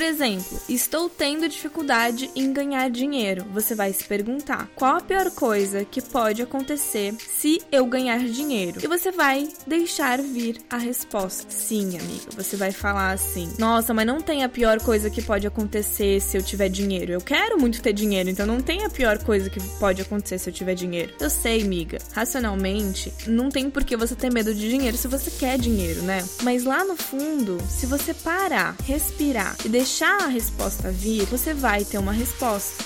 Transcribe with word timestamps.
Por 0.00 0.06
exemplo, 0.06 0.58
estou 0.66 1.10
tendo 1.10 1.46
dificuldade 1.46 2.30
em 2.34 2.54
ganhar 2.54 2.88
dinheiro. 2.88 3.44
Você 3.52 3.74
vai 3.74 3.92
se 3.92 4.02
perguntar: 4.02 4.66
qual 4.74 4.96
a 4.96 5.00
pior 5.02 5.30
coisa 5.30 5.84
que 5.84 6.00
pode 6.00 6.40
acontecer 6.40 7.14
se 7.18 7.60
eu 7.70 7.84
ganhar 7.84 8.18
dinheiro? 8.20 8.80
E 8.82 8.86
você 8.86 9.12
vai 9.12 9.46
deixar 9.66 10.22
vir 10.22 10.56
a 10.70 10.78
resposta. 10.78 11.44
Sim, 11.50 11.98
amiga. 11.98 12.30
Você 12.34 12.56
vai 12.56 12.72
falar 12.72 13.10
assim: 13.10 13.52
nossa, 13.58 13.92
mas 13.92 14.06
não 14.06 14.22
tem 14.22 14.42
a 14.42 14.48
pior 14.48 14.80
coisa 14.80 15.10
que 15.10 15.20
pode 15.20 15.46
acontecer 15.46 16.18
se 16.22 16.34
eu 16.34 16.42
tiver 16.42 16.70
dinheiro. 16.70 17.12
Eu 17.12 17.20
quero 17.20 17.60
muito 17.60 17.82
ter 17.82 17.92
dinheiro, 17.92 18.30
então 18.30 18.46
não 18.46 18.62
tem 18.62 18.86
a 18.86 18.88
pior 18.88 19.22
coisa 19.22 19.50
que 19.50 19.60
pode 19.78 20.00
acontecer 20.00 20.38
se 20.38 20.48
eu 20.48 20.54
tiver 20.54 20.74
dinheiro. 20.74 21.12
Eu 21.20 21.28
sei, 21.28 21.60
amiga. 21.62 21.98
Racionalmente, 22.14 23.12
não 23.26 23.50
tem 23.50 23.68
por 23.68 23.84
que 23.84 23.98
você 23.98 24.14
ter 24.14 24.32
medo 24.32 24.54
de 24.54 24.66
dinheiro 24.66 24.96
se 24.96 25.08
você 25.08 25.30
quer 25.30 25.58
dinheiro, 25.58 26.00
né? 26.04 26.26
Mas 26.42 26.64
lá 26.64 26.86
no 26.86 26.96
fundo, 26.96 27.58
se 27.68 27.84
você 27.84 28.14
parar, 28.14 28.74
respirar 28.86 29.54
e 29.62 29.68
deixar 29.68 29.89
a 29.98 30.26
resposta 30.28 30.90
vir, 30.90 31.26
você 31.26 31.52
vai 31.52 31.84
ter 31.84 31.98
uma 31.98 32.12
resposta. 32.12 32.84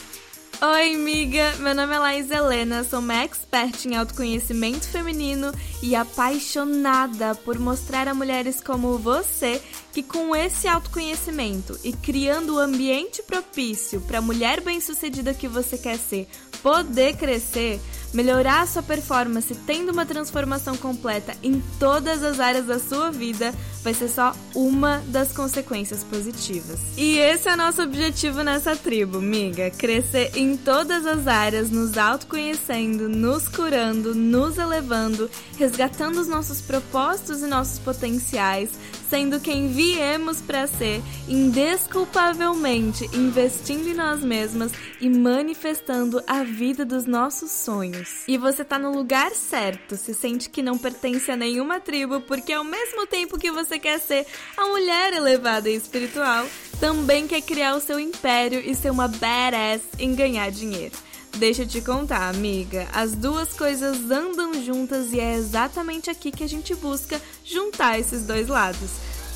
Oi, 0.61 0.95
amiga! 0.95 1.55
Meu 1.59 1.75
nome 1.75 1.95
é 1.95 1.99
Laís 1.99 2.31
Helena, 2.31 2.83
sou 2.83 3.01
uma 3.01 3.23
expert 3.23 3.85
em 3.85 3.95
autoconhecimento 3.95 4.89
feminino 4.89 5.53
e 5.83 5.95
apaixonada 5.95 7.35
por 7.35 7.59
mostrar 7.59 8.09
a 8.09 8.15
mulheres 8.15 8.61
como 8.61 8.97
você 8.97 9.61
que, 9.93 10.03
com 10.03 10.35
esse 10.35 10.67
autoconhecimento 10.67 11.79
e 11.85 11.93
criando 11.93 12.55
o 12.55 12.59
ambiente 12.59 13.23
propício 13.23 14.01
para 14.01 14.19
a 14.19 14.23
mulher 14.23 14.61
bem-sucedida 14.63 15.35
que 15.35 15.47
você 15.47 15.77
quer 15.77 15.99
ser 15.99 16.27
poder 16.63 17.17
crescer, 17.17 17.79
melhorar 18.15 18.63
a 18.63 18.67
sua 18.67 18.83
performance 18.83 19.55
tendo 19.67 19.93
uma 19.93 20.07
transformação 20.07 20.75
completa 20.79 21.37
em 21.43 21.63
todas 21.79 22.23
as 22.23 22.41
áreas 22.41 22.65
da 22.65 22.79
sua 22.79 23.11
vida 23.11 23.53
vai 23.85 23.93
ser 23.93 24.09
só 24.09 24.35
uma 24.55 25.03
das 25.09 25.31
consequências 25.33 26.03
positivas. 26.03 26.81
E 26.97 27.19
esse 27.19 27.49
é 27.49 27.55
nosso 27.55 27.83
objetivo 27.83 28.43
nessa 28.43 28.75
tribo, 28.75 29.21
miga: 29.21 29.71
crescer 29.71 30.33
em 30.35 30.57
todas 30.57 31.07
as 31.07 31.27
áreas, 31.27 31.71
nos 31.71 31.99
autoconhecendo, 31.99 33.09
nos 33.09 33.47
curando, 33.47 34.15
nos 34.15 34.57
elevando, 34.57 35.31
resgatando 35.59 36.19
os 36.19 36.27
nossos 36.27 36.63
propósitos 36.63 37.43
e 37.43 37.47
nossos 37.47 37.79
potenciais, 37.79 38.71
sendo 39.11 39.39
quem 39.39 39.69
viemos 39.69 40.41
para 40.41 40.67
ser, 40.67 41.03
indesculpavelmente 41.29 43.09
investindo 43.13 43.89
em 43.89 43.95
nós 43.95 44.23
mesmas 44.23 44.73
e 45.01 45.09
manifestando 45.09 46.23
a 46.27 46.43
vida 46.43 46.85
dos 46.85 47.07
nossos 47.07 47.51
sonhos. 47.51 48.25
E 48.27 48.39
você 48.39 48.65
tá 48.65 48.79
no 48.79 48.93
lugar 48.93 49.33
certo, 49.33 49.97
se 49.97 50.15
sente 50.15 50.49
que 50.49 50.63
não 50.63 50.79
pertence 50.79 51.31
a 51.31 51.37
nenhuma 51.37 51.81
tribo, 51.81 52.21
porque 52.23 52.53
ao 52.53 52.65
mesmo 52.65 53.07
tempo 53.07 53.39
que 53.39 53.51
você 53.51 53.74
quer 53.79 54.01
ser 54.01 54.27
a 54.57 54.67
mulher 54.67 55.13
elevada 55.13 55.71
e 55.71 55.75
espiritual, 55.75 56.47
também 56.81 57.27
quer 57.27 57.41
criar 57.43 57.75
o 57.77 57.81
seu 57.81 57.99
império 57.99 58.61
e 58.61 58.75
ser 58.75 58.91
uma 58.91 59.09
badass 59.09 59.83
em 59.99 60.15
ganhar 60.15 60.51
dinheiro. 60.51 60.95
Deixa 61.37 61.63
eu 61.63 61.67
te 61.67 61.81
contar, 61.81 62.29
amiga. 62.29 62.87
As 62.93 63.13
duas 63.13 63.53
coisas 63.53 64.11
andam 64.11 64.63
juntas 64.63 65.13
e 65.13 65.19
é 65.19 65.35
exatamente 65.35 66.09
aqui 66.09 66.31
que 66.31 66.45
a 66.45 66.49
gente 66.49 66.75
busca 66.77 67.21
juntar 67.45 67.99
esses 67.99 68.23
dois 68.23 68.47
lados. 68.47 68.91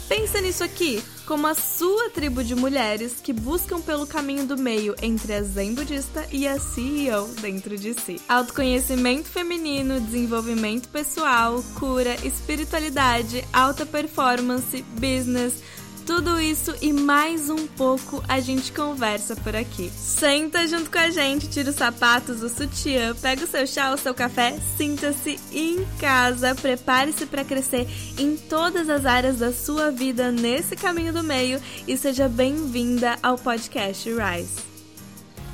Pensa 0.09 0.41
nisso 0.41 0.63
aqui 0.63 1.03
como 1.29 1.47
a 1.47 1.53
sua 1.53 2.09
tribo 2.09 2.43
de 2.43 2.55
mulheres 2.55 3.21
que 3.23 3.35
buscam 3.35 3.83
pelo 3.83 4.07
caminho 4.07 4.47
do 4.47 4.57
meio 4.57 4.95
entre 5.03 5.35
a 5.35 5.43
zen 5.43 5.75
budista 5.75 6.27
e 6.33 6.49
a 6.49 6.59
CEO 6.59 7.29
dentro 7.43 7.77
de 7.77 7.93
si. 7.93 8.19
Autoconhecimento 8.27 9.29
feminino, 9.29 10.01
desenvolvimento 10.01 10.89
pessoal, 10.89 11.63
cura, 11.79 12.15
espiritualidade, 12.25 13.45
alta 13.53 13.85
performance, 13.85 14.83
business 14.99 15.63
tudo 16.09 16.41
isso 16.41 16.75
e 16.81 16.91
mais 16.91 17.51
um 17.51 17.67
pouco 17.67 18.25
a 18.27 18.41
gente 18.41 18.73
conversa 18.73 19.37
por 19.37 19.55
aqui. 19.55 19.91
Senta 19.91 20.67
junto 20.67 20.91
com 20.91 20.97
a 20.97 21.11
gente, 21.11 21.51
tira 21.51 21.69
os 21.69 21.77
sapatos, 21.77 22.43
o 22.43 22.49
sutiã, 22.49 23.15
pega 23.15 23.45
o 23.45 23.47
seu 23.47 23.67
chá, 23.67 23.93
o 23.93 23.99
seu 23.99 24.15
café, 24.15 24.59
sinta-se 24.79 25.39
em 25.53 25.87
casa, 26.01 26.55
prepare-se 26.55 27.27
para 27.27 27.45
crescer 27.45 27.87
em 28.17 28.39
todas 28.39 28.89
as 28.89 29.05
áreas 29.05 29.41
da 29.41 29.53
sua 29.53 29.91
vida 29.91 30.33
nesse 30.33 30.75
caminho 30.75 31.13
do 31.13 31.23
meio 31.23 31.61
e 31.87 31.95
seja 31.95 32.27
bem-vinda 32.27 33.19
ao 33.23 33.37
podcast 33.37 34.09
Rise. 34.09 34.78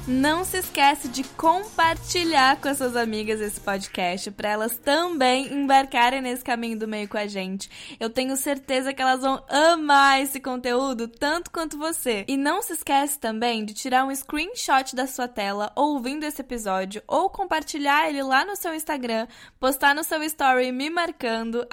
Não 0.07 0.45
se 0.45 0.59
esquece 0.59 1.09
de 1.09 1.25
compartilhar 1.25 2.61
com 2.61 2.69
as 2.69 2.77
suas 2.77 2.95
amigas 2.95 3.41
esse 3.41 3.59
podcast 3.59 4.31
para 4.33 4.51
elas 4.51 4.77
também 4.77 5.51
embarcarem 5.51 6.21
nesse 6.21 6.45
caminho 6.45 6.79
do 6.79 6.87
meio 6.87 7.09
com 7.09 7.17
a 7.17 7.27
gente. 7.27 7.71
Eu 7.99 8.11
tenho 8.11 8.37
certeza 8.37 8.93
que 8.93 9.01
elas 9.01 9.23
vão 9.23 9.43
amar 9.49 10.21
esse 10.21 10.39
conteúdo 10.41 11.09
tanto 11.09 11.51
quanto 11.51 11.79
você. 11.79 12.23
E 12.29 12.37
não 12.37 12.61
se 12.61 12.75
esquece 12.75 13.19
também 13.19 13.65
de 13.65 13.73
tirar 13.73 14.05
um 14.05 14.15
screenshot 14.15 14.95
da 14.95 15.07
sua 15.07 15.27
tela 15.27 15.73
ouvindo 15.75 16.25
esse 16.25 16.43
episódio 16.43 17.03
ou 17.09 17.31
compartilhar 17.31 18.07
ele 18.07 18.23
lá 18.23 18.45
no 18.45 18.57
seu 18.57 18.75
Instagram, 18.75 19.27
postar 19.59 19.95
no 19.95 20.05
seu 20.05 20.23
story 20.25 20.71
me 20.71 20.91
marcando 20.91 21.67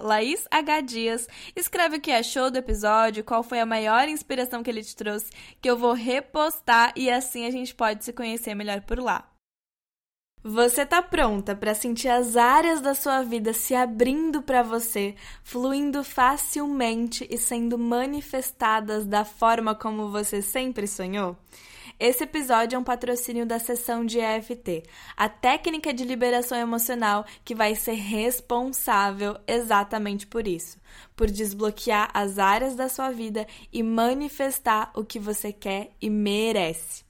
@laishdias. 0.00 1.26
Escreve 1.56 1.96
o 1.96 2.00
que 2.00 2.12
achou 2.12 2.52
do 2.52 2.58
episódio, 2.58 3.24
qual 3.24 3.42
foi 3.42 3.58
a 3.58 3.66
maior 3.66 4.08
inspiração 4.08 4.62
que 4.62 4.70
ele 4.70 4.84
te 4.84 4.94
trouxe, 4.94 5.26
que 5.60 5.68
eu 5.68 5.76
vou 5.76 5.92
repostar 5.92 6.92
e 6.94 7.10
assim 7.10 7.44
a 7.46 7.50
gente 7.50 7.63
gente 7.64 7.74
pode 7.74 8.04
se 8.04 8.12
conhecer 8.12 8.54
melhor 8.54 8.82
por 8.82 8.98
lá. 8.98 9.30
Você 10.46 10.84
tá 10.84 11.00
pronta 11.00 11.56
para 11.56 11.74
sentir 11.74 12.08
as 12.08 12.36
áreas 12.36 12.82
da 12.82 12.94
sua 12.94 13.22
vida 13.22 13.54
se 13.54 13.74
abrindo 13.74 14.42
para 14.42 14.62
você, 14.62 15.14
fluindo 15.42 16.04
facilmente 16.04 17.26
e 17.30 17.38
sendo 17.38 17.78
manifestadas 17.78 19.06
da 19.06 19.24
forma 19.24 19.74
como 19.74 20.10
você 20.10 20.42
sempre 20.42 20.86
sonhou? 20.86 21.34
Esse 21.98 22.24
episódio 22.24 22.76
é 22.76 22.78
um 22.78 22.84
patrocínio 22.84 23.46
da 23.46 23.58
sessão 23.58 24.04
de 24.04 24.18
EFT, 24.18 24.82
a 25.16 25.28
técnica 25.30 25.94
de 25.94 26.04
liberação 26.04 26.58
emocional 26.58 27.24
que 27.42 27.54
vai 27.54 27.74
ser 27.74 27.94
responsável 27.94 29.38
exatamente 29.46 30.26
por 30.26 30.46
isso, 30.46 30.76
por 31.14 31.30
desbloquear 31.30 32.10
as 32.12 32.38
áreas 32.38 32.74
da 32.74 32.90
sua 32.90 33.10
vida 33.10 33.46
e 33.72 33.82
manifestar 33.82 34.92
o 34.94 35.04
que 35.04 35.18
você 35.18 35.52
quer 35.52 35.92
e 36.02 36.10
merece. 36.10 37.03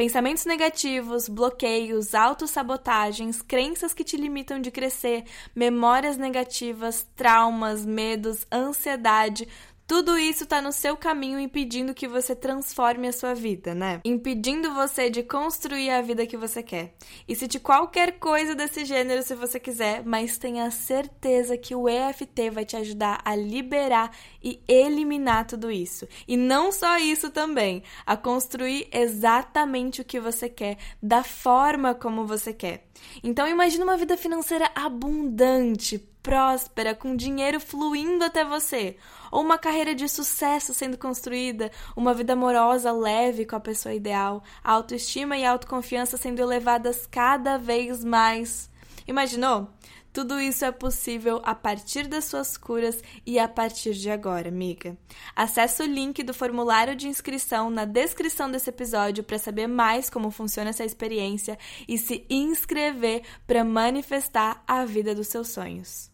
Pensamentos 0.00 0.46
negativos, 0.46 1.28
bloqueios, 1.28 2.14
autossabotagens, 2.14 3.42
crenças 3.42 3.92
que 3.92 4.02
te 4.02 4.16
limitam 4.16 4.58
de 4.58 4.70
crescer, 4.70 5.24
memórias 5.54 6.16
negativas, 6.16 7.06
traumas, 7.14 7.84
medos, 7.84 8.46
ansiedade, 8.50 9.46
tudo 9.90 10.16
isso 10.16 10.44
está 10.44 10.62
no 10.62 10.70
seu 10.70 10.96
caminho 10.96 11.40
impedindo 11.40 11.92
que 11.92 12.06
você 12.06 12.32
transforme 12.32 13.08
a 13.08 13.12
sua 13.12 13.34
vida, 13.34 13.74
né? 13.74 14.00
Impedindo 14.04 14.72
você 14.72 15.10
de 15.10 15.24
construir 15.24 15.90
a 15.90 16.00
vida 16.00 16.28
que 16.28 16.36
você 16.36 16.62
quer. 16.62 16.94
E 17.26 17.34
se 17.34 17.48
de 17.48 17.58
qualquer 17.58 18.20
coisa 18.20 18.54
desse 18.54 18.84
gênero, 18.84 19.20
se 19.20 19.34
você 19.34 19.58
quiser, 19.58 20.04
mas 20.04 20.38
tenha 20.38 20.70
certeza 20.70 21.58
que 21.58 21.74
o 21.74 21.88
EFT 21.88 22.50
vai 22.52 22.64
te 22.64 22.76
ajudar 22.76 23.20
a 23.24 23.34
liberar 23.34 24.12
e 24.40 24.62
eliminar 24.68 25.44
tudo 25.44 25.72
isso. 25.72 26.06
E 26.28 26.36
não 26.36 26.70
só 26.70 26.96
isso 26.96 27.28
também, 27.28 27.82
a 28.06 28.16
construir 28.16 28.86
exatamente 28.92 30.02
o 30.02 30.04
que 30.04 30.20
você 30.20 30.48
quer, 30.48 30.78
da 31.02 31.24
forma 31.24 31.96
como 31.96 32.24
você 32.24 32.52
quer. 32.52 32.89
Então 33.22 33.46
imagine 33.46 33.82
uma 33.82 33.96
vida 33.96 34.16
financeira 34.16 34.70
abundante, 34.74 35.98
próspera, 36.22 36.94
com 36.94 37.16
dinheiro 37.16 37.60
fluindo 37.60 38.24
até 38.24 38.44
você, 38.44 38.96
ou 39.30 39.42
uma 39.42 39.58
carreira 39.58 39.94
de 39.94 40.08
sucesso 40.08 40.74
sendo 40.74 40.98
construída, 40.98 41.70
uma 41.96 42.14
vida 42.14 42.34
amorosa 42.34 42.92
leve 42.92 43.46
com 43.46 43.56
a 43.56 43.60
pessoa 43.60 43.94
ideal, 43.94 44.42
a 44.62 44.72
autoestima 44.72 45.36
e 45.36 45.44
a 45.44 45.52
autoconfiança 45.52 46.16
sendo 46.16 46.40
elevadas 46.40 47.06
cada 47.06 47.56
vez 47.56 48.04
mais. 48.04 48.70
Imaginou? 49.06 49.68
Tudo 50.12 50.40
isso 50.40 50.64
é 50.64 50.72
possível 50.72 51.40
a 51.44 51.54
partir 51.54 52.08
das 52.08 52.24
suas 52.24 52.56
curas 52.56 53.00
e 53.24 53.38
a 53.38 53.46
partir 53.46 53.94
de 53.94 54.10
agora, 54.10 54.48
amiga. 54.48 54.96
Acesse 55.36 55.82
o 55.82 55.86
link 55.86 56.22
do 56.24 56.34
formulário 56.34 56.96
de 56.96 57.06
inscrição 57.06 57.70
na 57.70 57.84
descrição 57.84 58.50
desse 58.50 58.70
episódio 58.70 59.22
para 59.22 59.38
saber 59.38 59.68
mais 59.68 60.10
como 60.10 60.30
funciona 60.32 60.70
essa 60.70 60.84
experiência 60.84 61.56
e 61.86 61.96
se 61.96 62.26
inscrever 62.28 63.22
para 63.46 63.64
manifestar 63.64 64.64
a 64.66 64.84
vida 64.84 65.14
dos 65.14 65.28
seus 65.28 65.48
sonhos. 65.48 66.09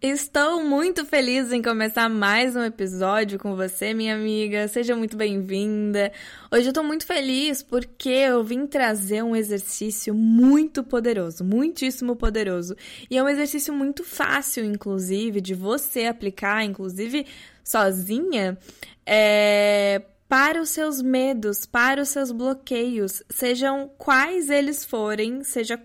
Estou 0.00 0.62
muito 0.62 1.04
feliz 1.04 1.50
em 1.50 1.60
começar 1.60 2.08
mais 2.08 2.54
um 2.54 2.62
episódio 2.62 3.36
com 3.36 3.56
você, 3.56 3.92
minha 3.92 4.14
amiga. 4.14 4.68
Seja 4.68 4.94
muito 4.94 5.16
bem-vinda. 5.16 6.12
Hoje 6.52 6.68
eu 6.68 6.72
tô 6.72 6.84
muito 6.84 7.04
feliz 7.04 7.64
porque 7.64 8.08
eu 8.08 8.44
vim 8.44 8.64
trazer 8.64 9.24
um 9.24 9.34
exercício 9.34 10.14
muito 10.14 10.84
poderoso, 10.84 11.42
muitíssimo 11.42 12.14
poderoso. 12.14 12.76
E 13.10 13.18
é 13.18 13.22
um 13.24 13.28
exercício 13.28 13.74
muito 13.74 14.04
fácil, 14.04 14.64
inclusive, 14.64 15.40
de 15.40 15.52
você 15.52 16.04
aplicar, 16.04 16.62
inclusive 16.62 17.26
sozinha, 17.64 18.56
é, 19.04 20.00
para 20.28 20.62
os 20.62 20.68
seus 20.68 21.02
medos, 21.02 21.66
para 21.66 22.02
os 22.02 22.10
seus 22.10 22.30
bloqueios, 22.30 23.20
sejam 23.28 23.90
quais 23.98 24.48
eles 24.48 24.84
forem, 24.84 25.42
seja 25.42 25.76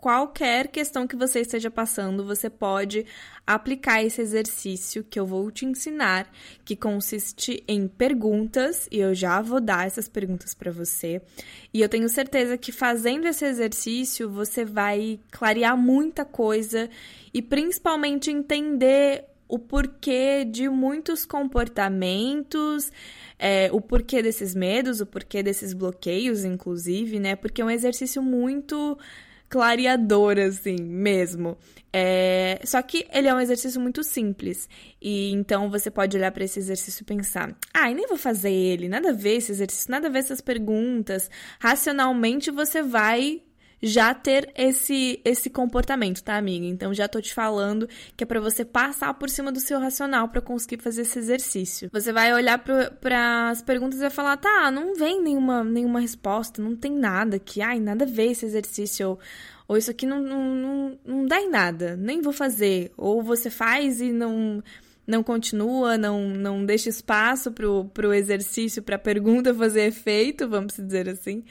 qualquer 0.00 0.68
questão 0.68 1.06
que 1.06 1.14
você 1.14 1.40
esteja 1.40 1.70
passando, 1.70 2.24
você 2.24 2.48
pode 2.48 3.04
aplicar 3.46 4.02
esse 4.02 4.22
exercício 4.22 5.04
que 5.04 5.20
eu 5.20 5.26
vou 5.26 5.50
te 5.50 5.66
ensinar, 5.66 6.26
que 6.64 6.74
consiste 6.74 7.62
em 7.68 7.86
perguntas, 7.86 8.88
e 8.90 8.98
eu 8.98 9.14
já 9.14 9.42
vou 9.42 9.60
dar 9.60 9.86
essas 9.86 10.08
perguntas 10.08 10.54
para 10.54 10.72
você. 10.72 11.20
E 11.74 11.82
eu 11.82 11.88
tenho 11.88 12.08
certeza 12.08 12.56
que 12.56 12.72
fazendo 12.72 13.28
esse 13.28 13.44
exercício, 13.44 14.30
você 14.30 14.64
vai 14.64 15.20
clarear 15.30 15.76
muita 15.76 16.24
coisa 16.24 16.88
e 17.34 17.42
principalmente 17.42 18.30
entender 18.30 19.26
o 19.46 19.58
porquê 19.58 20.46
de 20.46 20.66
muitos 20.70 21.26
comportamentos, 21.26 22.90
é, 23.38 23.68
o 23.70 23.82
porquê 23.82 24.22
desses 24.22 24.54
medos, 24.54 25.02
o 25.02 25.06
porquê 25.06 25.42
desses 25.42 25.74
bloqueios, 25.74 26.42
inclusive, 26.42 27.20
né? 27.20 27.36
Porque 27.36 27.60
é 27.60 27.64
um 27.66 27.70
exercício 27.70 28.22
muito 28.22 28.96
clareador, 29.50 30.38
assim, 30.38 30.76
mesmo. 30.80 31.58
É... 31.92 32.60
Só 32.64 32.80
que 32.80 33.06
ele 33.12 33.26
é 33.28 33.34
um 33.34 33.40
exercício 33.40 33.80
muito 33.80 34.02
simples. 34.04 34.68
E 35.02 35.32
então 35.32 35.68
você 35.68 35.90
pode 35.90 36.16
olhar 36.16 36.30
para 36.30 36.44
esse 36.44 36.58
exercício 36.58 37.02
e 37.02 37.04
pensar: 37.04 37.54
ah, 37.74 37.90
nem 37.90 38.06
vou 38.06 38.16
fazer 38.16 38.52
ele, 38.52 38.88
nada 38.88 39.10
a 39.10 39.12
ver 39.12 39.36
esse 39.36 39.52
exercício, 39.52 39.90
nada 39.90 40.06
a 40.06 40.10
ver 40.10 40.20
essas 40.20 40.40
perguntas. 40.40 41.28
Racionalmente 41.58 42.50
você 42.50 42.82
vai 42.82 43.42
já 43.82 44.14
ter 44.14 44.50
esse 44.56 45.20
esse 45.24 45.48
comportamento, 45.48 46.22
tá, 46.22 46.36
amiga? 46.36 46.66
Então 46.66 46.92
já 46.92 47.08
tô 47.08 47.20
te 47.20 47.32
falando 47.32 47.88
que 48.16 48.24
é 48.24 48.26
para 48.26 48.40
você 48.40 48.64
passar 48.64 49.14
por 49.14 49.30
cima 49.30 49.50
do 49.50 49.60
seu 49.60 49.78
racional 49.78 50.28
para 50.28 50.40
conseguir 50.40 50.82
fazer 50.82 51.02
esse 51.02 51.18
exercício. 51.18 51.88
Você 51.92 52.12
vai 52.12 52.32
olhar 52.32 52.58
para 52.58 53.48
as 53.48 53.62
perguntas 53.62 53.98
e 53.98 54.02
vai 54.02 54.10
falar: 54.10 54.36
"Tá, 54.36 54.70
não 54.70 54.94
vem 54.94 55.22
nenhuma 55.22 55.64
nenhuma 55.64 56.00
resposta, 56.00 56.62
não 56.62 56.76
tem 56.76 56.92
nada 56.92 57.38
que, 57.38 57.62
ai, 57.62 57.80
nada 57.80 58.04
a 58.04 58.08
ver 58.08 58.32
esse 58.32 58.44
exercício 58.44 59.08
ou, 59.10 59.18
ou 59.68 59.76
isso 59.76 59.90
aqui 59.90 60.04
não, 60.06 60.20
não, 60.20 60.44
não, 60.54 60.98
não 61.04 61.26
dá 61.26 61.40
em 61.40 61.48
nada, 61.48 61.96
nem 61.96 62.20
vou 62.20 62.32
fazer". 62.32 62.92
Ou 62.96 63.22
você 63.22 63.48
faz 63.50 64.00
e 64.00 64.12
não 64.12 64.62
não 65.06 65.24
continua, 65.24 65.98
não, 65.98 66.28
não 66.28 66.64
deixa 66.64 66.88
espaço 66.88 67.50
pro, 67.50 67.86
pro 67.86 68.14
exercício, 68.14 68.80
pra 68.80 68.96
pergunta 68.96 69.52
fazer 69.56 69.86
efeito, 69.88 70.48
vamos 70.48 70.76
dizer 70.76 71.08
assim. 71.08 71.42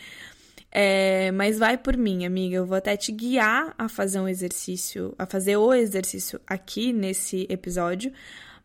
É, 0.71 1.31
mas 1.31 1.57
vai 1.57 1.77
por 1.77 1.97
mim, 1.97 2.25
amiga. 2.25 2.57
Eu 2.57 2.65
vou 2.65 2.77
até 2.77 2.95
te 2.95 3.11
guiar 3.11 3.73
a 3.77 3.89
fazer 3.89 4.19
um 4.19 4.27
exercício, 4.27 5.13
a 5.17 5.25
fazer 5.25 5.57
o 5.57 5.73
exercício 5.73 6.39
aqui 6.45 6.93
nesse 6.93 7.47
episódio. 7.49 8.11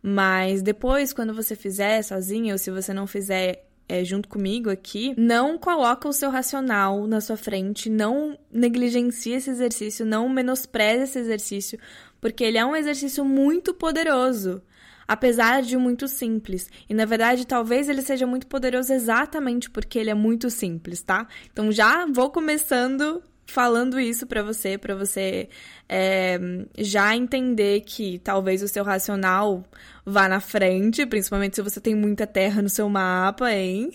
Mas 0.03 0.63
depois, 0.63 1.13
quando 1.13 1.33
você 1.33 1.57
fizer 1.57 2.03
sozinha, 2.03 2.53
ou 2.55 2.59
se 2.59 2.71
você 2.71 2.93
não 2.93 3.07
fizer 3.07 3.65
é, 3.89 4.05
junto 4.05 4.29
comigo 4.29 4.71
aqui, 4.71 5.15
não 5.17 5.59
coloca 5.59 6.09
o 6.09 6.13
seu 6.13 6.31
racional 6.31 7.07
na 7.07 7.21
sua 7.21 7.37
frente, 7.37 7.89
não 7.89 8.39
negligencie 8.53 9.35
esse 9.35 9.51
exercício, 9.51 10.05
não 10.05 10.29
menospreze 10.29 11.05
esse 11.05 11.19
exercício, 11.19 11.79
porque 12.21 12.45
ele 12.45 12.59
é 12.59 12.65
um 12.65 12.77
exercício 12.77 13.25
muito 13.25 13.73
poderoso 13.73 14.63
apesar 15.07 15.63
de 15.63 15.77
muito 15.77 16.09
simples. 16.09 16.69
E 16.89 16.95
na 16.95 17.05
verdade, 17.05 17.47
talvez 17.47 17.89
ele 17.89 18.03
seja 18.03 18.27
muito 18.27 18.47
poderoso 18.47 18.93
exatamente 18.93 19.71
porque 19.71 19.99
ele 19.99 20.11
é 20.11 20.15
muito 20.15 20.51
simples, 20.51 21.03
tá? 21.03 21.27
Então 21.53 21.71
já 21.71 22.07
vou 22.07 22.31
começando 22.31 23.23
falando 23.47 24.01
isso 24.01 24.27
para 24.27 24.43
você, 24.43 24.79
para 24.79 24.95
você 24.95 25.49
é, 25.89 26.39
já 26.79 27.15
entender 27.15 27.83
que 27.83 28.19
talvez 28.19 28.63
o 28.63 28.69
seu 28.69 28.83
racional 28.85 29.65
vá 30.05 30.29
na 30.29 30.41
frente, 30.41 31.07
principalmente 31.07 31.57
se 31.57 31.63
você 31.63 31.81
tem 31.81 31.95
muita 31.95 32.27
terra 32.27 32.63
no 32.63 32.69
seu 32.69 32.89
mapa, 32.89 33.53
hein? 33.53 33.91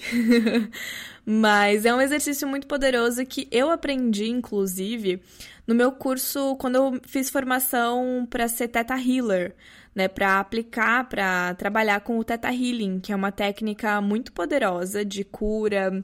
Mas 1.26 1.86
é 1.86 1.94
um 1.94 2.02
exercício 2.02 2.48
muito 2.48 2.68
poderoso 2.68 3.26
que 3.26 3.48
eu 3.52 3.70
aprendi, 3.70 4.30
inclusive, 4.30 5.22
no 5.68 5.76
meu 5.76 5.92
curso 5.92 6.56
quando 6.56 6.76
eu 6.76 7.02
fiz 7.06 7.30
formação 7.30 8.28
para 8.30 8.48
ser 8.48 8.68
Teta 8.70 8.96
Healer 8.96 9.56
né, 10.00 10.08
para 10.08 10.40
aplicar, 10.40 11.10
para 11.10 11.54
trabalhar 11.56 12.00
com 12.00 12.18
o 12.18 12.24
Theta 12.24 12.48
Healing, 12.48 13.02
que 13.02 13.12
é 13.12 13.16
uma 13.16 13.34
técnica 13.34 14.00
muito 14.00 14.32
poderosa 14.32 15.04
de 15.04 15.26
cura, 15.26 16.02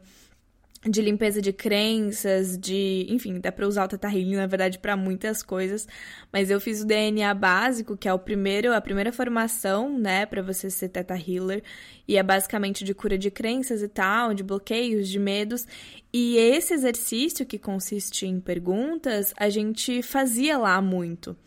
de 0.86 1.02
limpeza 1.02 1.42
de 1.42 1.54
crenças, 1.54 2.58
de, 2.58 3.08
enfim, 3.10 3.40
dá 3.40 3.54
para 3.54 3.66
usar 3.66 3.86
o 3.86 3.88
Theta 3.88 4.10
Healing 4.10 4.36
na 4.36 4.48
verdade 4.48 4.80
para 4.80 4.98
muitas 4.98 5.42
coisas, 5.42 5.88
mas 6.30 6.50
eu 6.52 6.60
fiz 6.60 6.82
o 6.82 6.86
DNA 6.86 7.34
básico, 7.34 7.96
que 7.96 8.06
é 8.06 8.14
o 8.14 8.20
primeiro, 8.20 8.74
a 8.74 8.82
primeira 8.82 9.14
formação, 9.14 9.98
né, 9.98 10.26
para 10.26 10.42
você 10.42 10.70
ser 10.70 10.90
Theta 10.90 11.16
Healer, 11.16 11.64
e 12.06 12.18
é 12.18 12.22
basicamente 12.22 12.84
de 12.84 12.94
cura 12.94 13.18
de 13.18 13.32
crenças 13.32 13.82
e 13.82 13.88
tal, 13.88 14.34
de 14.34 14.44
bloqueios, 14.44 15.08
de 15.08 15.20
medos. 15.20 15.66
E 16.12 16.36
esse 16.36 16.74
exercício 16.74 17.46
que 17.46 17.58
consiste 17.58 18.28
em 18.28 18.42
perguntas, 18.42 19.34
a 19.38 19.48
gente 19.48 20.02
fazia 20.02 20.58
lá 20.58 20.82
muito. 20.82 21.38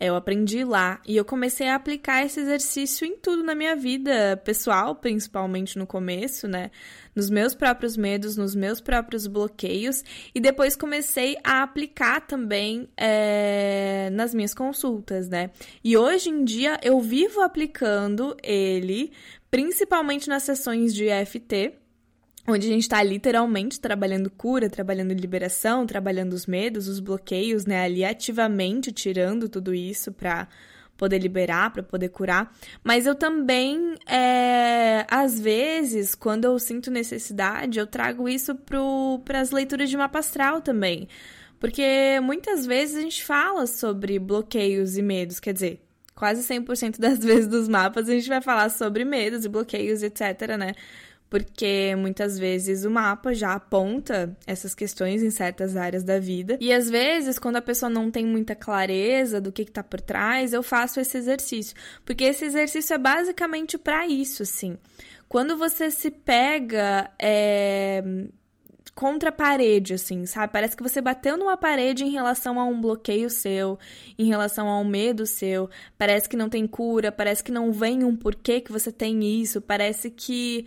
Eu 0.00 0.16
aprendi 0.16 0.64
lá 0.64 0.98
e 1.06 1.14
eu 1.14 1.26
comecei 1.26 1.68
a 1.68 1.74
aplicar 1.74 2.24
esse 2.24 2.40
exercício 2.40 3.06
em 3.06 3.18
tudo 3.18 3.42
na 3.42 3.54
minha 3.54 3.76
vida 3.76 4.40
pessoal, 4.42 4.94
principalmente 4.94 5.78
no 5.78 5.86
começo, 5.86 6.48
né? 6.48 6.70
Nos 7.14 7.28
meus 7.28 7.54
próprios 7.54 7.98
medos, 7.98 8.34
nos 8.34 8.54
meus 8.54 8.80
próprios 8.80 9.26
bloqueios, 9.26 10.02
e 10.34 10.40
depois 10.40 10.74
comecei 10.74 11.36
a 11.44 11.62
aplicar 11.62 12.22
também 12.22 12.88
é, 12.96 14.08
nas 14.12 14.32
minhas 14.32 14.54
consultas, 14.54 15.28
né? 15.28 15.50
E 15.84 15.98
hoje 15.98 16.30
em 16.30 16.44
dia 16.44 16.80
eu 16.82 16.98
vivo 17.00 17.42
aplicando 17.42 18.34
ele, 18.42 19.12
principalmente 19.50 20.30
nas 20.30 20.44
sessões 20.44 20.94
de 20.94 21.08
EFT, 21.08 21.74
onde 22.50 22.66
a 22.66 22.70
gente 22.70 22.82
está 22.82 23.02
literalmente 23.02 23.80
trabalhando 23.80 24.30
cura, 24.30 24.68
trabalhando 24.68 25.12
liberação, 25.12 25.86
trabalhando 25.86 26.32
os 26.32 26.46
medos, 26.46 26.88
os 26.88 27.00
bloqueios, 27.00 27.66
né? 27.66 27.84
Ali 27.84 28.04
ativamente 28.04 28.92
tirando 28.92 29.48
tudo 29.48 29.74
isso 29.74 30.12
para 30.12 30.48
poder 31.00 31.18
liberar, 31.18 31.72
para 31.72 31.82
poder 31.82 32.10
curar. 32.10 32.54
Mas 32.84 33.06
eu 33.06 33.14
também, 33.14 33.94
é, 34.06 35.06
às 35.10 35.40
vezes, 35.40 36.14
quando 36.14 36.44
eu 36.44 36.58
sinto 36.58 36.90
necessidade, 36.90 37.78
eu 37.78 37.86
trago 37.86 38.28
isso 38.28 38.54
para 39.24 39.40
as 39.40 39.50
leituras 39.50 39.88
de 39.88 39.96
mapa 39.96 40.18
astral 40.18 40.60
também. 40.60 41.08
Porque 41.58 42.20
muitas 42.22 42.66
vezes 42.66 42.96
a 42.96 43.00
gente 43.00 43.24
fala 43.24 43.66
sobre 43.66 44.18
bloqueios 44.18 44.98
e 44.98 45.02
medos, 45.02 45.40
quer 45.40 45.54
dizer, 45.54 45.80
quase 46.14 46.42
100% 46.42 46.98
das 46.98 47.18
vezes 47.24 47.48
dos 47.48 47.66
mapas 47.66 48.08
a 48.08 48.12
gente 48.12 48.28
vai 48.28 48.42
falar 48.42 48.68
sobre 48.68 49.04
medos 49.04 49.46
e 49.46 49.48
bloqueios, 49.48 50.02
etc, 50.02 50.56
né? 50.58 50.74
Porque 51.30 51.94
muitas 51.96 52.36
vezes 52.36 52.84
o 52.84 52.90
mapa 52.90 53.32
já 53.32 53.54
aponta 53.54 54.36
essas 54.44 54.74
questões 54.74 55.22
em 55.22 55.30
certas 55.30 55.76
áreas 55.76 56.02
da 56.02 56.18
vida. 56.18 56.58
E 56.60 56.72
às 56.72 56.90
vezes, 56.90 57.38
quando 57.38 57.56
a 57.56 57.62
pessoa 57.62 57.88
não 57.88 58.10
tem 58.10 58.26
muita 58.26 58.56
clareza 58.56 59.40
do 59.40 59.52
que 59.52 59.62
está 59.62 59.82
por 59.82 60.00
trás, 60.00 60.52
eu 60.52 60.62
faço 60.62 60.98
esse 60.98 61.16
exercício, 61.16 61.76
porque 62.04 62.24
esse 62.24 62.44
exercício 62.44 62.94
é 62.94 62.98
basicamente 62.98 63.78
para 63.78 64.08
isso, 64.08 64.42
assim. 64.42 64.76
Quando 65.28 65.56
você 65.56 65.92
se 65.92 66.10
pega 66.10 67.08
é, 67.16 68.02
contra 68.92 69.28
a 69.28 69.32
parede, 69.32 69.94
assim, 69.94 70.26
sabe? 70.26 70.52
Parece 70.52 70.76
que 70.76 70.82
você 70.82 71.00
bateu 71.00 71.36
numa 71.36 71.56
parede 71.56 72.04
em 72.04 72.10
relação 72.10 72.58
a 72.58 72.64
um 72.64 72.80
bloqueio 72.80 73.30
seu, 73.30 73.78
em 74.18 74.26
relação 74.26 74.68
a 74.68 74.80
um 74.80 74.84
medo 74.84 75.26
seu. 75.26 75.70
Parece 75.96 76.28
que 76.28 76.36
não 76.36 76.48
tem 76.48 76.66
cura, 76.66 77.12
parece 77.12 77.44
que 77.44 77.52
não 77.52 77.72
vem 77.72 78.02
um 78.02 78.16
porquê 78.16 78.60
que 78.60 78.72
você 78.72 78.90
tem 78.90 79.40
isso, 79.40 79.60
parece 79.60 80.10
que 80.10 80.66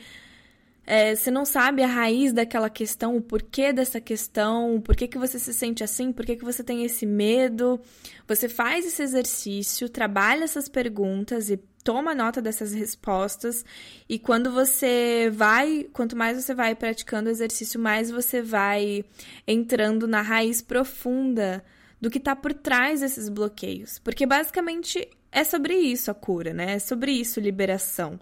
é, 0.85 1.15
você 1.15 1.31
não 1.31 1.45
sabe 1.45 1.81
a 1.81 1.87
raiz 1.87 2.33
daquela 2.33 2.69
questão, 2.69 3.15
o 3.15 3.21
porquê 3.21 3.71
dessa 3.71 4.01
questão, 4.01 4.81
porquê 4.81 5.07
que 5.07 5.17
você 5.17 5.39
se 5.39 5.53
sente 5.53 5.83
assim, 5.83 6.11
por 6.11 6.25
que 6.25 6.35
você 6.37 6.63
tem 6.63 6.83
esse 6.83 7.05
medo. 7.05 7.79
Você 8.27 8.49
faz 8.49 8.85
esse 8.85 9.01
exercício, 9.01 9.87
trabalha 9.87 10.43
essas 10.43 10.67
perguntas 10.67 11.49
e 11.49 11.57
toma 11.83 12.13
nota 12.13 12.41
dessas 12.41 12.73
respostas. 12.73 13.63
E 14.09 14.19
quando 14.19 14.51
você 14.51 15.31
vai, 15.33 15.87
quanto 15.93 16.17
mais 16.17 16.41
você 16.41 16.53
vai 16.53 16.75
praticando 16.75 17.29
o 17.29 17.31
exercício, 17.31 17.79
mais 17.79 18.11
você 18.11 18.41
vai 18.41 19.05
entrando 19.47 20.05
na 20.05 20.21
raiz 20.21 20.61
profunda 20.61 21.63
do 22.01 22.09
que 22.09 22.17
está 22.17 22.35
por 22.35 22.53
trás 22.53 22.99
desses 22.99 23.29
bloqueios. 23.29 23.99
Porque 23.99 24.25
basicamente 24.25 25.07
é 25.31 25.45
sobre 25.45 25.75
isso 25.75 26.11
a 26.11 26.13
cura, 26.13 26.53
né? 26.53 26.73
É 26.73 26.79
sobre 26.79 27.13
isso 27.13 27.39
liberação 27.39 28.19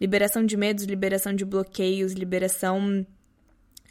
liberação 0.00 0.44
de 0.44 0.56
medos, 0.56 0.84
liberação 0.84 1.34
de 1.34 1.44
bloqueios, 1.44 2.12
liberação 2.12 3.06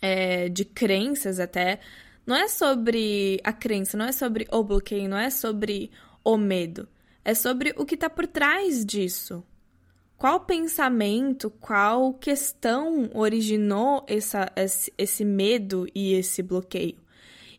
é, 0.02 0.50
de 0.50 0.66
crenças 0.66 1.40
até. 1.40 1.80
Não 2.26 2.36
é 2.36 2.48
sobre 2.48 3.40
a 3.44 3.52
crença, 3.52 3.98
não 3.98 4.06
é 4.06 4.12
sobre 4.12 4.48
o 4.52 4.64
bloqueio, 4.64 5.10
não 5.10 5.18
é 5.18 5.30
sobre 5.30 5.92
o 6.24 6.38
medo. 6.38 6.88
É 7.26 7.34
sobre 7.34 7.74
o 7.78 7.86
que 7.86 7.96
está 7.96 8.10
por 8.10 8.28
trás 8.28 8.86
disso. 8.86 9.44
Qual 10.18 10.42
pensamento, 10.42 11.50
qual 11.50 12.14
questão 12.14 13.10
originou 13.14 14.06
essa, 14.08 14.50
esse, 14.56 14.94
esse 14.98 15.26
medo 15.26 15.86
e 15.94 16.14
esse 16.14 16.42
bloqueio? 16.42 17.03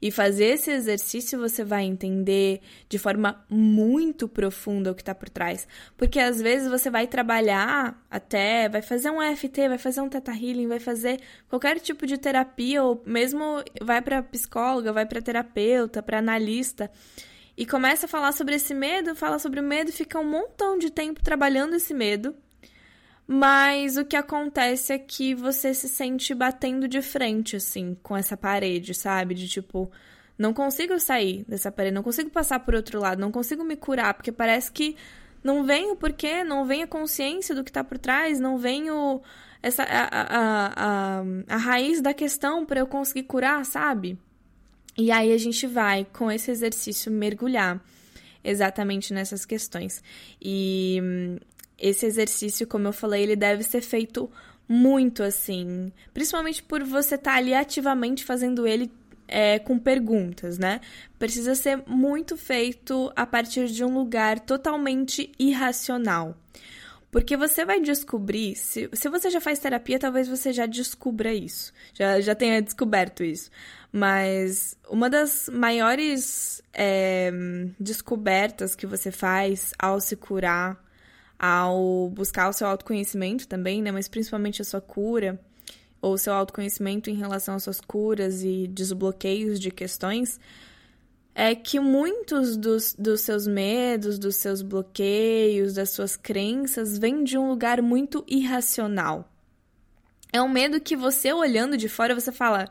E 0.04 0.10
fazer 0.10 0.44
esse 0.44 0.70
exercício 0.70 1.38
você 1.38 1.64
vai 1.64 1.84
entender 1.84 2.60
de 2.90 2.98
forma 2.98 3.42
muito 3.48 4.28
profunda 4.28 4.92
o 4.92 4.94
que 4.94 5.00
está 5.00 5.14
por 5.14 5.30
trás. 5.30 5.66
Porque 5.96 6.20
às 6.20 6.42
vezes 6.42 6.68
você 6.68 6.90
vai 6.90 7.06
trabalhar 7.06 7.98
até, 8.10 8.68
vai 8.68 8.82
fazer 8.82 9.08
um 9.08 9.22
EFT, 9.22 9.66
vai 9.66 9.78
fazer 9.78 10.02
um 10.02 10.08
Theta 10.10 10.30
Healing, 10.30 10.68
vai 10.68 10.78
fazer 10.78 11.22
qualquer 11.48 11.80
tipo 11.80 12.06
de 12.06 12.18
terapia, 12.18 12.82
ou 12.82 13.02
mesmo 13.06 13.64
vai 13.80 14.02
para 14.02 14.22
psicóloga, 14.22 14.92
vai 14.92 15.06
para 15.06 15.22
terapeuta, 15.22 16.02
para 16.02 16.18
analista 16.18 16.90
e 17.56 17.64
começa 17.64 18.04
a 18.04 18.08
falar 18.08 18.32
sobre 18.32 18.56
esse 18.56 18.74
medo, 18.74 19.14
fala 19.14 19.38
sobre 19.38 19.60
o 19.60 19.62
medo 19.62 19.90
fica 19.90 20.18
um 20.18 20.28
montão 20.28 20.76
de 20.76 20.90
tempo 20.90 21.22
trabalhando 21.22 21.76
esse 21.76 21.94
medo. 21.94 22.36
Mas 23.26 23.96
o 23.96 24.04
que 24.04 24.16
acontece 24.16 24.92
é 24.92 24.98
que 24.98 25.34
você 25.34 25.72
se 25.72 25.88
sente 25.88 26.34
batendo 26.34 26.86
de 26.86 27.00
frente, 27.00 27.56
assim, 27.56 27.96
com 28.02 28.16
essa 28.16 28.36
parede, 28.36 28.92
sabe? 28.92 29.34
De 29.34 29.48
tipo, 29.48 29.90
não 30.38 30.52
consigo 30.52 30.98
sair 31.00 31.44
dessa 31.48 31.72
parede, 31.72 31.94
não 31.94 32.02
consigo 32.02 32.28
passar 32.30 32.60
por 32.60 32.74
outro 32.74 33.00
lado, 33.00 33.20
não 33.20 33.32
consigo 33.32 33.64
me 33.64 33.76
curar, 33.76 34.12
porque 34.14 34.30
parece 34.30 34.70
que 34.70 34.96
não 35.42 35.64
vem 35.64 35.90
o 35.90 35.96
porquê, 35.96 36.44
não 36.44 36.66
vem 36.66 36.82
a 36.82 36.86
consciência 36.86 37.54
do 37.54 37.64
que 37.64 37.72
tá 37.72 37.82
por 37.82 37.98
trás, 37.98 38.38
não 38.38 38.58
vem 38.58 38.90
o, 38.90 39.22
essa, 39.62 39.82
a, 39.84 40.04
a, 40.04 40.72
a, 40.76 41.24
a 41.48 41.56
raiz 41.56 42.02
da 42.02 42.12
questão 42.12 42.66
para 42.66 42.80
eu 42.80 42.86
conseguir 42.86 43.22
curar, 43.22 43.64
sabe? 43.64 44.18
E 44.96 45.10
aí 45.10 45.32
a 45.32 45.38
gente 45.38 45.66
vai, 45.66 46.06
com 46.12 46.30
esse 46.30 46.50
exercício, 46.50 47.10
mergulhar 47.10 47.82
exatamente 48.44 49.14
nessas 49.14 49.44
questões. 49.44 50.02
E 50.40 51.00
hum, 51.02 51.38
esse 51.78 52.06
exercício, 52.06 52.66
como 52.66 52.88
eu 52.88 52.92
falei, 52.92 53.22
ele 53.22 53.36
deve 53.36 53.62
ser 53.62 53.80
feito 53.80 54.30
muito 54.68 55.22
assim, 55.22 55.92
principalmente 56.12 56.62
por 56.62 56.82
você 56.82 57.16
estar 57.16 57.32
tá 57.32 57.36
ali 57.36 57.52
ativamente 57.52 58.24
fazendo 58.24 58.66
ele 58.66 58.90
é, 59.28 59.58
com 59.58 59.78
perguntas, 59.78 60.58
né? 60.58 60.80
Precisa 61.18 61.54
ser 61.54 61.82
muito 61.86 62.36
feito 62.36 63.12
a 63.16 63.26
partir 63.26 63.68
de 63.68 63.84
um 63.84 63.94
lugar 63.94 64.40
totalmente 64.40 65.32
irracional. 65.38 66.36
Porque 67.10 67.36
você 67.36 67.64
vai 67.64 67.80
descobrir, 67.80 68.56
se, 68.56 68.90
se 68.92 69.08
você 69.08 69.30
já 69.30 69.40
faz 69.40 69.60
terapia, 69.60 70.00
talvez 70.00 70.26
você 70.26 70.52
já 70.52 70.66
descubra 70.66 71.32
isso, 71.32 71.72
já, 71.92 72.20
já 72.20 72.34
tenha 72.34 72.60
descoberto 72.60 73.22
isso. 73.22 73.50
Mas 73.92 74.76
uma 74.90 75.08
das 75.08 75.48
maiores 75.48 76.60
é, 76.72 77.30
descobertas 77.78 78.74
que 78.74 78.84
você 78.84 79.12
faz 79.12 79.72
ao 79.78 80.00
se 80.00 80.16
curar, 80.16 80.83
ao 81.38 82.10
buscar 82.10 82.48
o 82.48 82.52
seu 82.52 82.66
autoconhecimento 82.66 83.46
também, 83.46 83.82
né? 83.82 83.90
Mas 83.90 84.08
principalmente 84.08 84.62
a 84.62 84.64
sua 84.64 84.80
cura, 84.80 85.40
ou 86.00 86.14
o 86.14 86.18
seu 86.18 86.32
autoconhecimento 86.32 87.08
em 87.08 87.14
relação 87.14 87.54
às 87.54 87.62
suas 87.62 87.80
curas 87.80 88.42
e 88.42 88.66
desbloqueios 88.68 89.58
de 89.58 89.70
questões, 89.70 90.38
é 91.34 91.54
que 91.54 91.80
muitos 91.80 92.56
dos, 92.56 92.94
dos 92.98 93.22
seus 93.22 93.46
medos, 93.46 94.18
dos 94.18 94.36
seus 94.36 94.62
bloqueios, 94.62 95.74
das 95.74 95.90
suas 95.90 96.16
crenças, 96.16 96.98
vêm 96.98 97.24
de 97.24 97.36
um 97.36 97.48
lugar 97.48 97.82
muito 97.82 98.24
irracional. 98.28 99.28
É 100.32 100.40
um 100.42 100.48
medo 100.48 100.80
que 100.80 100.96
você 100.96 101.32
olhando 101.32 101.76
de 101.76 101.88
fora, 101.88 102.14
você 102.14 102.30
fala 102.30 102.68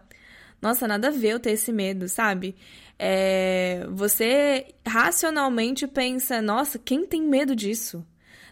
nossa, 0.64 0.88
nada 0.88 1.10
a 1.10 1.12
ver 1.12 1.34
eu 1.34 1.40
ter 1.42 1.52
esse 1.52 1.74
medo, 1.74 2.08
sabe? 2.08 2.56
É, 2.98 3.86
você 3.92 4.74
racionalmente 4.88 5.86
pensa, 5.86 6.42
nossa, 6.42 6.80
quem 6.80 7.06
tem 7.06 7.22
medo 7.22 7.54
disso? 7.54 8.06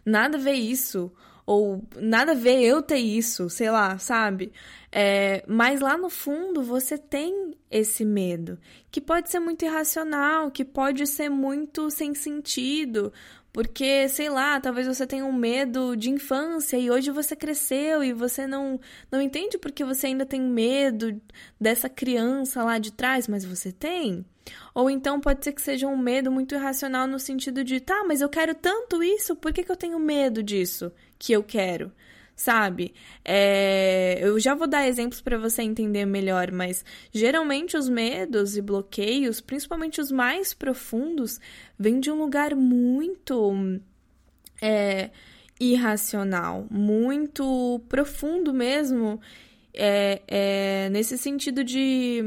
Nada 0.05 0.37
a 0.37 0.41
ver 0.41 0.53
isso. 0.53 1.11
Ou 1.45 1.83
nada 1.97 2.31
a 2.33 2.35
ver 2.35 2.61
eu 2.61 2.81
ter 2.81 2.99
isso, 2.99 3.49
sei 3.49 3.69
lá, 3.69 3.97
sabe? 3.97 4.53
É, 4.91 5.43
mas 5.47 5.81
lá 5.81 5.97
no 5.97 6.09
fundo 6.09 6.61
você 6.63 6.97
tem 6.97 7.53
esse 7.69 8.05
medo, 8.05 8.59
que 8.91 9.01
pode 9.01 9.29
ser 9.29 9.39
muito 9.39 9.65
irracional, 9.65 10.51
que 10.51 10.63
pode 10.63 11.07
ser 11.07 11.29
muito 11.29 11.89
sem 11.89 12.13
sentido, 12.13 13.11
porque, 13.53 14.07
sei 14.07 14.29
lá, 14.29 14.61
talvez 14.61 14.87
você 14.87 15.05
tenha 15.05 15.25
um 15.25 15.33
medo 15.33 15.95
de 15.95 16.09
infância 16.09 16.77
e 16.77 16.89
hoje 16.89 17.11
você 17.11 17.35
cresceu 17.35 18.03
e 18.03 18.13
você 18.13 18.47
não, 18.47 18.79
não 19.11 19.21
entende 19.21 19.57
porque 19.57 19.83
você 19.83 20.07
ainda 20.07 20.25
tem 20.25 20.41
medo 20.41 21.21
dessa 21.59 21.89
criança 21.89 22.63
lá 22.63 22.77
de 22.77 22.93
trás, 22.93 23.27
mas 23.27 23.43
você 23.43 23.71
tem. 23.71 24.25
Ou 24.73 24.89
então 24.89 25.19
pode 25.19 25.43
ser 25.43 25.51
que 25.51 25.61
seja 25.61 25.87
um 25.87 25.97
medo 25.97 26.31
muito 26.31 26.55
irracional 26.55 27.07
no 27.07 27.19
sentido 27.19 27.63
de, 27.63 27.79
tá, 27.79 28.03
mas 28.07 28.21
eu 28.21 28.29
quero 28.29 28.55
tanto 28.55 29.03
isso, 29.03 29.35
por 29.35 29.53
que, 29.53 29.63
que 29.63 29.71
eu 29.71 29.75
tenho 29.75 29.99
medo 29.99 30.41
disso 30.41 30.91
que 31.19 31.33
eu 31.33 31.43
quero? 31.43 31.91
sabe? 32.41 32.93
É, 33.23 34.17
eu 34.19 34.39
já 34.39 34.55
vou 34.55 34.67
dar 34.67 34.87
exemplos 34.87 35.21
para 35.21 35.37
você 35.37 35.61
entender 35.61 36.05
melhor, 36.05 36.51
mas 36.51 36.83
geralmente 37.11 37.77
os 37.77 37.87
medos 37.87 38.57
e 38.57 38.61
bloqueios, 38.61 39.39
principalmente 39.39 40.01
os 40.01 40.11
mais 40.11 40.51
profundos, 40.53 41.39
vêm 41.77 41.99
de 41.99 42.09
um 42.09 42.17
lugar 42.17 42.55
muito 42.55 43.79
é, 44.59 45.11
irracional, 45.59 46.65
muito 46.71 47.79
profundo 47.87 48.51
mesmo, 48.51 49.21
é, 49.73 50.21
é, 50.27 50.89
nesse 50.89 51.17
sentido 51.17 51.63
de. 51.63 52.23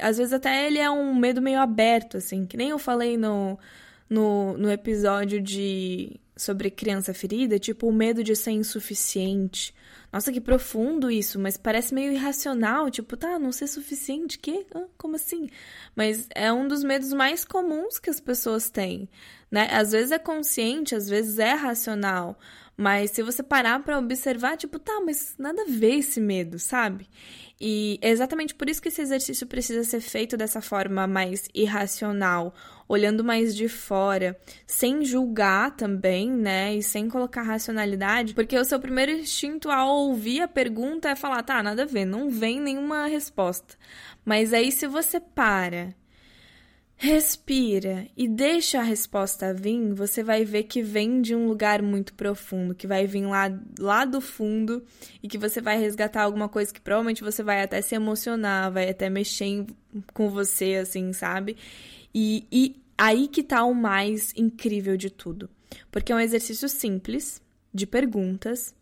Às 0.00 0.18
vezes 0.18 0.32
até 0.32 0.66
ele 0.66 0.78
é 0.78 0.90
um 0.90 1.14
medo 1.14 1.40
meio 1.42 1.60
aberto, 1.60 2.16
assim, 2.16 2.46
que 2.46 2.56
nem 2.56 2.70
eu 2.70 2.78
falei 2.78 3.16
no, 3.16 3.58
no, 4.08 4.56
no 4.56 4.70
episódio 4.70 5.40
de 5.40 6.20
sobre 6.36 6.70
criança 6.70 7.14
ferida, 7.14 7.58
tipo 7.58 7.86
o 7.86 7.92
medo 7.92 8.24
de 8.24 8.34
ser 8.34 8.52
insuficiente. 8.52 9.74
Nossa, 10.12 10.30
que 10.30 10.40
profundo 10.40 11.10
isso, 11.10 11.38
mas 11.38 11.56
parece 11.56 11.94
meio 11.94 12.12
irracional, 12.12 12.90
tipo, 12.90 13.16
tá, 13.16 13.38
não 13.38 13.50
ser 13.50 13.66
suficiente, 13.66 14.38
que? 14.38 14.66
Ah, 14.74 14.84
como 14.98 15.16
assim? 15.16 15.48
Mas 15.96 16.26
é 16.34 16.52
um 16.52 16.68
dos 16.68 16.84
medos 16.84 17.12
mais 17.14 17.44
comuns 17.44 17.98
que 17.98 18.10
as 18.10 18.20
pessoas 18.20 18.68
têm, 18.68 19.08
né? 19.50 19.68
Às 19.72 19.92
vezes 19.92 20.12
é 20.12 20.18
consciente, 20.18 20.94
às 20.94 21.08
vezes 21.08 21.38
é 21.38 21.54
racional, 21.54 22.38
mas 22.76 23.12
se 23.12 23.22
você 23.22 23.42
parar 23.42 23.82
para 23.82 23.98
observar, 23.98 24.56
tipo, 24.56 24.78
tá, 24.78 25.00
mas 25.04 25.34
nada 25.38 25.62
a 25.62 25.66
ver 25.70 25.96
esse 25.96 26.20
medo, 26.20 26.58
sabe? 26.58 27.08
E 27.64 27.96
é 28.02 28.10
exatamente 28.10 28.56
por 28.56 28.68
isso 28.68 28.82
que 28.82 28.88
esse 28.88 29.00
exercício 29.00 29.46
precisa 29.46 29.84
ser 29.84 30.00
feito 30.00 30.36
dessa 30.36 30.60
forma 30.60 31.06
mais 31.06 31.48
irracional, 31.54 32.52
olhando 32.88 33.22
mais 33.22 33.54
de 33.54 33.68
fora, 33.68 34.36
sem 34.66 35.04
julgar 35.04 35.76
também, 35.76 36.28
né? 36.28 36.74
E 36.74 36.82
sem 36.82 37.08
colocar 37.08 37.42
racionalidade, 37.42 38.34
porque 38.34 38.58
o 38.58 38.64
seu 38.64 38.80
primeiro 38.80 39.12
instinto 39.12 39.70
ao 39.70 39.94
ouvir 40.08 40.40
a 40.40 40.48
pergunta 40.48 41.08
é 41.08 41.14
falar, 41.14 41.44
tá, 41.44 41.62
nada 41.62 41.84
a 41.84 41.86
ver, 41.86 42.04
não 42.04 42.28
vem 42.28 42.58
nenhuma 42.60 43.06
resposta. 43.06 43.76
Mas 44.24 44.52
aí 44.52 44.72
se 44.72 44.88
você 44.88 45.20
para 45.20 45.94
Respira 47.04 48.06
e 48.16 48.28
deixa 48.28 48.78
a 48.78 48.82
resposta 48.84 49.52
vir, 49.52 49.92
você 49.92 50.22
vai 50.22 50.44
ver 50.44 50.62
que 50.62 50.80
vem 50.80 51.20
de 51.20 51.34
um 51.34 51.48
lugar 51.48 51.82
muito 51.82 52.14
profundo, 52.14 52.76
que 52.76 52.86
vai 52.86 53.08
vir 53.08 53.26
lá, 53.26 53.50
lá 53.76 54.04
do 54.04 54.20
fundo 54.20 54.84
e 55.20 55.26
que 55.26 55.36
você 55.36 55.60
vai 55.60 55.76
resgatar 55.80 56.22
alguma 56.22 56.48
coisa 56.48 56.72
que 56.72 56.80
provavelmente 56.80 57.20
você 57.20 57.42
vai 57.42 57.60
até 57.60 57.82
se 57.82 57.96
emocionar, 57.96 58.70
vai 58.70 58.88
até 58.88 59.10
mexer 59.10 59.46
em, 59.46 59.66
com 60.14 60.30
você, 60.30 60.76
assim, 60.76 61.12
sabe? 61.12 61.56
E, 62.14 62.46
e 62.52 62.80
aí 62.96 63.26
que 63.26 63.42
tá 63.42 63.64
o 63.64 63.74
mais 63.74 64.32
incrível 64.36 64.96
de 64.96 65.10
tudo. 65.10 65.50
Porque 65.90 66.12
é 66.12 66.14
um 66.14 66.20
exercício 66.20 66.68
simples, 66.68 67.42
de 67.74 67.84
perguntas, 67.84 68.72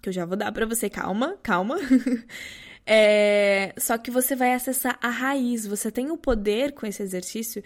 que 0.00 0.08
eu 0.08 0.12
já 0.12 0.24
vou 0.24 0.36
dar 0.36 0.52
para 0.52 0.66
você. 0.66 0.88
Calma, 0.88 1.36
calma. 1.42 1.78
É, 2.86 3.74
só 3.76 3.98
que 3.98 4.10
você 4.10 4.36
vai 4.36 4.54
acessar 4.54 4.96
a 5.02 5.08
raiz. 5.08 5.66
Você 5.66 5.90
tem 5.90 6.10
o 6.10 6.16
poder 6.16 6.72
com 6.72 6.86
esse 6.86 7.02
exercício 7.02 7.62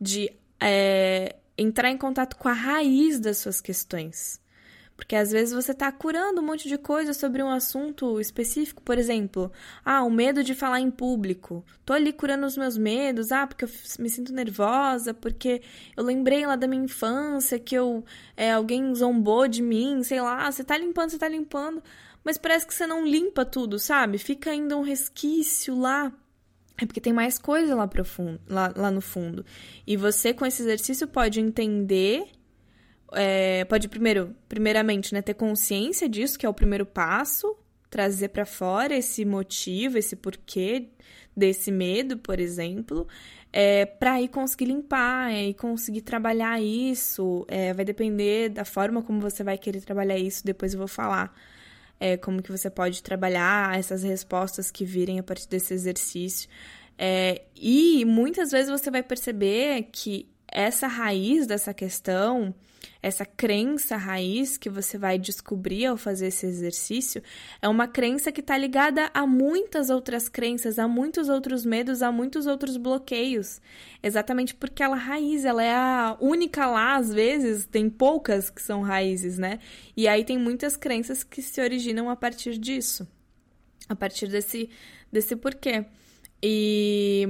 de 0.00 0.32
é, 0.58 1.36
entrar 1.58 1.90
em 1.90 1.98
contato 1.98 2.36
com 2.36 2.48
a 2.48 2.54
raiz 2.54 3.20
das 3.20 3.36
suas 3.38 3.60
questões. 3.60 4.40
Porque 4.96 5.16
às 5.16 5.32
vezes 5.32 5.52
você 5.52 5.72
está 5.72 5.90
curando 5.90 6.40
um 6.40 6.44
monte 6.44 6.68
de 6.68 6.78
coisa 6.78 7.12
sobre 7.12 7.42
um 7.42 7.50
assunto 7.50 8.20
específico, 8.20 8.82
por 8.82 8.98
exemplo, 8.98 9.50
ah, 9.84 10.04
o 10.04 10.10
medo 10.10 10.44
de 10.44 10.54
falar 10.54 10.80
em 10.80 10.90
público. 10.90 11.64
Tô 11.84 11.92
ali 11.92 12.12
curando 12.12 12.46
os 12.46 12.56
meus 12.56 12.78
medos, 12.78 13.32
ah, 13.32 13.46
porque 13.46 13.64
eu 13.64 13.68
me 13.98 14.08
sinto 14.08 14.32
nervosa, 14.32 15.12
porque 15.12 15.60
eu 15.96 16.04
lembrei 16.04 16.46
lá 16.46 16.54
da 16.56 16.68
minha 16.68 16.84
infância 16.84 17.58
que 17.58 17.74
eu 17.74 18.04
é, 18.36 18.52
alguém 18.52 18.94
zombou 18.94 19.48
de 19.48 19.60
mim, 19.60 20.04
sei 20.04 20.20
lá, 20.20 20.50
você 20.50 20.62
tá 20.62 20.78
limpando, 20.78 21.10
você 21.10 21.18
tá 21.18 21.28
limpando 21.28 21.82
mas 22.24 22.38
parece 22.38 22.66
que 22.66 22.74
você 22.74 22.86
não 22.86 23.06
limpa 23.06 23.44
tudo, 23.44 23.78
sabe? 23.78 24.18
Fica 24.18 24.50
ainda 24.50 24.76
um 24.76 24.82
resquício 24.82 25.78
lá. 25.78 26.12
É 26.80 26.86
porque 26.86 27.00
tem 27.00 27.12
mais 27.12 27.38
coisa 27.38 27.74
lá, 27.74 27.86
profundo, 27.86 28.40
lá, 28.48 28.72
lá 28.74 28.90
no 28.90 29.00
fundo. 29.00 29.44
E 29.86 29.96
você, 29.96 30.32
com 30.32 30.46
esse 30.46 30.62
exercício, 30.62 31.06
pode 31.06 31.40
entender. 31.40 32.26
É, 33.12 33.64
pode 33.66 33.88
primeiro, 33.88 34.34
primeiramente, 34.48 35.12
né, 35.12 35.20
ter 35.20 35.34
consciência 35.34 36.08
disso, 36.08 36.38
que 36.38 36.46
é 36.46 36.48
o 36.48 36.54
primeiro 36.54 36.86
passo, 36.86 37.56
trazer 37.90 38.28
para 38.28 38.46
fora 38.46 38.96
esse 38.96 39.24
motivo, 39.24 39.98
esse 39.98 40.16
porquê 40.16 40.88
desse 41.36 41.70
medo, 41.70 42.16
por 42.16 42.40
exemplo, 42.40 43.06
é, 43.52 43.84
para 43.84 44.14
aí 44.14 44.28
conseguir 44.28 44.64
limpar 44.66 45.30
é, 45.30 45.48
e 45.48 45.54
conseguir 45.54 46.00
trabalhar 46.00 46.60
isso. 46.60 47.44
É, 47.48 47.74
vai 47.74 47.84
depender 47.84 48.48
da 48.48 48.64
forma 48.64 49.02
como 49.02 49.20
você 49.20 49.44
vai 49.44 49.58
querer 49.58 49.82
trabalhar 49.82 50.16
isso, 50.16 50.44
depois 50.44 50.72
eu 50.72 50.78
vou 50.78 50.88
falar 50.88 51.34
é, 52.02 52.16
como 52.16 52.42
que 52.42 52.50
você 52.50 52.68
pode 52.68 53.00
trabalhar 53.00 53.78
essas 53.78 54.02
respostas 54.02 54.72
que 54.72 54.84
virem 54.84 55.20
a 55.20 55.22
partir 55.22 55.48
desse 55.48 55.72
exercício. 55.72 56.50
É, 56.98 57.42
e 57.54 58.04
muitas 58.04 58.50
vezes 58.50 58.68
você 58.68 58.90
vai 58.90 59.04
perceber 59.04 59.88
que 59.92 60.28
essa 60.48 60.88
raiz 60.88 61.46
dessa 61.46 61.72
questão, 61.72 62.52
essa 63.02 63.24
crença 63.24 63.96
raiz 63.96 64.56
que 64.56 64.70
você 64.70 64.96
vai 64.96 65.18
descobrir 65.18 65.86
ao 65.86 65.96
fazer 65.96 66.28
esse 66.28 66.46
exercício, 66.46 67.22
é 67.60 67.68
uma 67.68 67.88
crença 67.88 68.30
que 68.30 68.40
está 68.40 68.56
ligada 68.56 69.10
a 69.12 69.26
muitas 69.26 69.90
outras 69.90 70.28
crenças, 70.28 70.78
a 70.78 70.86
muitos 70.86 71.28
outros 71.28 71.64
medos, 71.64 72.02
a 72.02 72.12
muitos 72.12 72.46
outros 72.46 72.76
bloqueios. 72.76 73.60
Exatamente 74.02 74.54
porque 74.54 74.82
ela 74.82 74.96
raiz, 74.96 75.44
ela 75.44 75.62
é 75.62 75.74
a 75.74 76.16
única 76.20 76.66
lá, 76.66 76.96
às 76.96 77.12
vezes, 77.12 77.66
tem 77.66 77.90
poucas 77.90 78.50
que 78.50 78.62
são 78.62 78.82
raízes, 78.82 79.38
né? 79.38 79.58
E 79.96 80.06
aí 80.06 80.24
tem 80.24 80.38
muitas 80.38 80.76
crenças 80.76 81.24
que 81.24 81.42
se 81.42 81.60
originam 81.60 82.08
a 82.08 82.16
partir 82.16 82.56
disso, 82.56 83.06
a 83.88 83.96
partir 83.96 84.28
desse, 84.28 84.70
desse 85.10 85.34
porquê. 85.34 85.84
E, 86.42 87.24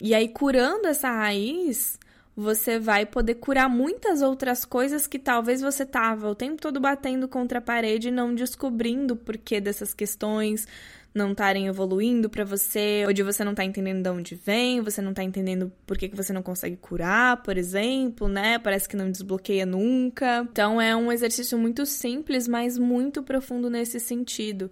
e 0.00 0.12
aí, 0.12 0.28
curando 0.28 0.88
essa 0.88 1.08
raiz, 1.08 1.98
você 2.40 2.78
vai 2.78 3.06
poder 3.06 3.34
curar 3.34 3.68
muitas 3.68 4.22
outras 4.22 4.64
coisas 4.64 5.06
que 5.06 5.18
talvez 5.18 5.60
você 5.60 5.84
tava 5.84 6.28
o 6.28 6.34
tempo 6.34 6.60
todo 6.60 6.80
batendo 6.80 7.28
contra 7.28 7.58
a 7.58 7.62
parede 7.62 8.08
e 8.08 8.10
não 8.10 8.34
descobrindo 8.34 9.14
o 9.14 9.16
porquê 9.16 9.60
dessas 9.60 9.94
questões 9.94 10.66
não 11.14 11.32
estarem 11.32 11.66
evoluindo 11.66 12.30
para 12.30 12.44
você, 12.44 13.02
ou 13.06 13.12
de 13.12 13.22
você 13.22 13.42
não 13.42 13.54
tá 13.54 13.64
entendendo 13.64 14.02
de 14.02 14.08
onde 14.10 14.34
vem, 14.36 14.80
você 14.80 15.02
não 15.02 15.12
tá 15.12 15.24
entendendo 15.24 15.72
por 15.86 15.98
que, 15.98 16.08
que 16.08 16.16
você 16.16 16.32
não 16.32 16.42
consegue 16.42 16.76
curar, 16.76 17.42
por 17.42 17.58
exemplo, 17.58 18.28
né? 18.28 18.58
Parece 18.58 18.88
que 18.88 18.96
não 18.96 19.10
desbloqueia 19.10 19.66
nunca. 19.66 20.46
Então 20.50 20.80
é 20.80 20.94
um 20.94 21.10
exercício 21.10 21.58
muito 21.58 21.84
simples, 21.84 22.46
mas 22.46 22.78
muito 22.78 23.22
profundo 23.22 23.68
nesse 23.68 23.98
sentido. 23.98 24.70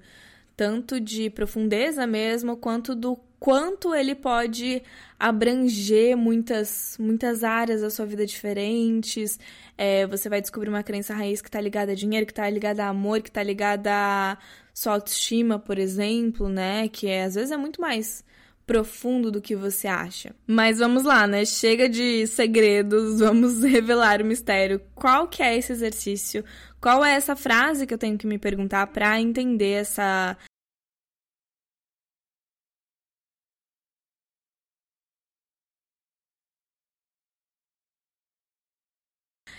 Tanto 0.56 1.00
de 1.00 1.28
profundeza 1.30 2.06
mesmo, 2.06 2.56
quanto 2.56 2.94
do 2.94 3.18
quanto 3.38 3.94
ele 3.94 4.14
pode 4.14 4.82
abranger 5.18 6.16
muitas, 6.16 6.96
muitas 6.98 7.42
áreas 7.42 7.80
da 7.80 7.90
sua 7.90 8.06
vida 8.06 8.24
diferentes. 8.24 9.38
É, 9.76 10.06
você 10.06 10.28
vai 10.28 10.40
descobrir 10.40 10.68
uma 10.68 10.82
crença 10.82 11.14
raiz 11.14 11.40
que 11.40 11.48
está 11.48 11.60
ligada 11.60 11.92
a 11.92 11.94
dinheiro, 11.94 12.26
que 12.26 12.32
está 12.32 12.48
ligada 12.48 12.84
a 12.84 12.88
amor, 12.88 13.20
que 13.20 13.28
está 13.28 13.42
ligada 13.42 13.90
a 13.92 14.38
sua 14.74 14.94
autoestima, 14.94 15.58
por 15.58 15.78
exemplo, 15.78 16.48
né? 16.48 16.88
Que 16.88 17.08
é, 17.08 17.24
às 17.24 17.34
vezes 17.34 17.50
é 17.50 17.56
muito 17.56 17.80
mais 17.80 18.24
profundo 18.68 19.32
do 19.32 19.40
que 19.40 19.56
você 19.56 19.88
acha. 19.88 20.34
Mas 20.46 20.78
vamos 20.78 21.02
lá, 21.02 21.26
né? 21.26 21.44
Chega 21.46 21.88
de 21.88 22.26
segredos, 22.26 23.18
vamos 23.20 23.62
revelar 23.62 24.20
o 24.20 24.26
mistério. 24.26 24.80
Qual 24.94 25.26
que 25.26 25.42
é 25.42 25.56
esse 25.56 25.72
exercício? 25.72 26.44
Qual 26.80 27.04
é 27.04 27.14
essa 27.14 27.34
frase 27.34 27.86
que 27.86 27.94
eu 27.94 27.98
tenho 27.98 28.18
que 28.18 28.26
me 28.26 28.38
perguntar 28.38 28.86
para 28.88 29.18
entender 29.18 29.72
essa 29.72 30.36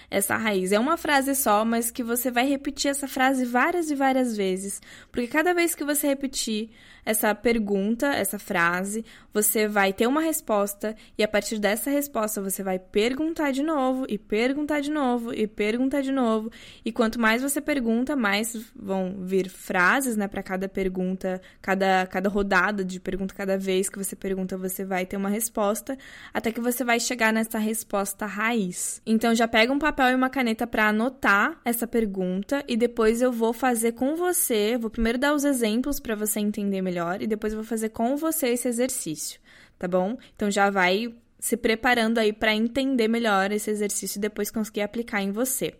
essa 0.10 0.36
raiz. 0.38 0.72
É 0.72 0.80
uma 0.80 0.98
frase 0.98 1.36
só, 1.36 1.64
mas 1.64 1.92
que 1.92 2.04
você 2.04 2.32
vai 2.32 2.48
repetir 2.48 2.92
essa 2.92 3.08
frase 3.08 3.46
várias 3.46 3.90
e 3.90 3.96
várias 3.96 4.36
vezes, 4.36 4.82
porque 5.12 5.28
cada 5.28 5.54
vez 5.54 5.76
que 5.76 5.84
você 5.84 6.08
repetir 6.08 6.70
essa 7.10 7.34
pergunta, 7.34 8.06
essa 8.06 8.38
frase, 8.38 9.04
você 9.34 9.68
vai 9.68 9.92
ter 9.92 10.06
uma 10.06 10.22
resposta 10.22 10.96
e 11.18 11.24
a 11.24 11.28
partir 11.28 11.58
dessa 11.58 11.90
resposta 11.90 12.40
você 12.40 12.62
vai 12.62 12.78
perguntar 12.78 13.50
de 13.50 13.64
novo 13.64 14.06
e 14.08 14.16
perguntar 14.16 14.80
de 14.80 14.92
novo 14.92 15.34
e 15.34 15.48
perguntar 15.48 16.02
de 16.02 16.12
novo. 16.12 16.52
E 16.86 16.92
quanto 16.92 17.20
mais 17.20 17.42
você 17.42 17.60
pergunta, 17.60 18.16
mais 18.16 18.56
vão 18.76 19.16
vir 19.22 19.50
frases, 19.50 20.16
né, 20.16 20.28
para 20.28 20.44
cada 20.44 20.70
pergunta, 20.70 21.42
cada 21.60 22.06
cada 22.06 22.30
rodada 22.30 22.86
de 22.86 23.00
pergunta, 23.00 23.34
cada 23.34 23.58
vez 23.58 23.90
que 23.90 23.98
você 23.98 24.16
pergunta, 24.16 24.56
você 24.56 24.86
vai 24.86 25.04
ter 25.04 25.18
uma 25.18 25.30
resposta, 25.30 25.98
até 26.32 26.52
que 26.52 26.62
você 26.62 26.84
vai 26.84 27.00
chegar 27.00 27.34
nessa 27.34 27.58
resposta 27.58 28.28
raiz. 28.28 29.02
Então 29.04 29.34
já 29.34 29.48
pega 29.48 29.74
um 29.74 29.80
papel 29.80 30.10
e 30.10 30.16
uma 30.16 30.30
caneta 30.30 30.68
para 30.68 30.90
anotar 30.90 31.60
essa 31.66 31.88
pergunta 31.88 32.64
e 32.68 32.78
depois 32.78 33.20
eu 33.20 33.32
vou 33.32 33.52
fazer 33.52 33.94
com 33.94 34.16
você, 34.16 34.78
vou 34.78 34.92
primeiro 34.92 35.18
dar 35.18 35.34
os 35.34 35.44
exemplos 35.44 36.00
para 36.00 36.14
você 36.14 36.40
entender 36.40 36.84
melhor 36.84 36.99
melhor 37.00 37.22
e 37.22 37.28
depois 37.28 37.54
eu 37.54 37.60
vou 37.60 37.66
fazer 37.66 37.90
com 37.90 38.18
você 38.18 38.50
esse 38.50 38.68
exercício, 38.68 39.40
tá 39.78 39.88
bom? 39.88 40.18
Então 40.36 40.52
já 40.52 40.70
vai 40.70 41.14
se 41.40 41.56
preparando 41.56 42.18
aí 42.18 42.34
para 42.34 42.54
entender 42.54 43.08
melhor 43.08 43.52
esse 43.52 43.72
exercício 43.72 44.18
e 44.18 44.22
depois 44.22 44.52
conseguir 44.52 44.82
aplicar 44.82 45.22
em 45.22 45.32
você. 45.32 45.74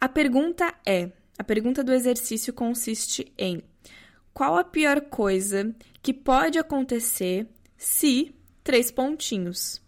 A 0.00 0.08
pergunta 0.08 0.74
é: 0.86 1.10
a 1.38 1.44
pergunta 1.44 1.84
do 1.84 1.92
exercício 1.92 2.52
consiste 2.52 3.30
em 3.36 3.62
qual 4.32 4.56
a 4.56 4.64
pior 4.64 5.02
coisa 5.02 5.74
que 6.02 6.14
pode 6.14 6.58
acontecer 6.58 7.46
se 7.76 8.34
três 8.64 8.90
pontinhos. 8.90 9.82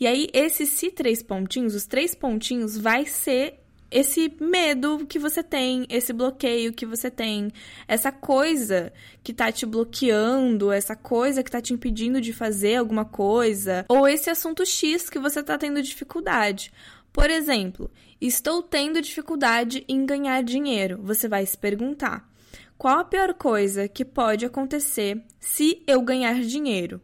E 0.00 0.06
aí, 0.06 0.28
esse 0.32 0.64
se 0.64 0.90
três 0.90 1.22
pontinhos, 1.22 1.74
os 1.74 1.84
três 1.84 2.14
pontinhos, 2.14 2.78
vai 2.78 3.04
ser 3.04 3.60
esse 3.90 4.34
medo 4.40 5.06
que 5.06 5.18
você 5.18 5.42
tem, 5.42 5.86
esse 5.88 6.12
bloqueio 6.12 6.72
que 6.72 6.84
você 6.84 7.10
tem, 7.10 7.50
essa 7.86 8.12
coisa 8.12 8.92
que 9.22 9.32
tá 9.32 9.50
te 9.50 9.64
bloqueando, 9.64 10.70
essa 10.70 10.94
coisa 10.94 11.42
que 11.42 11.50
tá 11.50 11.60
te 11.60 11.72
impedindo 11.72 12.20
de 12.20 12.32
fazer 12.32 12.76
alguma 12.76 13.04
coisa, 13.04 13.84
ou 13.88 14.06
esse 14.06 14.28
assunto 14.30 14.64
X 14.66 15.08
que 15.08 15.18
você 15.18 15.42
tá 15.42 15.56
tendo 15.56 15.82
dificuldade. 15.82 16.72
Por 17.12 17.30
exemplo, 17.30 17.90
estou 18.20 18.62
tendo 18.62 19.00
dificuldade 19.00 19.84
em 19.88 20.04
ganhar 20.04 20.42
dinheiro. 20.42 21.00
Você 21.02 21.26
vai 21.26 21.44
se 21.46 21.56
perguntar: 21.56 22.28
qual 22.76 22.98
a 22.98 23.04
pior 23.04 23.34
coisa 23.34 23.88
que 23.88 24.04
pode 24.04 24.44
acontecer 24.44 25.22
se 25.40 25.82
eu 25.86 26.02
ganhar 26.02 26.40
dinheiro? 26.40 27.00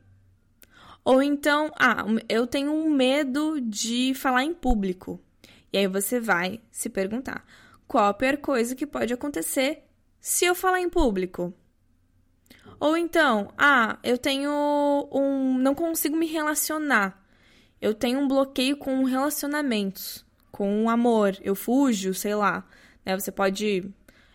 Ou 1.05 1.23
então, 1.23 1.71
ah, 1.79 2.05
eu 2.29 2.47
tenho 2.47 2.73
um 2.73 2.89
medo 2.91 3.61
de 3.61 4.15
falar 4.15 4.45
em 4.45 4.55
público. 4.55 5.21
E 5.75 5.77
aí 5.77 5.89
você 5.89 6.21
vai 6.21 6.61
se 6.71 6.89
perguntar: 6.89 7.45
qual 7.89 8.05
a 8.07 8.15
pior 8.15 8.37
coisa 8.37 8.77
que 8.77 8.87
pode 8.87 9.13
acontecer 9.13 9.83
se 10.21 10.45
eu 10.45 10.55
falar 10.55 10.81
em 10.81 10.89
público? 10.89 11.53
Ou 12.79 12.97
então, 12.97 13.53
ah, 13.59 13.99
eu 14.05 14.17
tenho 14.17 14.53
um. 15.11 15.59
não 15.59 15.75
consigo 15.75 16.17
me 16.17 16.27
relacionar. 16.27 17.21
Eu 17.81 17.93
tenho 17.93 18.21
um 18.21 18.29
bloqueio 18.29 18.77
com 18.77 19.03
relacionamentos, 19.03 20.25
com 20.53 20.89
amor. 20.89 21.37
Eu 21.43 21.57
fujo, 21.57 22.15
sei 22.15 22.37
lá. 22.37 22.65
Né? 23.05 23.19
Você 23.19 23.33
pode 23.33 23.93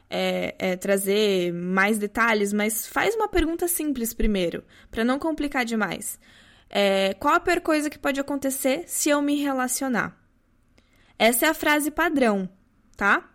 é, 0.09 0.55
é, 0.59 0.75
trazer 0.75 1.53
mais 1.53 1.97
detalhes, 1.97 2.51
mas 2.51 2.85
faz 2.85 3.15
uma 3.15 3.29
pergunta 3.29 3.65
simples 3.65 4.13
primeiro, 4.13 4.61
para 4.91 5.05
não 5.05 5.17
complicar 5.17 5.63
demais. 5.63 6.19
É, 6.69 7.13
qual 7.13 7.35
a 7.35 7.39
pior 7.39 7.61
coisa 7.61 7.89
que 7.89 7.97
pode 7.97 8.19
acontecer 8.19 8.83
se 8.87 9.09
eu 9.09 9.21
me 9.21 9.41
relacionar? 9.41 10.18
Essa 11.19 11.47
é 11.47 11.49
a 11.49 11.53
frase 11.53 11.91
padrão, 11.91 12.49
tá? 12.95 13.29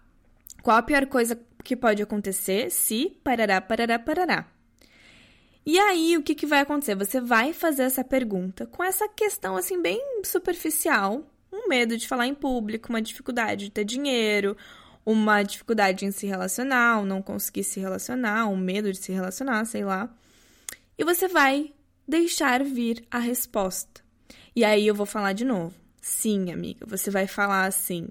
Qual 0.62 0.74
a 0.74 0.82
pior 0.82 1.04
coisa 1.04 1.38
que 1.62 1.76
pode 1.76 2.02
acontecer 2.02 2.70
se 2.70 3.10
parará, 3.22 3.60
parará, 3.60 3.98
parará? 3.98 4.46
E 5.66 5.78
aí, 5.78 6.16
o 6.16 6.22
que, 6.22 6.34
que 6.34 6.46
vai 6.46 6.60
acontecer? 6.60 6.94
Você 6.94 7.20
vai 7.20 7.52
fazer 7.52 7.82
essa 7.82 8.02
pergunta 8.02 8.66
com 8.66 8.82
essa 8.82 9.06
questão, 9.06 9.54
assim, 9.54 9.82
bem 9.82 10.00
superficial. 10.24 11.30
Um 11.52 11.68
medo 11.68 11.98
de 11.98 12.08
falar 12.08 12.26
em 12.26 12.34
público, 12.34 12.88
uma 12.88 13.02
dificuldade 13.02 13.66
de 13.66 13.70
ter 13.70 13.84
dinheiro, 13.84 14.56
uma 15.04 15.42
dificuldade 15.42 16.06
em 16.06 16.10
se 16.10 16.26
relacionar, 16.26 17.04
não 17.04 17.20
conseguir 17.20 17.64
se 17.64 17.80
relacionar, 17.80 18.46
um 18.46 18.56
medo 18.56 18.90
de 18.90 18.98
se 18.98 19.12
relacionar, 19.12 19.62
sei 19.66 19.84
lá. 19.84 20.08
E 20.96 21.04
você 21.04 21.28
vai 21.28 21.74
deixar 22.08 22.64
vir 22.64 23.04
a 23.10 23.18
resposta. 23.18 24.02
E 24.56 24.64
aí 24.64 24.86
eu 24.86 24.94
vou 24.94 25.04
falar 25.04 25.34
de 25.34 25.44
novo. 25.44 25.83
Sim, 26.06 26.52
amiga, 26.52 26.84
você 26.86 27.10
vai 27.10 27.26
falar 27.26 27.64
assim: 27.64 28.08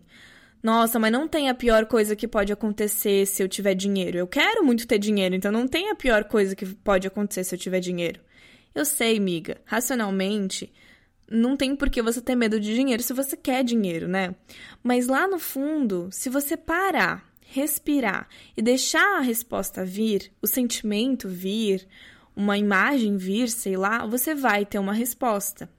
Nossa, 0.63 0.97
mas 0.97 1.11
não 1.11 1.27
tem 1.27 1.47
a 1.47 1.53
pior 1.53 1.85
coisa 1.85 2.15
que 2.15 2.27
pode 2.27 2.51
acontecer 2.51 3.27
se 3.27 3.43
eu 3.43 3.47
tiver 3.47 3.75
dinheiro. 3.75 4.17
Eu 4.17 4.25
quero 4.25 4.65
muito 4.65 4.87
ter 4.87 4.97
dinheiro, 4.97 5.35
então 5.35 5.51
não 5.51 5.67
tem 5.67 5.91
a 5.91 5.95
pior 5.95 6.23
coisa 6.23 6.55
que 6.55 6.65
pode 6.65 7.05
acontecer 7.05 7.43
se 7.43 7.53
eu 7.53 7.59
tiver 7.59 7.79
dinheiro. 7.79 8.19
Eu 8.73 8.83
sei, 8.83 9.15
amiga, 9.15 9.61
racionalmente, 9.63 10.73
não 11.29 11.55
tem 11.55 11.75
por 11.75 11.87
que 11.87 12.01
você 12.01 12.19
ter 12.19 12.33
medo 12.35 12.59
de 12.59 12.73
dinheiro 12.73 13.03
se 13.03 13.13
você 13.13 13.37
quer 13.37 13.63
dinheiro, 13.63 14.07
né? 14.07 14.33
Mas 14.81 15.05
lá 15.05 15.27
no 15.27 15.37
fundo, 15.37 16.09
se 16.11 16.31
você 16.31 16.57
parar, 16.57 17.23
respirar 17.41 18.27
e 18.57 18.61
deixar 18.63 19.19
a 19.19 19.21
resposta 19.21 19.85
vir, 19.85 20.31
o 20.41 20.47
sentimento 20.47 21.29
vir, 21.29 21.87
uma 22.35 22.57
imagem 22.57 23.17
vir, 23.17 23.49
sei 23.49 23.77
lá, 23.77 24.03
você 24.07 24.33
vai 24.33 24.65
ter 24.65 24.79
uma 24.79 24.93
resposta 24.93 25.69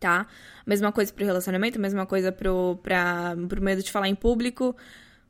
tá? 0.00 0.26
Mesma 0.66 0.90
coisa 0.90 1.12
pro 1.12 1.24
relacionamento, 1.24 1.78
mesma 1.78 2.06
coisa 2.06 2.32
pro, 2.32 2.78
pra, 2.82 3.36
pro 3.48 3.62
medo 3.62 3.82
de 3.82 3.92
falar 3.92 4.08
em 4.08 4.14
público, 4.14 4.74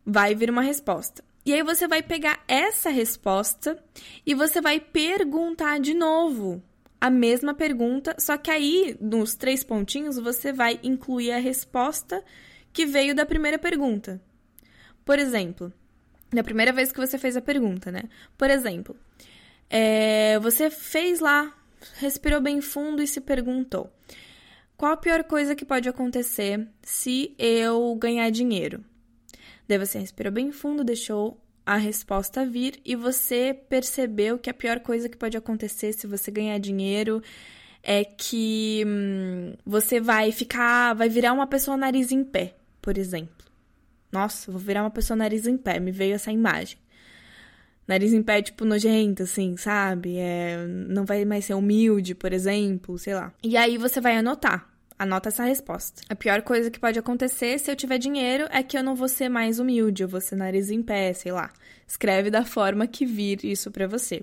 vai 0.06 0.34
vir 0.34 0.48
uma 0.48 0.62
resposta. 0.62 1.22
E 1.44 1.52
aí 1.52 1.62
você 1.62 1.88
vai 1.88 2.02
pegar 2.02 2.42
essa 2.46 2.90
resposta 2.90 3.82
e 4.24 4.34
você 4.34 4.60
vai 4.60 4.78
perguntar 4.78 5.80
de 5.80 5.92
novo 5.92 6.62
a 7.00 7.10
mesma 7.10 7.54
pergunta, 7.54 8.14
só 8.18 8.36
que 8.36 8.50
aí 8.50 8.96
nos 9.00 9.34
três 9.34 9.64
pontinhos 9.64 10.16
você 10.16 10.52
vai 10.52 10.78
incluir 10.82 11.32
a 11.32 11.38
resposta 11.38 12.22
que 12.72 12.86
veio 12.86 13.14
da 13.14 13.26
primeira 13.26 13.58
pergunta. 13.58 14.20
Por 15.04 15.18
exemplo, 15.18 15.72
da 16.30 16.44
primeira 16.44 16.72
vez 16.72 16.92
que 16.92 17.00
você 17.00 17.18
fez 17.18 17.36
a 17.36 17.40
pergunta, 17.40 17.90
né? 17.90 18.02
Por 18.36 18.50
exemplo, 18.50 18.94
é, 19.68 20.38
você 20.40 20.70
fez 20.70 21.20
lá 21.20 21.56
respirou 21.96 22.40
bem 22.40 22.60
fundo 22.60 23.02
e 23.02 23.06
se 23.06 23.20
perguntou: 23.20 23.90
qual 24.80 24.92
a 24.92 24.96
pior 24.96 25.22
coisa 25.24 25.54
que 25.54 25.62
pode 25.62 25.90
acontecer 25.90 26.66
se 26.82 27.34
eu 27.38 27.94
ganhar 27.96 28.30
dinheiro? 28.30 28.82
Daí 29.68 29.76
você 29.76 29.98
respirou 29.98 30.32
bem 30.32 30.50
fundo, 30.52 30.82
deixou 30.82 31.38
a 31.66 31.76
resposta 31.76 32.46
vir 32.46 32.80
e 32.82 32.96
você 32.96 33.52
percebeu 33.68 34.38
que 34.38 34.48
a 34.48 34.54
pior 34.54 34.80
coisa 34.80 35.06
que 35.06 35.18
pode 35.18 35.36
acontecer 35.36 35.92
se 35.92 36.06
você 36.06 36.30
ganhar 36.30 36.58
dinheiro 36.58 37.22
é 37.82 38.02
que 38.04 38.82
hum, 38.86 39.52
você 39.66 40.00
vai 40.00 40.32
ficar, 40.32 40.94
vai 40.94 41.10
virar 41.10 41.34
uma 41.34 41.46
pessoa 41.46 41.76
nariz 41.76 42.10
em 42.10 42.24
pé, 42.24 42.54
por 42.80 42.96
exemplo. 42.96 43.44
Nossa, 44.10 44.50
vou 44.50 44.58
virar 44.58 44.82
uma 44.82 44.90
pessoa 44.90 45.14
nariz 45.14 45.46
em 45.46 45.58
pé, 45.58 45.78
me 45.78 45.92
veio 45.92 46.14
essa 46.14 46.32
imagem. 46.32 46.78
Nariz 47.86 48.14
em 48.14 48.22
pé, 48.22 48.40
tipo, 48.40 48.64
nojento, 48.64 49.24
assim, 49.24 49.58
sabe? 49.58 50.16
É, 50.16 50.64
não 50.66 51.04
vai 51.04 51.26
mais 51.26 51.44
ser 51.44 51.52
humilde, 51.52 52.14
por 52.14 52.32
exemplo, 52.32 52.96
sei 52.96 53.14
lá. 53.14 53.30
E 53.42 53.58
aí 53.58 53.76
você 53.76 54.00
vai 54.00 54.16
anotar. 54.16 54.69
Anota 55.00 55.30
essa 55.30 55.44
resposta. 55.44 56.02
A 56.10 56.14
pior 56.14 56.42
coisa 56.42 56.70
que 56.70 56.78
pode 56.78 56.98
acontecer 56.98 57.58
se 57.58 57.70
eu 57.70 57.74
tiver 57.74 57.96
dinheiro 57.96 58.46
é 58.50 58.62
que 58.62 58.76
eu 58.76 58.84
não 58.84 58.94
vou 58.94 59.08
ser 59.08 59.30
mais 59.30 59.58
humilde, 59.58 60.02
eu 60.02 60.08
vou 60.08 60.20
ser 60.20 60.36
nariz 60.36 60.70
em 60.70 60.82
pé, 60.82 61.14
sei 61.14 61.32
lá. 61.32 61.50
Escreve 61.88 62.30
da 62.30 62.44
forma 62.44 62.86
que 62.86 63.06
vir 63.06 63.42
isso 63.42 63.70
para 63.70 63.86
você. 63.86 64.22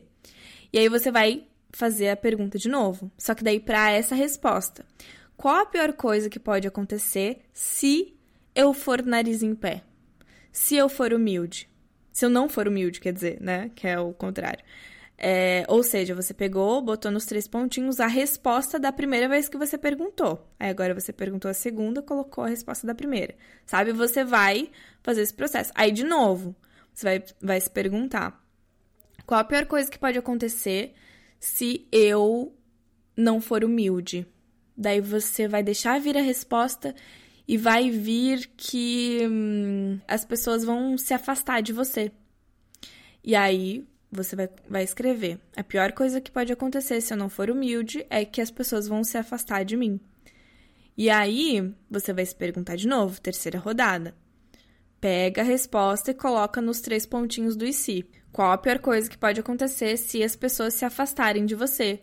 E 0.72 0.78
aí 0.78 0.88
você 0.88 1.10
vai 1.10 1.48
fazer 1.72 2.10
a 2.10 2.16
pergunta 2.16 2.60
de 2.60 2.70
novo. 2.70 3.12
Só 3.18 3.34
que 3.34 3.44
daí 3.44 3.60
para 3.60 3.90
essa 3.90 4.14
resposta, 4.14 4.86
qual 5.36 5.56
a 5.56 5.66
pior 5.66 5.94
coisa 5.94 6.30
que 6.30 6.38
pode 6.38 6.68
acontecer 6.68 7.40
se 7.52 8.16
eu 8.54 8.72
for 8.72 9.04
nariz 9.04 9.42
em 9.42 9.56
pé? 9.56 9.82
Se 10.52 10.76
eu 10.76 10.88
for 10.88 11.12
humilde? 11.12 11.68
Se 12.12 12.24
eu 12.24 12.30
não 12.30 12.48
for 12.48 12.68
humilde, 12.68 13.00
quer 13.00 13.14
dizer, 13.14 13.42
né? 13.42 13.72
Que 13.74 13.88
é 13.88 14.00
o 14.00 14.14
contrário. 14.14 14.64
É, 15.20 15.66
ou 15.68 15.82
seja, 15.82 16.14
você 16.14 16.32
pegou, 16.32 16.80
botou 16.80 17.10
nos 17.10 17.26
três 17.26 17.48
pontinhos 17.48 18.00
a 18.00 18.06
resposta 18.06 18.78
da 18.78 18.92
primeira 18.92 19.28
vez 19.28 19.50
que 19.50 19.58
você 19.58 19.76
perguntou. 19.78 20.48
Aí 20.60 20.70
agora 20.70 20.94
você 20.94 21.12
perguntou 21.12 21.50
a 21.50 21.56
segunda, 21.56 22.04
colocou 22.04 22.44
a 22.44 22.50
resposta 22.50 22.86
da 22.86 22.94
primeira. 22.94 23.36
Sabe? 23.66 23.92
Você 23.94 24.24
vai 24.24 24.70
fazer 25.02 25.24
esse 25.24 25.34
processo. 25.34 25.72
Aí, 25.74 25.92
de 25.92 26.04
novo, 26.04 26.56
você 26.94 27.04
vai, 27.04 27.24
vai 27.42 27.60
se 27.60 27.70
perguntar: 27.70 28.40
qual 29.26 29.40
a 29.40 29.44
pior 29.44 29.66
coisa 29.66 29.90
que 29.90 29.98
pode 29.98 30.20
acontecer 30.20 30.94
se 31.40 31.88
eu 31.92 32.56
não 33.16 33.42
for 33.42 33.64
humilde? 33.64 34.28
Daí 34.78 35.02
você 35.02 35.48
vai 35.48 35.64
deixar 35.64 36.00
vir 36.00 36.16
a 36.16 36.22
resposta 36.22 36.94
e 37.48 37.58
vai 37.58 37.90
vir 37.90 38.48
que 38.56 39.20
hum, 39.28 40.00
as 40.08 40.24
pessoas 40.24 40.64
vão 40.64 40.96
se 40.96 41.14
afastar 41.14 41.62
de 41.62 41.74
você. 41.74 42.12
E 43.24 43.36
aí 43.36 43.88
você 44.12 44.36
vai, 44.36 44.50
vai 44.70 44.84
escrever: 44.84 45.40
A 45.56 45.64
pior 45.64 45.92
coisa 45.92 46.22
que 46.22 46.32
pode 46.32 46.52
acontecer 46.52 47.02
se 47.02 47.14
eu 47.14 47.18
não 47.18 47.30
for 47.30 47.50
humilde 47.50 48.06
é 48.10 48.24
que 48.26 48.42
as 48.42 48.52
pessoas 48.52 48.88
vão 48.88 49.04
se 49.04 49.18
afastar 49.18 49.64
de 49.64 49.76
mim. 49.76 50.00
E 50.98 51.10
aí 51.10 51.74
você 51.90 52.12
vai 52.12 52.26
se 52.26 52.36
perguntar 52.36 52.76
de 52.76 52.88
novo, 52.88 53.22
terceira 53.22 53.60
rodada. 53.60 54.16
Pega 55.00 55.42
a 55.42 55.46
resposta 55.46 56.10
e 56.10 56.16
coloca 56.16 56.60
nos 56.60 56.82
três 56.82 57.06
pontinhos 57.06 57.56
do 57.56 57.66
e. 57.66 58.04
Qual 58.32 58.52
a 58.52 58.58
pior 58.58 58.80
coisa 58.80 59.10
que 59.10 59.18
pode 59.18 59.40
acontecer 59.40 59.96
se 59.98 60.24
as 60.24 60.36
pessoas 60.36 60.74
se 60.74 60.86
afastarem 60.86 61.46
de 61.46 61.54
você? 61.54 62.02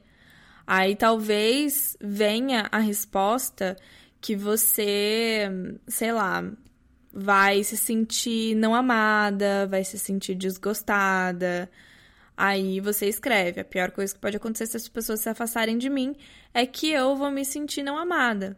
Aí 0.67 0.95
talvez 0.95 1.97
venha 2.01 2.69
a 2.71 2.79
resposta 2.79 3.77
que 4.21 4.35
você, 4.35 5.49
sei 5.87 6.13
lá, 6.13 6.43
vai 7.13 7.63
se 7.63 7.77
sentir 7.77 8.55
não 8.55 8.75
amada, 8.75 9.67
vai 9.67 9.85
se 9.85 9.99
sentir 9.99 10.35
desgostada, 10.35 11.69
Aí 12.37 12.81
você 12.81 13.07
escreve: 13.07 13.61
a 13.61 13.65
pior 13.65 13.91
coisa 13.91 14.13
que 14.13 14.21
pode 14.21 14.37
acontecer 14.37 14.67
se 14.67 14.77
as 14.77 14.89
pessoas 14.89 15.21
se 15.21 15.29
afastarem 15.29 15.79
de 15.79 15.89
mim 15.89 16.17
é 16.53 16.67
que 16.67 16.91
eu 16.91 17.17
vou 17.17 17.31
me 17.31 17.45
sentir 17.45 17.83
não 17.83 17.97
amada. 17.97 18.57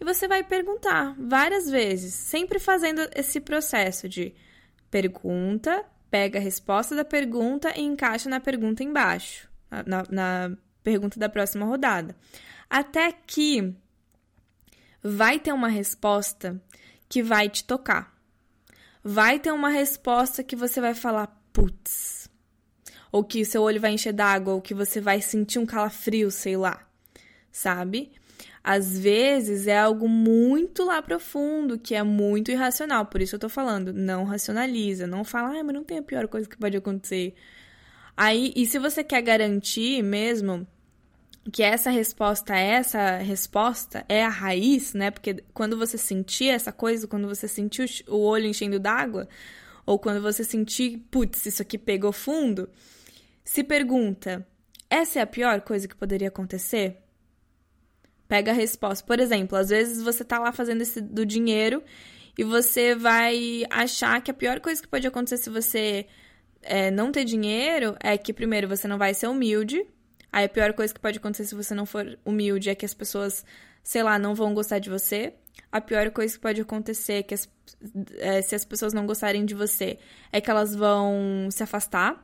E 0.00 0.04
você 0.04 0.26
vai 0.26 0.42
perguntar 0.42 1.14
várias 1.18 1.70
vezes, 1.70 2.14
sempre 2.14 2.58
fazendo 2.58 3.08
esse 3.14 3.40
processo 3.40 4.08
de 4.08 4.34
pergunta, 4.90 5.84
pega 6.10 6.38
a 6.38 6.42
resposta 6.42 6.94
da 6.94 7.04
pergunta 7.04 7.72
e 7.76 7.82
encaixa 7.82 8.28
na 8.28 8.40
pergunta 8.40 8.82
embaixo, 8.82 9.48
na, 9.86 10.04
na 10.10 10.56
pergunta 10.82 11.18
da 11.18 11.28
próxima 11.28 11.64
rodada. 11.64 12.16
Até 12.68 13.12
que 13.12 13.74
vai 15.02 15.38
ter 15.38 15.52
uma 15.52 15.68
resposta 15.68 16.60
que 17.08 17.22
vai 17.22 17.48
te 17.48 17.64
tocar. 17.64 18.14
Vai 19.02 19.38
ter 19.38 19.52
uma 19.52 19.68
resposta 19.68 20.42
que 20.42 20.56
você 20.56 20.80
vai 20.80 20.94
falar, 20.94 21.26
putz, 21.52 22.23
ou 23.14 23.22
que 23.22 23.44
seu 23.44 23.62
olho 23.62 23.80
vai 23.80 23.92
encher 23.92 24.12
d'água, 24.12 24.54
ou 24.54 24.60
que 24.60 24.74
você 24.74 25.00
vai 25.00 25.20
sentir 25.20 25.60
um 25.60 25.64
calafrio, 25.64 26.32
sei 26.32 26.56
lá, 26.56 26.84
sabe? 27.52 28.10
Às 28.62 28.98
vezes 28.98 29.68
é 29.68 29.78
algo 29.78 30.08
muito 30.08 30.84
lá 30.84 31.00
profundo, 31.00 31.78
que 31.78 31.94
é 31.94 32.02
muito 32.02 32.50
irracional, 32.50 33.06
por 33.06 33.22
isso 33.22 33.36
eu 33.36 33.38
tô 33.38 33.48
falando, 33.48 33.92
não 33.92 34.24
racionaliza, 34.24 35.06
não 35.06 35.22
fala, 35.22 35.60
ah, 35.60 35.62
mas 35.62 35.72
não 35.72 35.84
tem 35.84 35.98
a 35.98 36.02
pior 36.02 36.26
coisa 36.26 36.48
que 36.48 36.56
pode 36.56 36.76
acontecer. 36.76 37.36
Aí, 38.16 38.52
e 38.56 38.66
se 38.66 38.80
você 38.80 39.04
quer 39.04 39.22
garantir 39.22 40.02
mesmo 40.02 40.66
que 41.52 41.62
essa 41.62 41.90
resposta, 41.90 42.56
essa 42.56 43.18
resposta 43.18 44.04
é 44.08 44.24
a 44.24 44.28
raiz, 44.28 44.92
né? 44.92 45.12
Porque 45.12 45.44
quando 45.54 45.78
você 45.78 45.96
sentir 45.96 46.48
essa 46.48 46.72
coisa, 46.72 47.06
quando 47.06 47.28
você 47.28 47.46
sentir 47.46 48.04
o 48.08 48.16
olho 48.16 48.46
enchendo 48.46 48.80
d'água, 48.80 49.28
ou 49.86 50.00
quando 50.00 50.20
você 50.20 50.42
sentir, 50.42 50.98
putz, 51.12 51.46
isso 51.46 51.62
aqui 51.62 51.78
pegou 51.78 52.10
fundo, 52.10 52.68
se 53.44 53.62
pergunta: 53.62 54.46
essa 54.88 55.18
é 55.18 55.22
a 55.22 55.26
pior 55.26 55.60
coisa 55.60 55.86
que 55.86 55.94
poderia 55.94 56.28
acontecer? 56.28 56.98
Pega 58.26 58.52
a 58.52 58.54
resposta. 58.54 59.04
Por 59.06 59.20
exemplo, 59.20 59.56
às 59.58 59.68
vezes 59.68 60.02
você 60.02 60.24
tá 60.24 60.38
lá 60.38 60.50
fazendo 60.50 60.80
esse 60.80 61.00
do 61.00 61.26
dinheiro 61.26 61.82
e 62.36 62.42
você 62.42 62.94
vai 62.94 63.64
achar 63.70 64.20
que 64.22 64.30
a 64.30 64.34
pior 64.34 64.60
coisa 64.60 64.80
que 64.80 64.88
pode 64.88 65.06
acontecer 65.06 65.36
se 65.36 65.50
você 65.50 66.06
é, 66.62 66.90
não 66.90 67.12
ter 67.12 67.24
dinheiro 67.24 67.96
é 68.00 68.16
que, 68.16 68.32
primeiro, 68.32 68.66
você 68.66 68.88
não 68.88 68.98
vai 68.98 69.14
ser 69.14 69.28
humilde. 69.28 69.86
Aí 70.32 70.46
a 70.46 70.48
pior 70.48 70.72
coisa 70.72 70.92
que 70.92 70.98
pode 70.98 71.18
acontecer 71.18 71.44
se 71.44 71.54
você 71.54 71.74
não 71.74 71.86
for 71.86 72.18
humilde 72.24 72.70
é 72.70 72.74
que 72.74 72.84
as 72.84 72.94
pessoas, 72.94 73.44
sei 73.84 74.02
lá, 74.02 74.18
não 74.18 74.34
vão 74.34 74.54
gostar 74.54 74.78
de 74.78 74.90
você. 74.90 75.34
A 75.70 75.80
pior 75.80 76.10
coisa 76.10 76.34
que 76.34 76.40
pode 76.40 76.60
acontecer 76.60 77.14
é 77.14 77.22
que 77.22 77.34
as, 77.34 77.48
é, 78.18 78.42
se 78.42 78.54
as 78.54 78.64
pessoas 78.64 78.92
não 78.92 79.06
gostarem 79.06 79.44
de 79.44 79.54
você 79.54 79.98
é 80.32 80.40
que 80.40 80.50
elas 80.50 80.74
vão 80.74 81.48
se 81.50 81.62
afastar. 81.62 82.23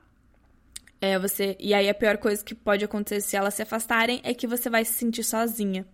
É, 1.00 1.18
você, 1.18 1.56
e 1.58 1.72
aí 1.72 1.88
a 1.88 1.94
pior 1.94 2.18
coisa 2.18 2.44
que 2.44 2.54
pode 2.54 2.84
acontecer 2.84 3.20
se 3.22 3.36
elas 3.36 3.54
se 3.54 3.62
afastarem 3.62 4.20
é 4.22 4.34
que 4.34 4.46
você 4.46 4.68
vai 4.68 4.84
se 4.84 4.92
sentir 4.92 5.24
sozinha. 5.24 5.86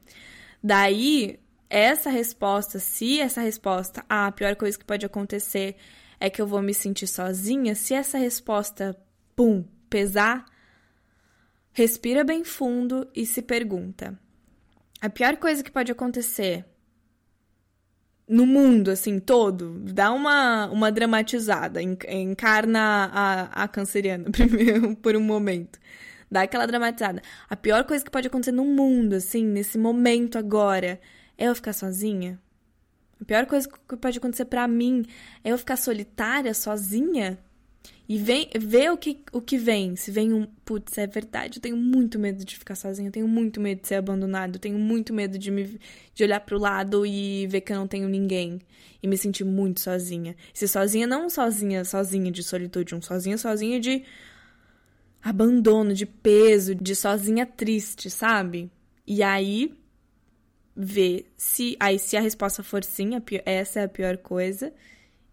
Daí, 0.62 1.38
essa 1.70 2.10
resposta, 2.10 2.78
se 2.78 3.20
essa 3.20 3.40
resposta, 3.40 4.04
ah, 4.08 4.26
a 4.26 4.32
pior 4.32 4.56
coisa 4.56 4.76
que 4.76 4.84
pode 4.84 5.06
acontecer 5.06 5.76
é 6.18 6.28
que 6.28 6.42
eu 6.42 6.46
vou 6.46 6.60
me 6.60 6.74
sentir 6.74 7.06
sozinha, 7.06 7.74
se 7.74 7.94
essa 7.94 8.18
resposta, 8.18 8.96
pum, 9.36 9.64
pesar, 9.88 10.44
respira 11.72 12.24
bem 12.24 12.42
fundo 12.42 13.08
e 13.14 13.24
se 13.24 13.42
pergunta: 13.42 14.18
a 15.00 15.08
pior 15.08 15.36
coisa 15.36 15.62
que 15.62 15.70
pode 15.70 15.92
acontecer 15.92 16.64
no 18.28 18.46
mundo, 18.46 18.90
assim, 18.90 19.18
todo. 19.18 19.78
Dá 19.80 20.12
uma, 20.12 20.66
uma 20.68 20.90
dramatizada. 20.90 21.80
Encarna 21.82 23.10
a, 23.12 23.64
a 23.64 23.68
canceriana 23.68 24.28
primeiro, 24.30 24.96
por 24.96 25.16
um 25.16 25.20
momento. 25.20 25.78
Dá 26.30 26.42
aquela 26.42 26.66
dramatizada. 26.66 27.22
A 27.48 27.56
pior 27.56 27.84
coisa 27.84 28.04
que 28.04 28.10
pode 28.10 28.26
acontecer 28.28 28.52
no 28.52 28.64
mundo, 28.64 29.14
assim, 29.14 29.44
nesse 29.44 29.78
momento 29.78 30.38
agora, 30.38 31.00
é 31.38 31.46
eu 31.46 31.54
ficar 31.54 31.72
sozinha. 31.72 32.40
A 33.20 33.24
pior 33.24 33.46
coisa 33.46 33.68
que 33.68 33.96
pode 33.96 34.18
acontecer 34.18 34.44
para 34.44 34.66
mim 34.68 35.04
é 35.44 35.50
eu 35.50 35.58
ficar 35.58 35.76
solitária, 35.76 36.52
sozinha. 36.52 37.38
E 38.08 38.18
vem, 38.18 38.48
vê 38.56 38.88
o 38.88 38.96
que, 38.96 39.18
o 39.32 39.40
que 39.40 39.58
vem. 39.58 39.96
Se 39.96 40.10
vem 40.10 40.32
um, 40.32 40.46
putz, 40.64 40.96
é 40.96 41.06
verdade, 41.06 41.58
eu 41.58 41.62
tenho 41.62 41.76
muito 41.76 42.18
medo 42.18 42.44
de 42.44 42.56
ficar 42.56 42.76
sozinha, 42.76 43.08
eu 43.08 43.12
tenho 43.12 43.26
muito 43.26 43.60
medo 43.60 43.80
de 43.80 43.88
ser 43.88 43.96
abandonado, 43.96 44.56
eu 44.56 44.60
tenho 44.60 44.78
muito 44.78 45.12
medo 45.12 45.36
de, 45.36 45.50
me, 45.50 45.78
de 46.14 46.22
olhar 46.22 46.40
pro 46.40 46.58
lado 46.58 47.04
e 47.04 47.46
ver 47.48 47.62
que 47.62 47.72
eu 47.72 47.76
não 47.76 47.88
tenho 47.88 48.08
ninguém. 48.08 48.60
E 49.02 49.08
me 49.08 49.18
sentir 49.18 49.44
muito 49.44 49.80
sozinha. 49.80 50.36
E 50.54 50.58
ser 50.58 50.68
sozinha, 50.68 51.06
não 51.06 51.28
sozinha, 51.28 51.84
sozinha 51.84 52.30
de 52.30 52.42
solitude, 52.42 52.94
um 52.94 53.02
sozinha, 53.02 53.36
sozinha 53.36 53.80
de 53.80 54.04
abandono, 55.22 55.92
de 55.92 56.06
peso, 56.06 56.74
de 56.74 56.94
sozinha 56.94 57.44
triste, 57.44 58.08
sabe? 58.08 58.70
E 59.06 59.22
aí, 59.22 59.74
ver 60.74 61.26
se. 61.36 61.76
Aí, 61.80 61.98
se 61.98 62.16
a 62.16 62.20
resposta 62.20 62.62
for 62.62 62.84
sim, 62.84 63.18
pior, 63.20 63.42
essa 63.44 63.80
é 63.80 63.84
a 63.84 63.88
pior 63.88 64.16
coisa 64.16 64.72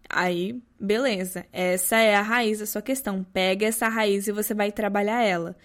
Aí, 0.08 0.60
beleza. 0.78 1.46
Essa 1.52 1.96
é 1.96 2.14
a 2.14 2.22
raiz 2.22 2.58
da 2.58 2.66
sua 2.66 2.82
questão. 2.82 3.24
Pega 3.24 3.66
essa 3.66 3.88
raiz 3.88 4.26
e 4.26 4.32
você 4.32 4.54
vai 4.54 4.70
trabalhar 4.72 5.22
ela. 5.22 5.56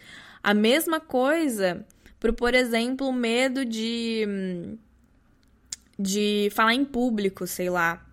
A 0.42 0.54
mesma 0.54 1.00
coisa 1.00 1.86
pro, 2.20 2.34
por 2.34 2.54
exemplo, 2.54 3.08
o 3.08 3.14
medo 3.14 3.66
de 3.66 4.78
de 5.98 6.50
falar 6.52 6.74
em 6.74 6.86
público, 6.86 7.46
sei 7.46 7.70
lá. 7.70 8.06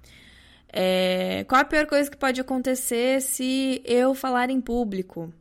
É, 0.72 1.44
qual 1.48 1.60
a 1.60 1.64
pior 1.64 1.86
coisa 1.86 2.10
que 2.10 2.16
pode 2.16 2.40
acontecer 2.40 3.22
se 3.22 3.80
eu 3.84 4.14
falar 4.14 4.50
em 4.50 4.60
público? 4.60 5.32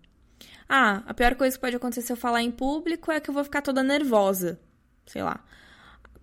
Ah, 0.70 1.04
a 1.08 1.14
pior 1.14 1.36
coisa 1.36 1.56
que 1.58 1.62
pode 1.62 1.76
acontecer 1.76 2.02
se 2.04 2.14
eu 2.14 2.18
falar 2.18 2.42
em 2.44 2.52
público 2.52 3.12
é 3.12 3.20
que 3.20 3.30
eu 3.30 3.34
vou 3.34 3.44
ficar 3.44 3.62
toda 3.62 3.84
nervosa. 3.84 4.60
Sei 5.06 5.22
lá. 5.24 5.44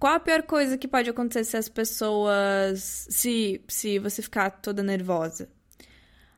Qual 0.03 0.15
a 0.15 0.19
pior 0.19 0.43
coisa 0.43 0.77
que 0.77 0.89
pode 0.89 1.09
acontecer 1.09 1.45
se 1.45 1.57
as 1.57 1.69
pessoas. 1.69 3.07
Se, 3.09 3.63
se 3.69 4.01
você 4.01 4.21
ficar 4.21 4.51
toda 4.51 4.83
nervosa? 4.83 5.49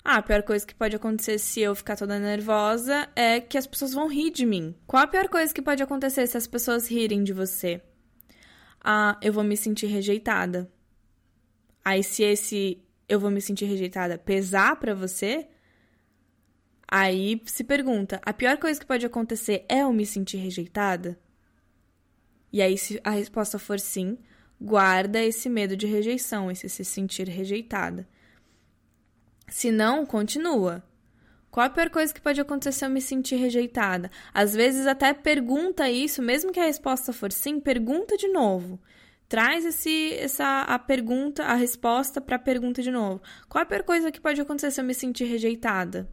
Ah, 0.04 0.16
a 0.16 0.22
pior 0.22 0.42
coisa 0.42 0.66
que 0.66 0.74
pode 0.74 0.94
acontecer 0.94 1.38
se 1.38 1.62
eu 1.62 1.74
ficar 1.74 1.96
toda 1.96 2.18
nervosa 2.18 3.08
é 3.16 3.40
que 3.40 3.56
as 3.56 3.66
pessoas 3.66 3.94
vão 3.94 4.06
rir 4.06 4.30
de 4.30 4.44
mim. 4.44 4.74
Qual 4.86 5.02
a 5.02 5.06
pior 5.06 5.30
coisa 5.30 5.54
que 5.54 5.62
pode 5.62 5.82
acontecer 5.82 6.26
se 6.26 6.36
as 6.36 6.46
pessoas 6.46 6.86
rirem 6.90 7.24
de 7.24 7.32
você? 7.32 7.80
Ah, 8.84 9.18
eu 9.22 9.32
vou 9.32 9.42
me 9.42 9.56
sentir 9.56 9.86
rejeitada. 9.86 10.70
Aí, 11.82 12.04
se 12.04 12.22
esse 12.22 12.84
eu 13.08 13.18
vou 13.18 13.30
me 13.30 13.40
sentir 13.40 13.64
rejeitada 13.64 14.18
pesar 14.18 14.76
para 14.76 14.94
você, 14.94 15.48
aí 16.86 17.40
se 17.46 17.64
pergunta: 17.64 18.20
a 18.26 18.34
pior 18.34 18.58
coisa 18.58 18.78
que 18.78 18.84
pode 18.84 19.06
acontecer 19.06 19.64
é 19.70 19.80
eu 19.80 19.90
me 19.90 20.04
sentir 20.04 20.36
rejeitada? 20.36 21.18
E 22.54 22.62
aí, 22.62 22.78
se 22.78 23.00
a 23.02 23.10
resposta 23.10 23.58
for 23.58 23.80
sim, 23.80 24.16
guarda 24.60 25.20
esse 25.20 25.48
medo 25.48 25.76
de 25.76 25.88
rejeição, 25.88 26.52
esse 26.52 26.68
se 26.68 26.84
sentir 26.84 27.28
rejeitada. 27.28 28.06
Se 29.48 29.72
não, 29.72 30.06
continua. 30.06 30.80
Qual 31.50 31.66
a 31.66 31.68
pior 31.68 31.90
coisa 31.90 32.14
que 32.14 32.20
pode 32.20 32.40
acontecer 32.40 32.84
eu 32.84 32.90
me 32.90 33.00
sentir 33.00 33.34
rejeitada? 33.34 34.08
Às 34.32 34.54
vezes 34.54 34.86
até 34.86 35.12
pergunta 35.12 35.90
isso, 35.90 36.22
mesmo 36.22 36.52
que 36.52 36.60
a 36.60 36.64
resposta 36.66 37.12
for 37.12 37.32
sim, 37.32 37.58
pergunta 37.58 38.16
de 38.16 38.28
novo. 38.28 38.80
Traz 39.28 39.64
esse, 39.64 40.12
essa 40.12 40.60
a 40.60 40.78
pergunta, 40.78 41.42
a 41.42 41.54
resposta 41.54 42.20
para 42.20 42.36
a 42.36 42.38
pergunta 42.38 42.80
de 42.80 42.92
novo. 42.92 43.20
Qual 43.48 43.62
a 43.62 43.66
pior 43.66 43.82
coisa 43.82 44.12
que 44.12 44.20
pode 44.20 44.40
acontecer 44.40 44.70
se 44.70 44.80
eu 44.80 44.84
me 44.84 44.94
sentir 44.94 45.24
rejeitada? 45.24 46.08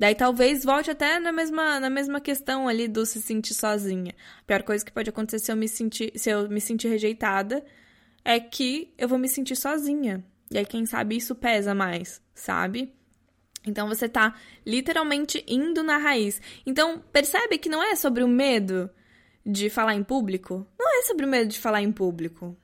Daí 0.00 0.14
talvez 0.14 0.64
volte 0.64 0.90
até 0.90 1.20
na 1.20 1.30
mesma, 1.30 1.78
na 1.78 1.90
mesma 1.90 2.22
questão 2.22 2.66
ali 2.66 2.88
do 2.88 3.04
se 3.04 3.20
sentir 3.20 3.52
sozinha. 3.52 4.14
A 4.40 4.44
pior 4.44 4.62
coisa 4.62 4.82
que 4.82 4.90
pode 4.90 5.10
acontecer 5.10 5.38
se 5.44 5.52
eu 5.52 5.56
me 5.56 5.68
sentir, 5.68 6.10
se 6.16 6.30
eu 6.30 6.48
me 6.48 6.58
sentir 6.58 6.88
rejeitada 6.88 7.62
é 8.24 8.40
que 8.40 8.94
eu 8.96 9.06
vou 9.06 9.18
me 9.18 9.28
sentir 9.28 9.56
sozinha. 9.56 10.24
E 10.50 10.56
aí, 10.56 10.64
quem 10.64 10.86
sabe, 10.86 11.18
isso 11.18 11.34
pesa 11.34 11.74
mais, 11.74 12.18
sabe? 12.34 12.94
Então 13.66 13.86
você 13.88 14.08
tá 14.08 14.34
literalmente 14.66 15.44
indo 15.46 15.82
na 15.82 15.98
raiz. 15.98 16.40
Então, 16.64 17.04
percebe 17.12 17.58
que 17.58 17.68
não 17.68 17.82
é 17.82 17.94
sobre 17.94 18.24
o 18.24 18.28
medo 18.28 18.88
de 19.44 19.68
falar 19.68 19.94
em 19.94 20.02
público? 20.02 20.66
Não 20.78 20.98
é 20.98 21.02
sobre 21.02 21.26
o 21.26 21.28
medo 21.28 21.50
de 21.50 21.58
falar 21.58 21.82
em 21.82 21.92
público. 21.92 22.56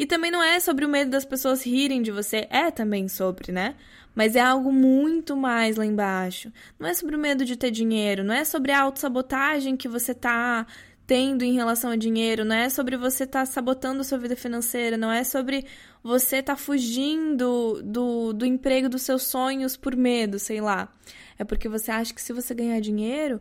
E 0.00 0.06
também 0.06 0.30
não 0.30 0.42
é 0.42 0.58
sobre 0.58 0.86
o 0.86 0.88
medo 0.88 1.10
das 1.10 1.26
pessoas 1.26 1.62
rirem 1.62 2.00
de 2.00 2.10
você, 2.10 2.46
é 2.48 2.70
também 2.70 3.06
sobre, 3.06 3.52
né? 3.52 3.74
Mas 4.14 4.34
é 4.34 4.40
algo 4.40 4.72
muito 4.72 5.36
mais 5.36 5.76
lá 5.76 5.84
embaixo. 5.84 6.50
Não 6.78 6.88
é 6.88 6.94
sobre 6.94 7.16
o 7.16 7.18
medo 7.18 7.44
de 7.44 7.54
ter 7.54 7.70
dinheiro, 7.70 8.24
não 8.24 8.32
é 8.32 8.42
sobre 8.42 8.72
a 8.72 8.80
autossabotagem 8.80 9.76
que 9.76 9.86
você 9.86 10.14
tá 10.14 10.66
tendo 11.06 11.44
em 11.44 11.52
relação 11.52 11.90
a 11.90 11.96
dinheiro, 11.96 12.46
não 12.46 12.56
é 12.56 12.70
sobre 12.70 12.96
você 12.96 13.26
tá 13.26 13.44
sabotando 13.44 14.00
a 14.00 14.04
sua 14.04 14.16
vida 14.16 14.34
financeira, 14.34 14.96
não 14.96 15.12
é 15.12 15.22
sobre 15.22 15.66
você 16.02 16.42
tá 16.42 16.56
fugindo 16.56 17.82
do, 17.84 18.32
do 18.32 18.46
emprego 18.46 18.88
dos 18.88 19.02
seus 19.02 19.24
sonhos 19.24 19.76
por 19.76 19.94
medo, 19.94 20.38
sei 20.38 20.62
lá. 20.62 20.90
É 21.38 21.44
porque 21.44 21.68
você 21.68 21.90
acha 21.90 22.14
que 22.14 22.22
se 22.22 22.32
você 22.32 22.54
ganhar 22.54 22.80
dinheiro, 22.80 23.38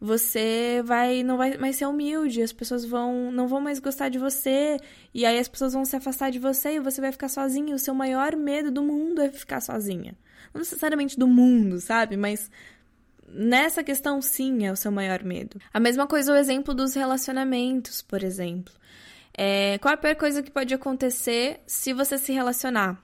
você 0.00 0.82
vai 0.84 1.22
não 1.22 1.36
vai 1.36 1.56
mais 1.56 1.76
ser 1.76 1.86
humilde, 1.86 2.42
as 2.42 2.52
pessoas 2.52 2.84
vão 2.84 3.30
não 3.32 3.48
vão 3.48 3.60
mais 3.60 3.78
gostar 3.78 4.08
de 4.08 4.18
você, 4.18 4.78
e 5.12 5.24
aí 5.24 5.38
as 5.38 5.48
pessoas 5.48 5.72
vão 5.72 5.84
se 5.84 5.96
afastar 5.96 6.30
de 6.30 6.38
você 6.38 6.74
e 6.74 6.80
você 6.80 7.00
vai 7.00 7.12
ficar 7.12 7.28
sozinha. 7.28 7.74
O 7.74 7.78
seu 7.78 7.94
maior 7.94 8.36
medo 8.36 8.70
do 8.70 8.82
mundo 8.82 9.22
é 9.22 9.30
ficar 9.30 9.60
sozinha. 9.60 10.16
Não 10.52 10.60
necessariamente 10.60 11.18
do 11.18 11.26
mundo, 11.26 11.80
sabe? 11.80 12.16
Mas 12.16 12.50
nessa 13.28 13.82
questão 13.82 14.20
sim 14.20 14.66
é 14.66 14.72
o 14.72 14.76
seu 14.76 14.92
maior 14.92 15.22
medo. 15.24 15.60
A 15.72 15.80
mesma 15.80 16.06
coisa 16.06 16.32
o 16.32 16.36
exemplo 16.36 16.74
dos 16.74 16.94
relacionamentos, 16.94 18.02
por 18.02 18.22
exemplo. 18.22 18.72
É, 19.36 19.78
qual 19.78 19.94
a 19.94 19.96
pior 19.96 20.14
coisa 20.14 20.42
que 20.42 20.50
pode 20.50 20.72
acontecer 20.72 21.60
se 21.66 21.92
você 21.92 22.18
se 22.18 22.32
relacionar? 22.32 23.02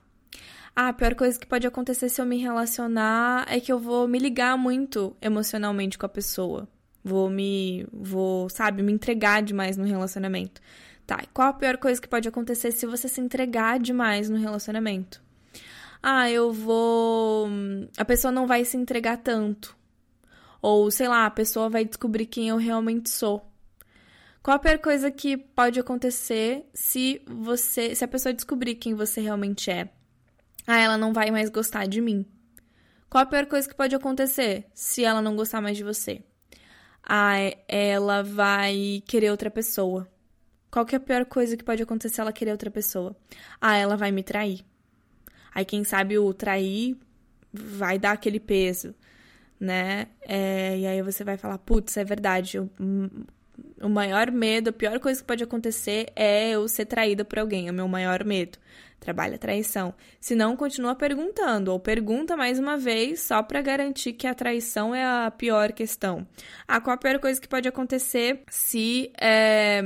Ah, 0.75 0.89
a 0.89 0.93
pior 0.93 1.15
coisa 1.15 1.39
que 1.39 1.47
pode 1.47 1.67
acontecer 1.67 2.09
se 2.09 2.21
eu 2.21 2.27
me 2.27 2.39
relacionar 2.39 3.45
é 3.49 3.59
que 3.59 3.73
eu 3.73 3.79
vou 3.79 4.07
me 4.07 4.19
ligar 4.19 4.57
muito 4.57 5.17
emocionalmente 5.21 5.99
com 5.99 6.07
a 6.07 6.09
pessoa. 6.09 6.69
Vou 7.03 7.31
me. 7.31 7.87
Vou, 7.93 8.49
sabe, 8.49 8.83
me 8.83 8.93
entregar 8.93 9.43
demais 9.43 9.77
no 9.77 9.85
relacionamento. 9.85 10.61
Tá, 11.07 11.25
qual 11.35 11.49
a 11.49 11.53
pior 11.53 11.77
coisa 11.77 12.01
que 12.01 12.07
pode 12.09 12.29
acontecer 12.29 12.71
se 12.71 12.87
você 12.87 13.09
se 13.09 13.21
entregar 13.21 13.81
demais 13.81 14.29
no 14.29 14.39
relacionamento? 14.39 15.21
Ah, 16.03 16.31
eu 16.31 16.53
vou. 16.53 17.49
A 17.97 18.05
pessoa 18.05 18.31
não 18.31 18.47
vai 18.47 18.65
se 18.65 18.77
entregar 18.77 19.19
tanto. 19.19 19.77
Ou, 20.63 20.91
sei 20.91 21.09
lá, 21.09 21.27
a 21.27 21.31
pessoa 21.31 21.69
vai 21.69 21.85
descobrir 21.85 22.27
quem 22.27 22.49
eu 22.49 22.57
realmente 22.57 23.11
sou. 23.11 23.45
Qual 24.43 24.57
a 24.57 24.59
pior 24.59 24.79
coisa 24.79 25.11
que 25.11 25.37
pode 25.37 25.79
acontecer 25.81 26.65
se 26.73 27.21
você. 27.27 27.95
Se 27.95 28.05
a 28.05 28.09
pessoa 28.09 28.33
descobrir 28.33 28.77
quem 28.77 28.95
você 28.95 29.21
realmente 29.21 29.71
é? 29.71 29.91
Ah, 30.67 30.79
ela 30.79 30.97
não 30.97 31.13
vai 31.13 31.31
mais 31.31 31.51
gostar 31.51 31.87
de 31.87 32.01
mim. 32.01 32.25
Qual 33.09 33.23
a 33.23 33.27
pior 33.27 33.47
coisa 33.47 33.69
que 33.69 33.75
pode 33.75 33.95
acontecer 33.95 34.67
se 34.73 35.05
ela 35.05 35.21
não 35.21 35.37
gostar 35.37 35.61
mais 35.61 35.77
de 35.77 35.85
você? 35.85 36.23
Ah, 37.13 37.35
ela 37.67 38.23
vai 38.23 39.03
querer 39.05 39.33
outra 39.33 39.51
pessoa. 39.51 40.07
Qual 40.71 40.87
que 40.87 40.95
é 40.95 40.99
a 40.99 41.01
pior 41.01 41.25
coisa 41.25 41.57
que 41.57 41.65
pode 41.65 41.83
acontecer 41.83 42.21
ela 42.21 42.33
querer 42.33 42.53
outra 42.53 42.71
pessoa? 42.71 43.17
Ah, 43.61 43.77
ela 43.77 43.97
vai 43.97 44.13
me 44.13 44.23
trair. 44.23 44.65
Aí, 45.53 45.65
quem 45.65 45.83
sabe 45.83 46.17
o 46.17 46.33
trair 46.33 46.97
vai 47.53 47.99
dar 47.99 48.13
aquele 48.13 48.39
peso, 48.39 48.95
né? 49.59 50.07
É, 50.21 50.79
e 50.79 50.87
aí 50.87 51.03
você 51.03 51.25
vai 51.25 51.37
falar, 51.37 51.59
putz, 51.59 51.97
é 51.97 52.05
verdade, 52.05 52.59
eu, 52.59 52.71
o 53.83 53.89
maior 53.89 54.31
medo, 54.31 54.71
a 54.71 54.73
pior 54.73 55.01
coisa 55.01 55.21
que 55.21 55.27
pode 55.27 55.43
acontecer 55.43 56.13
é 56.15 56.51
eu 56.51 56.69
ser 56.69 56.87
traída 56.87 57.25
por 57.25 57.41
alguém, 57.41 57.67
é 57.67 57.73
o 57.73 57.75
meu 57.75 57.89
maior 57.89 58.23
medo. 58.25 58.57
Trabalha 59.01 59.39
traição. 59.39 59.95
Se 60.21 60.35
não, 60.35 60.55
continua 60.55 60.95
perguntando, 60.95 61.73
ou 61.73 61.81
pergunta 61.81 62.37
mais 62.37 62.59
uma 62.59 62.77
vez, 62.77 63.21
só 63.21 63.43
para 63.43 63.63
garantir 63.63 64.13
que 64.13 64.27
a 64.27 64.35
traição 64.35 64.95
é 64.95 65.03
a 65.03 65.31
pior 65.31 65.73
questão. 65.73 66.29
Ah, 66.69 66.83
qual 66.83 66.95
a 66.95 66.99
pior 66.99 67.19
coisa 67.19 67.41
que 67.41 67.49
pode 67.49 67.67
acontecer 67.67 68.43
se 68.51 69.11
é, 69.19 69.81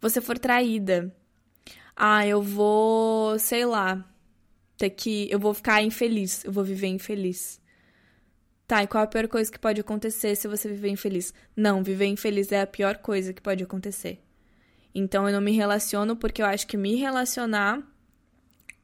você 0.00 0.20
for 0.20 0.36
traída? 0.40 1.14
Ah, 1.96 2.26
eu 2.26 2.42
vou, 2.42 3.38
sei 3.38 3.64
lá, 3.64 4.04
ter 4.76 4.90
que. 4.90 5.28
Eu 5.30 5.38
vou 5.38 5.54
ficar 5.54 5.80
infeliz, 5.82 6.44
eu 6.44 6.50
vou 6.50 6.64
viver 6.64 6.88
infeliz. 6.88 7.60
Tá, 8.66 8.82
e 8.82 8.88
qual 8.88 9.04
a 9.04 9.06
pior 9.06 9.28
coisa 9.28 9.52
que 9.52 9.58
pode 9.58 9.80
acontecer 9.80 10.34
se 10.34 10.48
você 10.48 10.68
viver 10.68 10.88
infeliz? 10.88 11.32
Não, 11.54 11.82
viver 11.84 12.06
infeliz 12.06 12.50
é 12.50 12.60
a 12.60 12.66
pior 12.66 12.98
coisa 12.98 13.32
que 13.32 13.40
pode 13.40 13.62
acontecer. 13.62 14.20
Então 14.94 15.28
eu 15.28 15.32
não 15.32 15.40
me 15.40 15.52
relaciono 15.52 16.16
porque 16.16 16.42
eu 16.42 16.46
acho 16.46 16.66
que 16.66 16.76
me 16.76 16.96
relacionar 16.96 17.91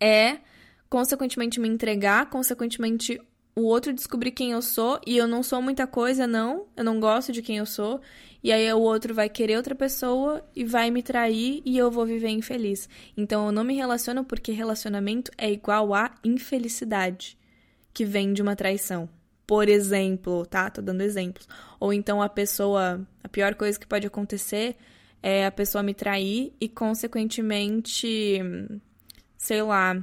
é, 0.00 0.38
consequentemente, 0.88 1.60
me 1.60 1.68
entregar, 1.68 2.28
consequentemente, 2.30 3.20
o 3.54 3.62
outro 3.62 3.92
descobrir 3.92 4.30
quem 4.30 4.52
eu 4.52 4.62
sou 4.62 5.00
e 5.06 5.16
eu 5.16 5.26
não 5.26 5.42
sou 5.42 5.60
muita 5.60 5.86
coisa, 5.86 6.26
não. 6.26 6.66
Eu 6.76 6.84
não 6.84 7.00
gosto 7.00 7.32
de 7.32 7.42
quem 7.42 7.58
eu 7.58 7.66
sou. 7.66 8.00
E 8.42 8.52
aí 8.52 8.72
o 8.72 8.78
outro 8.78 9.12
vai 9.12 9.28
querer 9.28 9.56
outra 9.56 9.74
pessoa 9.74 10.44
e 10.54 10.64
vai 10.64 10.90
me 10.90 11.02
trair 11.02 11.60
e 11.64 11.76
eu 11.76 11.90
vou 11.90 12.06
viver 12.06 12.28
infeliz. 12.28 12.88
Então 13.16 13.46
eu 13.46 13.52
não 13.52 13.64
me 13.64 13.74
relaciono 13.74 14.24
porque 14.24 14.52
relacionamento 14.52 15.32
é 15.36 15.50
igual 15.50 15.92
a 15.92 16.14
infelicidade 16.24 17.36
que 17.92 18.04
vem 18.04 18.32
de 18.32 18.40
uma 18.40 18.54
traição 18.54 19.08
por 19.48 19.66
exemplo, 19.66 20.44
tá? 20.44 20.68
Tô 20.68 20.82
dando 20.82 21.00
exemplos. 21.00 21.48
Ou 21.80 21.90
então 21.90 22.20
a 22.20 22.28
pessoa, 22.28 23.00
a 23.24 23.28
pior 23.30 23.54
coisa 23.54 23.80
que 23.80 23.86
pode 23.86 24.06
acontecer 24.06 24.76
é 25.22 25.46
a 25.46 25.50
pessoa 25.50 25.82
me 25.82 25.94
trair 25.94 26.52
e, 26.60 26.68
consequentemente, 26.68 28.38
sei 29.38 29.62
lá, 29.62 29.96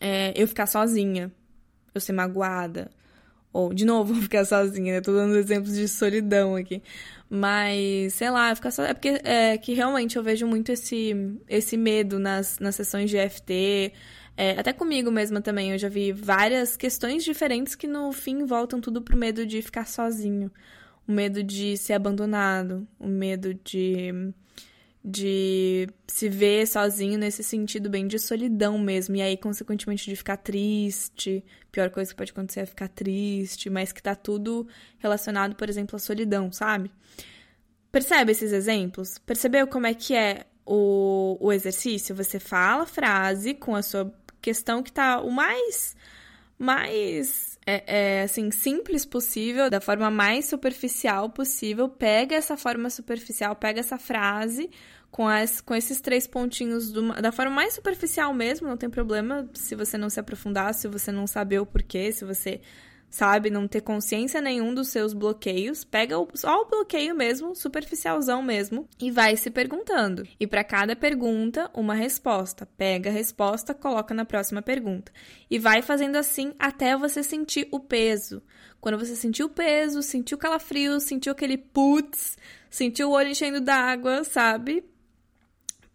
é, 0.00 0.32
eu 0.34 0.48
ficar 0.48 0.66
sozinha, 0.66 1.30
eu 1.94 2.00
ser 2.00 2.12
magoada. 2.12 2.90
Ou, 3.52 3.72
de 3.72 3.84
novo, 3.84 4.14
ficar 4.20 4.44
sozinha, 4.44 4.94
né? 4.94 5.00
Tô 5.00 5.12
dando 5.12 5.36
exemplos 5.36 5.74
de 5.76 5.86
solidão 5.86 6.56
aqui. 6.56 6.82
Mas, 7.30 8.14
sei 8.14 8.30
lá, 8.30 8.54
ficar 8.54 8.72
sozinha. 8.72 8.90
É 8.90 8.94
porque 8.94 9.20
é 9.22 9.56
que 9.56 9.72
realmente 9.74 10.16
eu 10.16 10.22
vejo 10.22 10.46
muito 10.46 10.72
esse, 10.72 11.14
esse 11.48 11.76
medo 11.76 12.18
nas, 12.18 12.58
nas 12.58 12.74
sessões 12.74 13.10
de 13.10 13.16
FT, 13.16 13.92
é, 14.40 14.52
até 14.52 14.72
comigo 14.72 15.10
mesma 15.10 15.40
também, 15.40 15.72
eu 15.72 15.78
já 15.78 15.88
vi 15.88 16.12
várias 16.12 16.76
questões 16.76 17.24
diferentes 17.24 17.74
que 17.74 17.88
no 17.88 18.12
fim 18.12 18.46
voltam 18.46 18.80
tudo 18.80 19.02
pro 19.02 19.16
medo 19.16 19.44
de 19.44 19.60
ficar 19.60 19.84
sozinho. 19.84 20.48
O 21.08 21.10
medo 21.10 21.42
de 21.42 21.76
ser 21.76 21.94
abandonado, 21.94 22.86
o 23.00 23.08
medo 23.08 23.52
de, 23.52 24.32
de 25.10 25.88
se 26.06 26.28
ver 26.28 26.66
sozinho 26.66 27.18
nesse 27.18 27.42
sentido 27.42 27.88
bem 27.88 28.06
de 28.06 28.18
solidão 28.18 28.78
mesmo. 28.78 29.16
E 29.16 29.22
aí, 29.22 29.38
consequentemente, 29.38 30.04
de 30.04 30.14
ficar 30.14 30.36
triste. 30.36 31.42
Pior 31.72 31.88
coisa 31.88 32.10
que 32.10 32.16
pode 32.16 32.32
acontecer 32.32 32.60
é 32.60 32.66
ficar 32.66 32.88
triste, 32.88 33.70
mas 33.70 33.90
que 33.90 34.02
tá 34.02 34.14
tudo 34.14 34.68
relacionado, 34.98 35.56
por 35.56 35.68
exemplo, 35.68 35.96
à 35.96 35.98
solidão, 35.98 36.52
sabe? 36.52 36.90
Percebe 37.90 38.32
esses 38.32 38.52
exemplos? 38.52 39.16
Percebeu 39.18 39.66
como 39.66 39.86
é 39.86 39.94
que 39.94 40.14
é 40.14 40.44
o, 40.66 41.38
o 41.40 41.50
exercício? 41.52 42.14
Você 42.14 42.38
fala 42.38 42.82
a 42.82 42.86
frase 42.86 43.54
com 43.54 43.74
a 43.74 43.82
sua 43.82 44.12
questão 44.42 44.82
que 44.82 44.92
tá 44.92 45.22
o 45.22 45.30
mais 45.30 45.96
mais 46.58 47.56
é, 47.64 47.84
é, 47.86 48.22
assim, 48.22 48.50
simples 48.50 49.04
possível, 49.04 49.70
da 49.70 49.80
forma 49.80 50.10
mais 50.10 50.46
superficial 50.46 51.30
possível. 51.30 51.88
Pega 51.88 52.34
essa 52.34 52.56
forma 52.56 52.90
superficial, 52.90 53.54
pega 53.54 53.80
essa 53.80 53.96
frase 53.96 54.68
com, 55.10 55.26
as, 55.26 55.60
com 55.60 55.74
esses 55.74 56.00
três 56.00 56.26
pontinhos 56.26 56.92
do, 56.92 57.12
da 57.20 57.32
forma 57.32 57.52
mais 57.52 57.74
superficial 57.74 58.32
mesmo, 58.32 58.68
não 58.68 58.76
tem 58.76 58.90
problema 58.90 59.48
se 59.54 59.74
você 59.74 59.96
não 59.96 60.10
se 60.10 60.20
aprofundar, 60.20 60.74
se 60.74 60.86
você 60.88 61.10
não 61.10 61.26
saber 61.26 61.60
o 61.60 61.66
porquê, 61.66 62.12
se 62.12 62.24
você 62.24 62.60
sabe, 63.10 63.50
não 63.50 63.66
ter 63.66 63.80
consciência 63.80 64.40
nenhum 64.40 64.74
dos 64.74 64.88
seus 64.88 65.12
bloqueios, 65.12 65.84
pega 65.84 66.18
o, 66.18 66.28
só 66.34 66.62
o 66.62 66.66
bloqueio 66.66 67.14
mesmo, 67.14 67.54
superficialzão 67.54 68.42
mesmo, 68.42 68.88
e 69.00 69.10
vai 69.10 69.36
se 69.36 69.50
perguntando. 69.50 70.26
E 70.38 70.46
para 70.46 70.64
cada 70.64 70.94
pergunta, 70.94 71.70
uma 71.74 71.94
resposta. 71.94 72.66
Pega 72.76 73.10
a 73.10 73.12
resposta, 73.12 73.74
coloca 73.74 74.14
na 74.14 74.24
próxima 74.24 74.62
pergunta. 74.62 75.10
E 75.50 75.58
vai 75.58 75.82
fazendo 75.82 76.16
assim 76.16 76.52
até 76.58 76.96
você 76.96 77.22
sentir 77.22 77.66
o 77.70 77.80
peso. 77.80 78.42
Quando 78.80 78.98
você 78.98 79.16
sentiu 79.16 79.46
o 79.46 79.50
peso, 79.50 80.02
sentiu 80.02 80.36
o 80.36 80.40
calafrio, 80.40 81.00
sentiu 81.00 81.32
aquele 81.32 81.56
putz, 81.56 82.36
sentiu 82.70 83.08
o 83.08 83.12
olho 83.12 83.30
enchendo 83.30 83.60
d'água, 83.60 84.22
sabe? 84.22 84.84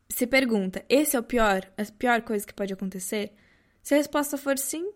Se 0.10 0.28
pergunta: 0.28 0.84
esse 0.88 1.16
é 1.16 1.20
o 1.20 1.24
pior? 1.24 1.70
A 1.78 1.86
pior 1.92 2.22
coisa 2.22 2.46
que 2.46 2.54
pode 2.54 2.74
acontecer? 2.74 3.34
Se 3.82 3.94
a 3.94 3.98
resposta 3.98 4.38
for 4.38 4.58
sim, 4.58 4.92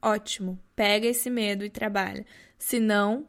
ótimo, 0.00 0.58
pega 0.76 1.06
esse 1.06 1.28
medo 1.30 1.64
e 1.64 1.70
trabalha. 1.70 2.24
Se 2.58 2.78
não, 2.78 3.26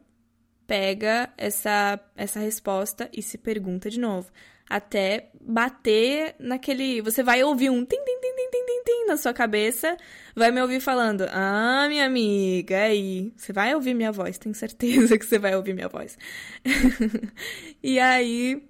pega 0.66 1.32
essa, 1.36 1.98
essa 2.16 2.40
resposta 2.40 3.08
e 3.12 3.22
se 3.22 3.38
pergunta 3.38 3.90
de 3.90 3.98
novo. 3.98 4.30
Até 4.68 5.30
bater 5.40 6.36
naquele. 6.38 7.02
Você 7.02 7.22
vai 7.22 7.42
ouvir 7.44 7.70
um 7.70 7.84
tim, 7.84 7.96
tim, 7.96 8.20
tim, 8.20 8.34
tim, 8.34 8.50
tim, 8.50 8.82
tim, 8.84 9.06
na 9.06 9.16
sua 9.16 9.34
cabeça, 9.34 9.96
vai 10.34 10.50
me 10.50 10.60
ouvir 10.62 10.80
falando: 10.80 11.26
Ah, 11.30 11.86
minha 11.88 12.06
amiga, 12.06 12.78
aí. 12.78 13.32
Você 13.36 13.52
vai 13.52 13.74
ouvir 13.74 13.92
minha 13.94 14.10
voz, 14.10 14.38
tenho 14.38 14.54
certeza 14.54 15.16
que 15.18 15.26
você 15.26 15.38
vai 15.38 15.54
ouvir 15.54 15.74
minha 15.74 15.88
voz. 15.88 16.16
e 17.82 17.98
aí 17.98 18.62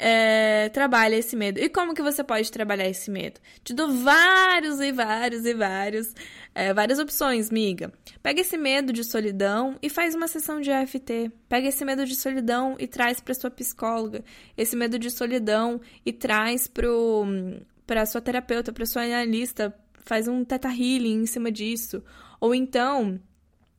é, 0.00 0.68
trabalha 0.68 1.16
esse 1.16 1.34
medo. 1.34 1.58
E 1.58 1.68
como 1.68 1.92
que 1.92 2.00
você 2.00 2.22
pode 2.22 2.52
trabalhar 2.52 2.88
esse 2.88 3.10
medo? 3.10 3.40
Te 3.64 3.74
dou 3.74 3.90
vários 3.92 4.80
e 4.80 4.92
vários 4.92 5.44
e 5.44 5.52
vários, 5.52 6.14
é, 6.54 6.72
várias 6.72 7.00
opções, 7.00 7.50
miga. 7.50 7.92
Pega 8.22 8.40
esse 8.40 8.56
medo 8.56 8.92
de 8.92 9.02
solidão 9.02 9.76
e 9.82 9.90
faz 9.90 10.14
uma 10.14 10.28
sessão 10.28 10.60
de 10.60 10.70
EFT. 10.70 11.32
Pega 11.48 11.66
esse 11.66 11.84
medo 11.84 12.06
de 12.06 12.14
solidão 12.14 12.76
e 12.78 12.86
traz 12.86 13.18
para 13.18 13.34
sua 13.34 13.50
psicóloga. 13.50 14.24
Esse 14.56 14.76
medo 14.76 15.00
de 15.00 15.10
solidão 15.10 15.80
e 16.06 16.12
traz 16.12 16.68
para 16.68 18.06
sua 18.06 18.20
terapeuta, 18.20 18.72
para 18.72 18.86
sua 18.86 19.02
analista. 19.02 19.74
Faz 20.04 20.28
um 20.28 20.44
teta 20.44 20.68
healing 20.68 21.22
em 21.22 21.26
cima 21.26 21.50
disso. 21.50 22.04
Ou 22.40 22.54
então, 22.54 23.20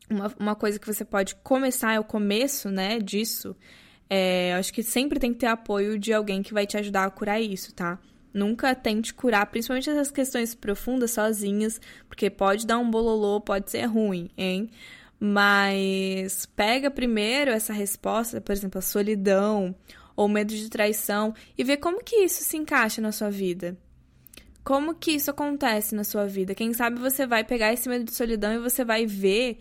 uma, 0.10 0.36
uma 0.38 0.55
coisa 0.55 0.77
que 0.77 0.86
você 0.86 1.05
pode 1.05 1.36
começar, 1.36 1.93
é 1.93 1.99
o 1.99 2.03
começo, 2.03 2.69
né, 2.69 2.99
disso 2.99 3.55
é, 4.10 4.54
acho 4.56 4.74
que 4.74 4.82
sempre 4.82 5.19
tem 5.19 5.32
que 5.32 5.39
ter 5.39 5.45
apoio 5.45 6.00
de 6.00 6.12
alguém 6.12 6.41
que 6.41 6.54
vai 6.54 6.65
te 6.65 6.78
ajudar 6.78 7.06
a 7.06 7.12
curar 7.12 7.39
isso, 7.39 7.74
tá? 7.74 8.00
Nunca 8.34 8.74
tente 8.74 9.13
curar, 9.13 9.45
principalmente 9.48 9.89
essas 9.89 10.12
questões 10.12 10.56
profundas 10.56 11.12
sozinhas, 11.12 11.80
porque 12.08 12.30
pode 12.30 12.65
dar 12.65 12.78
um 12.80 12.89
bololô, 12.89 13.39
pode 13.39 13.69
ser 13.69 13.86
ruim, 13.86 14.30
hein? 14.38 14.69
Mas 15.19 16.45
pega 16.45 16.89
primeiro 16.89 17.52
essa 17.52 17.74
resposta, 17.74 18.39
por 18.39 18.52
exemplo, 18.52 18.80
a 18.80 18.82
solidão 18.82 19.76
ou 20.15 20.28
medo 20.28 20.54
de 20.54 20.69
traição 20.69 21.34
e 21.58 21.63
vê 21.63 21.78
como 21.78 22.04
que 22.04 22.17
isso 22.17 22.43
se 22.43 22.58
encaixa 22.58 23.02
na 23.02 23.12
sua 23.12 23.30
vida. 23.30 23.78
Como 24.63 24.93
que 24.93 25.12
isso 25.12 25.32
acontece 25.32 25.95
na 25.95 26.04
sua 26.04 26.26
vida? 26.26 26.56
Quem 26.56 26.74
sabe 26.74 27.00
você 27.00 27.26
vai 27.26 27.43
pegar 27.43 27.74
esse 27.74 27.89
medo 27.89 28.06
de 28.06 28.13
solidão 28.13 28.54
e 28.54 28.60
você 28.60 28.86
vai 28.86 29.06
ver 29.06 29.60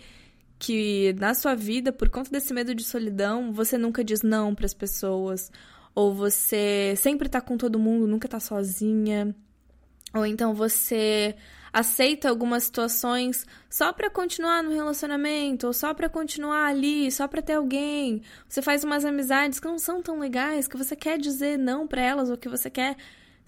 que 0.59 1.15
na 1.19 1.35
sua 1.35 1.55
vida, 1.55 1.93
por 1.93 2.09
conta 2.09 2.31
desse 2.31 2.53
medo 2.53 2.75
de 2.75 2.83
solidão, 2.83 3.53
você 3.53 3.79
nunca 3.79 4.03
diz 4.03 4.23
não 4.23 4.55
para 4.55 4.67
as 4.67 4.75
pessoas, 4.75 5.51
ou 5.95 6.13
você 6.13 6.95
sempre 6.97 7.29
tá 7.29 7.41
com 7.41 7.57
todo 7.57 7.79
mundo, 7.79 8.07
nunca 8.07 8.29
tá 8.29 8.41
sozinha, 8.41 9.35
ou 10.15 10.27
então 10.27 10.55
você 10.55 11.37
aceita 11.73 12.29
algumas 12.29 12.65
situações 12.65 13.47
só 13.69 13.93
para 13.93 14.11
continuar 14.11 14.63
no 14.63 14.73
relacionamento, 14.73 15.67
ou 15.67 15.73
só 15.73 15.95
para 15.95 16.09
continuar 16.09 16.67
ali, 16.67 17.11
só 17.13 17.29
para 17.29 17.43
ter 17.43 17.55
alguém. 17.55 18.23
Você 18.49 18.63
faz 18.63 18.83
umas 18.85 19.05
amizades 19.05 19.61
que 19.61 19.69
não 19.69 19.79
são 19.79 20.03
tão 20.03 20.19
legais, 20.19 20.67
que 20.67 20.77
você 20.77 20.97
quer 20.97 21.19
dizer 21.19 21.59
não 21.59 21.87
para 21.87 22.01
elas, 22.03 22.31
ou 22.31 22.37
que 22.37 22.49
você 22.49 22.71
quer 22.71 22.97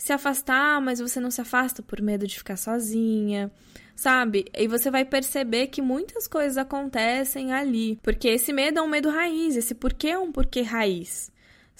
se 0.01 0.13
afastar, 0.13 0.81
mas 0.81 0.99
você 0.99 1.21
não 1.21 1.31
se 1.31 1.41
afasta 1.41 1.83
por 1.83 2.01
medo 2.01 2.27
de 2.27 2.39
ficar 2.39 2.57
sozinha 2.57 3.51
sabe? 3.95 4.47
E 4.57 4.67
você 4.67 4.91
vai 4.91 5.05
perceber 5.05 5.67
que 5.67 5.83
muitas 5.83 6.27
coisas 6.27 6.57
acontecem 6.57 7.53
ali, 7.53 7.99
porque 8.03 8.29
esse 8.29 8.51
medo 8.51 8.79
é 8.79 8.83
um 8.83 8.89
medo 8.89 9.11
raiz, 9.11 9.57
esse 9.57 9.75
porquê 9.75 10.09
é 10.09 10.19
um 10.19 10.33
porquê 10.33 10.63
raiz 10.63 11.31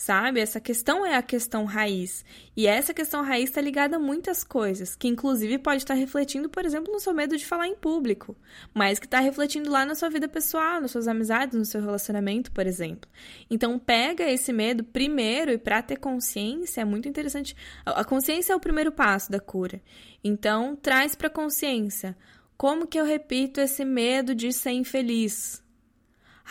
sabe? 0.01 0.41
Essa 0.41 0.59
questão 0.59 1.05
é 1.05 1.15
a 1.15 1.23
questão 1.23 1.67
raiz. 1.67 2.25
E 2.57 2.67
essa 2.67 2.95
questão 2.95 3.23
raiz 3.23 3.51
está 3.51 3.61
ligada 3.61 3.97
a 3.97 3.99
muitas 3.99 4.43
coisas, 4.43 4.97
que 4.97 5.07
inclusive 5.07 5.59
pode 5.59 5.83
estar 5.83 5.93
refletindo, 5.93 6.49
por 6.49 6.65
exemplo, 6.65 6.91
no 6.91 6.99
seu 6.99 7.13
medo 7.13 7.37
de 7.37 7.45
falar 7.45 7.69
em 7.69 7.75
público, 7.75 8.35
mas 8.73 8.99
que 8.99 9.05
está 9.05 9.21
refletindo 9.21 9.71
lá 9.71 9.85
na 9.85 9.95
sua 9.95 10.09
vida 10.09 10.27
pessoal, 10.27 10.81
nas 10.81 10.91
suas 10.91 11.07
amizades, 11.07 11.59
no 11.59 11.67
seu 11.67 11.83
relacionamento, 11.83 12.51
por 12.51 12.67
exemplo. 12.67 13.11
Então, 13.51 13.79
pega 13.79 14.25
esse 14.25 14.55
medo 14.55 14.83
primeiro 14.83 15.51
e 15.51 15.59
para 15.59 15.83
ter 15.83 15.99
consciência 15.99 16.81
é 16.81 16.85
muito 16.85 17.07
interessante. 17.07 17.55
A 17.85 18.03
consciência 18.03 18.55
é 18.55 18.57
o 18.57 18.61
primeiro 18.61 18.91
passo 18.91 19.31
da 19.31 19.39
cura. 19.39 19.83
Então, 20.25 20.75
traz 20.77 21.15
para 21.15 21.29
consciência. 21.29 22.17
Como 22.57 22.87
que 22.87 22.99
eu 22.99 23.05
repito 23.05 23.61
esse 23.61 23.85
medo 23.85 24.35
de 24.35 24.51
ser 24.51 24.71
infeliz? 24.71 25.60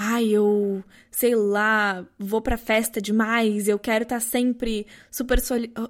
Ai, 0.02 0.30
eu, 0.30 0.82
sei 1.12 1.36
lá, 1.36 2.06
vou 2.18 2.42
pra 2.42 2.56
festa 2.56 3.02
demais, 3.02 3.68
eu 3.68 3.78
quero 3.78 4.04
estar 4.04 4.16
tá 4.16 4.20
sempre 4.22 4.88
super 5.12 5.40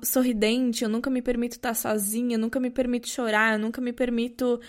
sorridente, 0.01 0.83
eu 0.83 0.89
nunca 0.89 1.11
me 1.11 1.21
permito 1.21 1.57
estar 1.57 1.69
tá 1.69 1.75
sozinha, 1.75 2.35
eu 2.35 2.39
nunca 2.39 2.59
me 2.59 2.71
permito 2.71 3.07
chorar, 3.07 3.53
eu 3.53 3.59
nunca 3.59 3.79
me 3.79 3.93
permito 3.93 4.59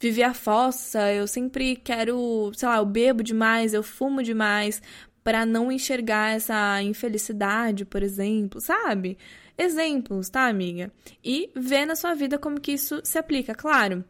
viver 0.00 0.24
a 0.24 0.34
fossa, 0.34 1.12
eu 1.12 1.28
sempre 1.28 1.76
quero, 1.76 2.50
sei 2.56 2.68
lá, 2.68 2.78
eu 2.78 2.86
bebo 2.86 3.22
demais, 3.22 3.72
eu 3.72 3.84
fumo 3.84 4.20
demais 4.20 4.82
para 5.22 5.46
não 5.46 5.70
enxergar 5.70 6.34
essa 6.34 6.82
infelicidade, 6.82 7.84
por 7.84 8.02
exemplo, 8.02 8.60
sabe? 8.60 9.16
Exemplos, 9.56 10.28
tá, 10.28 10.48
amiga? 10.48 10.90
E 11.24 11.50
ver 11.54 11.86
na 11.86 11.94
sua 11.94 12.14
vida 12.14 12.36
como 12.36 12.60
que 12.60 12.72
isso 12.72 13.00
se 13.04 13.16
aplica, 13.16 13.54
claro 13.54 14.04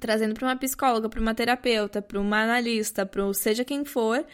trazendo 0.00 0.34
para 0.34 0.46
uma 0.46 0.56
psicóloga, 0.56 1.08
para 1.08 1.20
uma 1.20 1.34
terapeuta, 1.34 2.02
para 2.02 2.20
uma 2.20 2.42
analista, 2.42 3.06
para 3.06 3.32
seja 3.32 3.64
quem 3.64 3.84
for, 3.84 4.24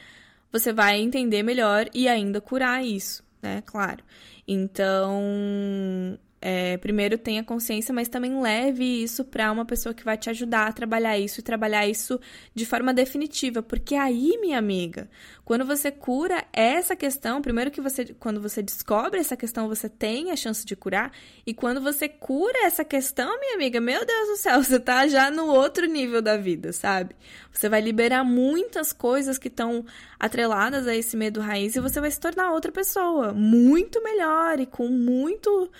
você 0.52 0.72
vai 0.72 1.00
entender 1.00 1.42
melhor 1.42 1.86
e 1.94 2.08
ainda 2.08 2.40
curar 2.40 2.84
isso, 2.84 3.22
né? 3.42 3.62
Claro. 3.66 4.02
Então, 4.46 6.18
é, 6.42 6.78
primeiro 6.78 7.18
tenha 7.18 7.44
consciência, 7.44 7.92
mas 7.92 8.08
também 8.08 8.40
leve 8.40 9.02
isso 9.02 9.24
para 9.24 9.52
uma 9.52 9.66
pessoa 9.66 9.94
que 9.94 10.02
vai 10.02 10.16
te 10.16 10.30
ajudar 10.30 10.68
a 10.68 10.72
trabalhar 10.72 11.18
isso 11.18 11.40
e 11.40 11.42
trabalhar 11.42 11.86
isso 11.86 12.18
de 12.54 12.64
forma 12.64 12.94
definitiva, 12.94 13.62
porque 13.62 13.94
aí, 13.94 14.38
minha 14.40 14.58
amiga, 14.58 15.10
quando 15.44 15.66
você 15.66 15.90
cura 15.90 16.44
essa 16.52 16.96
questão, 16.96 17.42
primeiro 17.42 17.70
que 17.70 17.80
você, 17.80 18.14
quando 18.18 18.40
você 18.40 18.62
descobre 18.62 19.20
essa 19.20 19.36
questão, 19.36 19.68
você 19.68 19.88
tem 19.88 20.30
a 20.30 20.36
chance 20.36 20.64
de 20.64 20.74
curar, 20.74 21.12
e 21.44 21.52
quando 21.52 21.80
você 21.80 22.08
cura 22.08 22.64
essa 22.64 22.84
questão, 22.84 23.38
minha 23.38 23.56
amiga, 23.56 23.80
meu 23.80 24.06
Deus 24.06 24.28
do 24.28 24.36
céu, 24.36 24.62
você 24.64 24.80
tá 24.80 25.06
já 25.08 25.30
no 25.30 25.46
outro 25.46 25.86
nível 25.86 26.22
da 26.22 26.38
vida, 26.38 26.72
sabe? 26.72 27.14
Você 27.52 27.68
vai 27.68 27.82
liberar 27.82 28.24
muitas 28.24 28.92
coisas 28.92 29.36
que 29.36 29.48
estão 29.48 29.84
atreladas 30.18 30.86
a 30.86 30.94
esse 30.94 31.16
medo 31.16 31.40
raiz 31.40 31.76
e 31.76 31.80
você 31.80 32.00
vai 32.00 32.10
se 32.10 32.20
tornar 32.20 32.52
outra 32.52 32.70
pessoa, 32.70 33.32
muito 33.32 34.02
melhor 34.02 34.60
e 34.60 34.66
com 34.66 34.88
muito, 34.88 35.70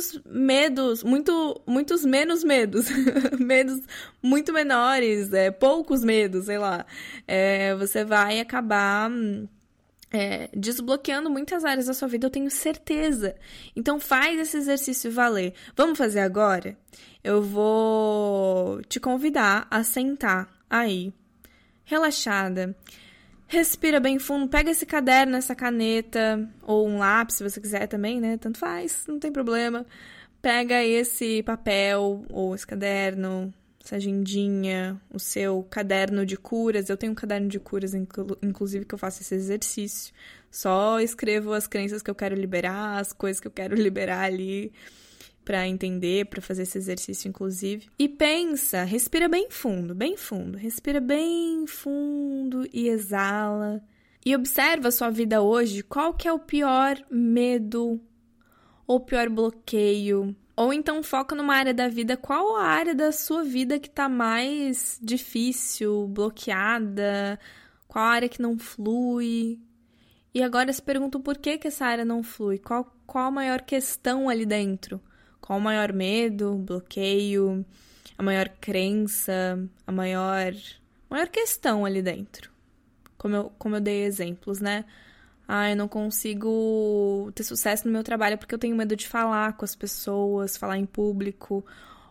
muitos 0.00 0.20
medos, 0.24 1.02
muito, 1.02 1.62
muitos 1.66 2.04
menos 2.04 2.42
medos, 2.42 2.86
medos 3.38 3.80
muito 4.22 4.52
menores, 4.52 5.32
é, 5.32 5.50
poucos 5.50 6.02
medos, 6.02 6.46
sei 6.46 6.58
lá. 6.58 6.86
É, 7.26 7.74
você 7.74 8.04
vai 8.04 8.40
acabar 8.40 9.10
é, 10.10 10.48
desbloqueando 10.56 11.28
muitas 11.28 11.64
áreas 11.64 11.86
da 11.86 11.94
sua 11.94 12.08
vida, 12.08 12.26
eu 12.26 12.30
tenho 12.30 12.50
certeza. 12.50 13.36
Então 13.76 14.00
faz 14.00 14.38
esse 14.38 14.56
exercício 14.56 15.12
valer. 15.12 15.52
Vamos 15.76 15.98
fazer 15.98 16.20
agora? 16.20 16.76
Eu 17.22 17.42
vou 17.42 18.80
te 18.82 18.98
convidar 18.98 19.66
a 19.70 19.84
sentar 19.84 20.48
aí, 20.68 21.12
relaxada. 21.84 22.74
Respira 23.50 23.98
bem 23.98 24.16
fundo, 24.20 24.48
pega 24.48 24.70
esse 24.70 24.86
caderno, 24.86 25.36
essa 25.36 25.56
caneta, 25.56 26.48
ou 26.62 26.86
um 26.86 26.98
lápis, 26.98 27.34
se 27.34 27.42
você 27.42 27.60
quiser 27.60 27.88
também, 27.88 28.20
né? 28.20 28.36
Tanto 28.36 28.60
faz, 28.60 29.04
não 29.08 29.18
tem 29.18 29.32
problema. 29.32 29.84
Pega 30.40 30.84
esse 30.84 31.42
papel, 31.42 32.24
ou 32.30 32.54
esse 32.54 32.64
caderno, 32.64 33.52
essa 33.84 33.96
agendinha, 33.96 35.00
o 35.12 35.18
seu 35.18 35.66
caderno 35.68 36.24
de 36.24 36.36
curas. 36.36 36.88
Eu 36.88 36.96
tenho 36.96 37.10
um 37.10 37.14
caderno 37.16 37.48
de 37.48 37.58
curas, 37.58 37.92
inclusive, 37.92 38.84
que 38.84 38.94
eu 38.94 38.98
faço 38.98 39.20
esse 39.20 39.34
exercício. 39.34 40.14
Só 40.48 41.00
escrevo 41.00 41.52
as 41.52 41.66
crenças 41.66 42.02
que 42.02 42.10
eu 42.10 42.14
quero 42.14 42.36
liberar, 42.36 43.00
as 43.00 43.12
coisas 43.12 43.40
que 43.40 43.48
eu 43.48 43.52
quero 43.52 43.74
liberar 43.76 44.22
ali 44.26 44.72
para 45.50 45.66
entender, 45.66 46.26
para 46.26 46.40
fazer 46.40 46.62
esse 46.62 46.78
exercício 46.78 47.28
inclusive. 47.28 47.90
E 47.98 48.08
pensa, 48.08 48.84
respira 48.84 49.28
bem 49.28 49.50
fundo, 49.50 49.96
bem 49.96 50.16
fundo. 50.16 50.56
Respira 50.56 51.00
bem 51.00 51.66
fundo 51.66 52.68
e 52.72 52.88
exala. 52.88 53.82
E 54.24 54.32
observa 54.36 54.86
a 54.86 54.92
sua 54.92 55.10
vida 55.10 55.42
hoje, 55.42 55.82
qual 55.82 56.14
que 56.14 56.28
é 56.28 56.32
o 56.32 56.38
pior 56.38 56.96
medo 57.10 58.00
ou 58.86 59.00
pior 59.00 59.28
bloqueio? 59.28 60.36
Ou 60.54 60.72
então 60.72 61.02
foca 61.02 61.34
numa 61.34 61.56
área 61.56 61.74
da 61.74 61.88
vida, 61.88 62.16
qual 62.16 62.54
a 62.54 62.62
área 62.62 62.94
da 62.94 63.10
sua 63.10 63.42
vida 63.42 63.76
que 63.80 63.90
tá 63.90 64.08
mais 64.08 65.00
difícil, 65.02 66.06
bloqueada? 66.06 67.40
Qual 67.88 68.04
a 68.04 68.08
área 68.08 68.28
que 68.28 68.40
não 68.40 68.56
flui? 68.56 69.58
E 70.32 70.44
agora 70.44 70.72
se 70.72 70.80
pergunta 70.80 71.18
por 71.18 71.36
que, 71.38 71.58
que 71.58 71.66
essa 71.66 71.86
área 71.86 72.04
não 72.04 72.22
flui? 72.22 72.56
Qual, 72.56 72.96
qual 73.04 73.24
a 73.26 73.30
maior 73.32 73.62
questão 73.62 74.28
ali 74.28 74.46
dentro? 74.46 75.02
Qual 75.50 75.58
o 75.58 75.60
maior 75.60 75.92
medo, 75.92 76.54
bloqueio, 76.54 77.66
a 78.16 78.22
maior 78.22 78.48
crença, 78.60 79.58
a 79.84 79.90
maior, 79.90 80.54
maior 81.10 81.26
questão 81.26 81.84
ali 81.84 82.00
dentro? 82.00 82.52
Como 83.18 83.34
eu, 83.34 83.52
como 83.58 83.74
eu 83.74 83.80
dei 83.80 84.04
exemplos, 84.04 84.60
né? 84.60 84.84
Ah, 85.48 85.68
eu 85.68 85.74
não 85.74 85.88
consigo 85.88 87.32
ter 87.34 87.42
sucesso 87.42 87.84
no 87.84 87.92
meu 87.92 88.04
trabalho 88.04 88.38
porque 88.38 88.54
eu 88.54 88.60
tenho 88.60 88.76
medo 88.76 88.94
de 88.94 89.08
falar 89.08 89.56
com 89.56 89.64
as 89.64 89.74
pessoas, 89.74 90.56
falar 90.56 90.78
em 90.78 90.86
público. 90.86 91.66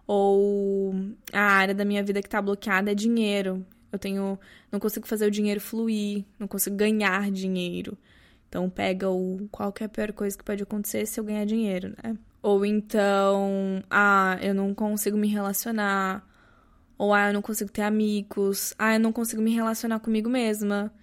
Ou 0.05 0.93
a 1.31 1.39
área 1.39 1.73
da 1.73 1.85
minha 1.85 2.03
vida 2.03 2.21
que 2.21 2.27
tá 2.27 2.41
bloqueada 2.41 2.91
é 2.91 2.93
dinheiro. 2.93 3.65
Eu 3.89 3.97
tenho. 3.97 4.37
Não 4.69 4.81
consigo 4.81 5.07
fazer 5.07 5.25
o 5.25 5.31
dinheiro 5.31 5.61
fluir, 5.61 6.25
não 6.37 6.45
consigo 6.45 6.75
ganhar 6.75 7.31
dinheiro. 7.31 7.97
Então 8.49 8.69
pega 8.69 9.09
o 9.09 9.47
qual 9.49 9.71
que 9.71 9.81
a 9.81 9.87
pior 9.87 10.11
coisa 10.11 10.37
que 10.37 10.43
pode 10.43 10.61
acontecer 10.61 11.05
se 11.05 11.17
eu 11.17 11.23
ganhar 11.23 11.45
dinheiro, 11.45 11.95
né? 12.03 12.17
Ou 12.41 12.65
então, 12.65 13.83
ah, 13.89 14.37
eu 14.41 14.53
não 14.53 14.73
consigo 14.73 15.17
me 15.17 15.27
relacionar. 15.27 16.25
Ou 16.97 17.13
ah, 17.13 17.27
eu 17.29 17.33
não 17.33 17.41
consigo 17.41 17.71
ter 17.71 17.83
amigos. 17.83 18.73
Ah, 18.77 18.95
eu 18.95 18.99
não 18.99 19.11
consigo 19.11 19.41
me 19.41 19.53
relacionar 19.53 19.99
comigo 19.99 20.29
mesma. 20.29 20.93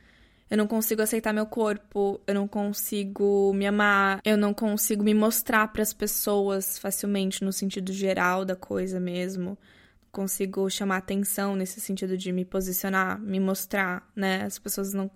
Eu 0.51 0.57
não 0.57 0.67
consigo 0.69 1.03
aceitar 1.03 1.33
meu 1.33 1.47
corpo, 1.47 2.21
eu 2.25 2.33
não 2.35 2.47
consigo 2.47 3.53
me 3.53 3.67
amar, 3.67 4.21
eu 4.25 4.37
não 4.37 4.55
consigo 4.55 5.03
me 5.03 5.13
mostrar 5.13 5.67
para 5.69 5.83
as 5.83 5.93
pessoas 5.93 6.79
facilmente 6.79 7.45
no 7.45 7.53
sentido 7.53 7.93
geral 7.93 8.45
da 8.45 8.55
coisa 8.55 9.01
mesmo 9.01 9.59
consigo 10.17 10.71
chamar 10.71 10.97
atenção 10.97 11.55
nesse 11.55 11.79
sentido 11.79 12.17
de 12.17 12.33
me 12.33 12.43
posicionar, 12.43 13.21
me 13.21 13.39
mostrar, 13.39 14.11
né? 14.17 14.45
As 14.45 14.59
pessoas 14.59 14.95
não 14.95 15.11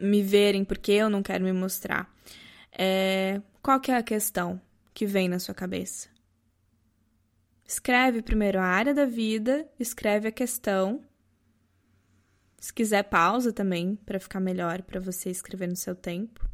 me 0.00 0.22
verem 0.22 0.64
porque 0.64 0.92
eu 0.92 1.10
não 1.10 1.20
quero 1.20 1.42
me 1.42 1.52
mostrar. 1.52 2.08
É, 2.70 3.42
qual 3.60 3.80
que 3.80 3.90
é 3.90 3.96
a 3.96 4.02
questão 4.04 4.60
que 4.92 5.06
vem 5.06 5.28
na 5.28 5.38
sua 5.38 5.54
cabeça? 5.54 6.08
Escreve 7.64 8.20
primeiro 8.22 8.58
a 8.58 8.64
área 8.64 8.92
da 8.92 9.06
vida, 9.06 9.68
escreve 9.78 10.28
a 10.28 10.32
questão. 10.32 11.04
Se 12.58 12.72
quiser 12.72 13.04
pausa 13.04 13.52
também 13.52 13.94
para 13.94 14.18
ficar 14.18 14.40
melhor 14.40 14.82
para 14.82 14.98
você 14.98 15.30
escrever 15.30 15.68
no 15.68 15.76
seu 15.76 15.94
tempo. 15.94 16.48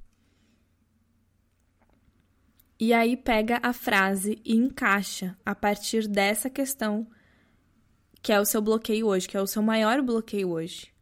E 2.79 2.93
aí 2.93 3.17
pega 3.17 3.59
a 3.63 3.73
frase 3.73 4.41
e 4.45 4.55
encaixa 4.55 5.37
a 5.45 5.55
partir 5.55 6.07
dessa 6.07 6.51
questão 6.51 7.09
que 8.27 8.33
é 8.33 8.41
o 8.41 8.45
seu 8.45 8.61
bloqueio 8.61 9.07
hoje, 9.07 9.29
que 9.29 9.37
é 9.37 9.41
o 9.41 9.47
seu 9.47 9.63
maior 9.63 10.03
bloqueio 10.03 10.51
hoje. 10.51 10.93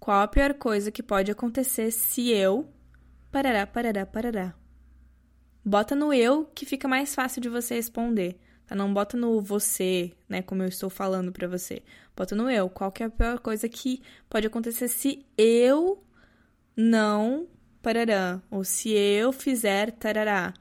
Qual 0.00 0.20
a 0.20 0.26
pior 0.26 0.54
coisa 0.54 0.90
que 0.90 1.02
pode 1.02 1.30
acontecer 1.30 1.90
se 1.90 2.30
eu. 2.30 2.72
Parará, 3.30 3.66
parará, 3.66 4.04
parará. 4.06 4.54
Bota 5.64 5.94
no 5.94 6.12
eu 6.12 6.44
que 6.54 6.66
fica 6.66 6.86
mais 6.86 7.14
fácil 7.14 7.40
de 7.40 7.48
você 7.48 7.74
responder. 7.74 8.36
Tá? 8.66 8.74
Não 8.74 8.92
bota 8.92 9.16
no 9.16 9.40
você, 9.40 10.12
né? 10.28 10.42
Como 10.42 10.62
eu 10.62 10.68
estou 10.68 10.90
falando 10.90 11.32
para 11.32 11.48
você. 11.48 11.82
Bota 12.16 12.34
no 12.36 12.50
eu. 12.50 12.68
Qual 12.68 12.92
que 12.92 13.02
é 13.02 13.06
a 13.06 13.10
pior 13.10 13.38
coisa 13.38 13.68
que 13.68 14.02
pode 14.28 14.46
acontecer 14.46 14.88
se 14.88 15.24
eu 15.38 16.02
não 16.76 17.46
parará? 17.82 18.42
Ou 18.50 18.64
se 18.64 18.90
eu 18.92 19.32
fizer 19.32 19.92
tarará? 19.92 20.52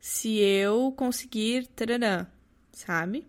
Se 0.00 0.38
eu 0.38 0.92
conseguir 0.96 1.66
tarará, 1.68 2.26
sabe? 2.72 3.26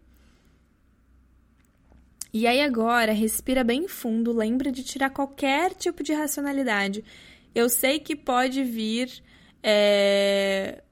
E 2.31 2.45
aí 2.45 2.61
agora, 2.61 3.11
respira 3.11 3.63
bem 3.63 3.87
fundo, 3.87 4.31
lembra 4.31 4.71
de 4.71 4.83
tirar 4.83 5.09
qualquer 5.09 5.73
tipo 5.73 6.03
de 6.03 6.13
racionalidade. 6.13 7.03
Eu 7.55 7.67
sei 7.67 7.99
que 7.99 8.15
pode 8.15 8.63
vir 8.63 9.23
é, 9.63 10.83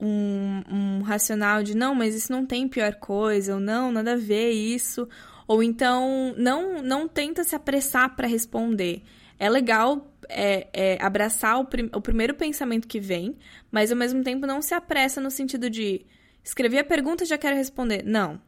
um, 0.00 0.62
um 0.70 1.02
racional 1.02 1.62
de 1.62 1.76
não, 1.76 1.94
mas 1.94 2.14
isso 2.14 2.32
não 2.32 2.46
tem 2.46 2.68
pior 2.68 2.94
coisa, 2.94 3.54
ou 3.54 3.60
não, 3.60 3.92
nada 3.92 4.14
a 4.14 4.16
ver 4.16 4.50
isso. 4.50 5.08
Ou 5.46 5.62
então, 5.62 6.34
não, 6.36 6.82
não 6.82 7.08
tenta 7.08 7.44
se 7.44 7.54
apressar 7.54 8.14
para 8.14 8.26
responder. 8.26 9.02
É 9.38 9.48
legal 9.48 10.14
é, 10.28 10.68
é, 10.72 11.02
abraçar 11.02 11.58
o, 11.58 11.64
prim 11.64 11.90
o 11.94 12.00
primeiro 12.00 12.34
pensamento 12.34 12.86
que 12.86 13.00
vem, 13.00 13.36
mas 13.70 13.90
ao 13.90 13.96
mesmo 13.96 14.22
tempo 14.22 14.46
não 14.46 14.62
se 14.62 14.74
apressa 14.74 15.20
no 15.20 15.30
sentido 15.30 15.68
de 15.68 16.06
escrever 16.44 16.78
a 16.78 16.84
pergunta 16.84 17.24
já 17.24 17.36
quero 17.36 17.56
responder. 17.56 18.04
Não. 18.04 18.40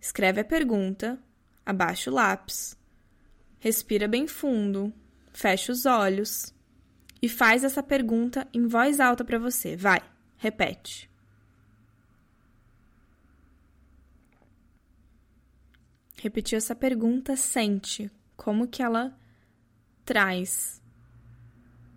Escreve 0.00 0.40
a 0.40 0.44
pergunta, 0.44 1.18
abaixa 1.64 2.10
o 2.10 2.14
lápis, 2.14 2.76
respira 3.58 4.08
bem 4.08 4.26
fundo, 4.26 4.92
fecha 5.32 5.70
os 5.70 5.86
olhos 5.86 6.52
e 7.20 7.28
faz 7.28 7.62
essa 7.62 7.82
pergunta 7.82 8.48
em 8.52 8.66
voz 8.66 8.98
alta 8.98 9.24
para 9.24 9.38
você. 9.38 9.76
Vai, 9.76 10.00
repete. 10.42 11.08
Repetiu 16.20 16.58
essa 16.58 16.74
pergunta, 16.74 17.36
sente 17.36 18.10
como 18.36 18.66
que 18.66 18.82
ela 18.82 19.16
traz 20.04 20.82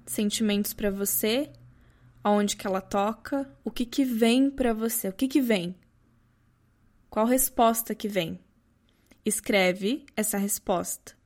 sentimentos 0.05 0.73
para 0.73 0.91
você, 0.91 1.51
aonde 2.23 2.55
que 2.55 2.67
ela 2.67 2.81
toca, 2.81 3.51
o 3.63 3.71
que 3.71 3.85
que 3.85 4.05
vem 4.05 4.51
para 4.51 4.73
você, 4.73 5.09
o 5.09 5.13
que 5.13 5.27
que 5.27 5.41
vem? 5.41 5.75
Qual 7.09 7.25
resposta 7.25 7.95
que 7.95 8.07
vem? 8.07 8.39
escreve 9.25 10.05
essa 10.15 10.37
resposta. 10.37 11.17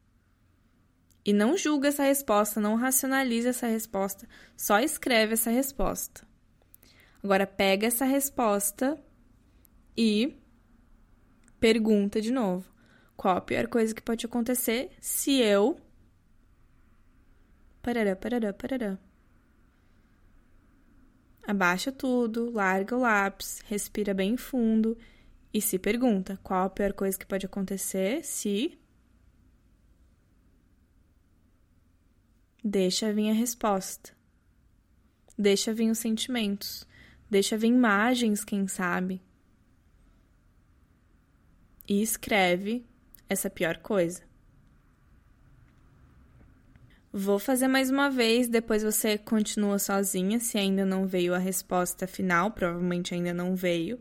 E 1.26 1.34
não 1.34 1.58
julga 1.58 1.90
essa 1.90 2.04
resposta, 2.04 2.62
não 2.62 2.76
racionaliza 2.76 3.50
essa 3.50 3.68
resposta, 3.68 4.26
só 4.56 4.80
escreve 4.80 5.34
essa 5.34 5.52
resposta. 5.52 6.26
Agora 7.24 7.46
pega 7.46 7.88
essa 7.88 8.06
resposta 8.06 8.98
e 9.96 10.38
pergunta 11.60 12.22
de 12.22 12.32
novo: 12.32 12.72
qual 13.18 13.38
a 13.38 13.42
pior 13.42 13.68
coisa 13.68 13.94
que 13.94 14.02
pode 14.02 14.26
acontecer 14.26 14.92
se 15.02 15.40
eu. 15.40 15.80
Parará, 17.82 18.16
parará, 18.16 18.54
parará. 18.54 18.98
Abaixa 21.46 21.92
tudo, 21.92 22.52
larga 22.52 22.96
o 22.96 23.00
lápis, 23.00 23.62
respira 23.66 24.14
bem 24.14 24.38
fundo 24.38 24.98
e 25.54 25.62
se 25.62 25.80
pergunta 25.80 26.40
qual 26.44 26.66
a 26.66 26.70
pior 26.70 26.94
coisa 26.94 27.18
que 27.18 27.26
pode 27.26 27.46
acontecer 27.46 28.24
se. 28.24 28.78
Deixa 32.64 33.12
vir 33.12 33.32
a 33.32 33.34
resposta. 33.34 34.16
Deixa 35.38 35.74
vir 35.74 35.90
os 35.90 35.98
sentimentos. 35.98 36.88
Deixa 37.30 37.58
vir 37.58 37.68
imagens, 37.68 38.44
quem 38.44 38.68
sabe. 38.68 39.22
E 41.88 42.02
escreve 42.02 42.86
essa 43.28 43.50
pior 43.50 43.78
coisa. 43.78 44.22
Vou 47.12 47.40
fazer 47.40 47.68
mais 47.68 47.90
uma 47.90 48.10
vez, 48.10 48.48
depois 48.48 48.84
você 48.84 49.18
continua 49.18 49.80
sozinha, 49.80 50.40
se 50.40 50.58
ainda 50.58 50.86
não 50.86 51.08
veio 51.08 51.34
a 51.34 51.40
resposta 51.40 52.06
final, 52.06 52.52
provavelmente 52.52 53.14
ainda 53.14 53.34
não 53.34 53.56
veio 53.56 54.00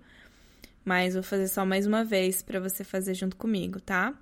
mas 0.88 1.12
vou 1.12 1.22
fazer 1.22 1.48
só 1.48 1.66
mais 1.66 1.86
uma 1.86 2.02
vez 2.02 2.40
para 2.40 2.58
você 2.58 2.82
fazer 2.82 3.12
junto 3.12 3.36
comigo, 3.36 3.78
tá? 3.78 4.18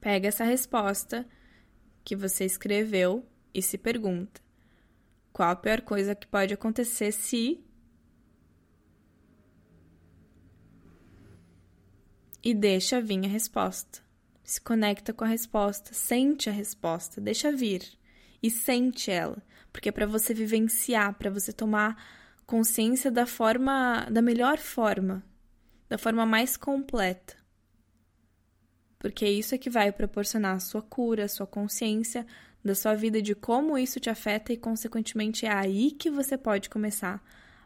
Pega 0.00 0.28
essa 0.28 0.44
resposta 0.44 1.26
que 2.04 2.14
você 2.14 2.44
escreveu 2.44 3.26
e 3.52 3.60
se 3.60 3.76
pergunta: 3.76 4.40
qual 5.32 5.50
a 5.50 5.56
pior 5.56 5.80
coisa 5.80 6.14
que 6.14 6.28
pode 6.28 6.54
acontecer 6.54 7.10
se. 7.10 7.63
E 12.44 12.52
deixa 12.52 13.00
vir 13.00 13.24
a 13.24 13.28
resposta. 13.28 14.02
Se 14.42 14.60
conecta 14.60 15.14
com 15.14 15.24
a 15.24 15.28
resposta, 15.28 15.94
sente 15.94 16.50
a 16.50 16.52
resposta, 16.52 17.18
deixa 17.18 17.50
vir 17.50 17.82
e 18.42 18.50
sente 18.50 19.10
ela, 19.10 19.42
porque 19.72 19.88
é 19.88 19.92
para 19.92 20.04
você 20.04 20.34
vivenciar, 20.34 21.14
para 21.14 21.30
você 21.30 21.50
tomar 21.50 21.96
consciência 22.44 23.10
da 23.10 23.24
forma, 23.24 24.06
da 24.10 24.20
melhor 24.20 24.58
forma, 24.58 25.24
da 25.88 25.96
forma 25.96 26.26
mais 26.26 26.54
completa. 26.58 27.34
Porque 28.98 29.26
isso 29.26 29.54
é 29.54 29.58
que 29.58 29.70
vai 29.70 29.90
proporcionar 29.90 30.56
a 30.56 30.60
sua 30.60 30.82
cura, 30.82 31.24
a 31.24 31.28
sua 31.28 31.46
consciência 31.46 32.26
da 32.62 32.74
sua 32.74 32.94
vida, 32.94 33.22
de 33.22 33.34
como 33.34 33.78
isso 33.78 33.98
te 33.98 34.10
afeta 34.10 34.52
e, 34.52 34.58
consequentemente, 34.58 35.46
é 35.46 35.52
aí 35.52 35.92
que 35.92 36.10
você 36.10 36.36
pode 36.36 36.68
começar 36.68 37.24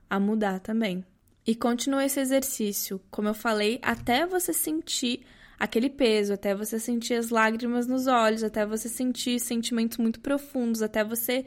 a 0.08 0.20
mudar 0.20 0.60
também. 0.60 1.04
E 1.48 1.54
continua 1.54 2.04
esse 2.04 2.20
exercício, 2.20 3.00
como 3.10 3.28
eu 3.28 3.32
falei, 3.32 3.78
até 3.80 4.26
você 4.26 4.52
sentir 4.52 5.22
aquele 5.58 5.88
peso, 5.88 6.34
até 6.34 6.54
você 6.54 6.78
sentir 6.78 7.14
as 7.14 7.30
lágrimas 7.30 7.86
nos 7.86 8.06
olhos, 8.06 8.44
até 8.44 8.66
você 8.66 8.86
sentir 8.86 9.40
sentimentos 9.40 9.96
muito 9.96 10.20
profundos, 10.20 10.82
até 10.82 11.02
você 11.02 11.46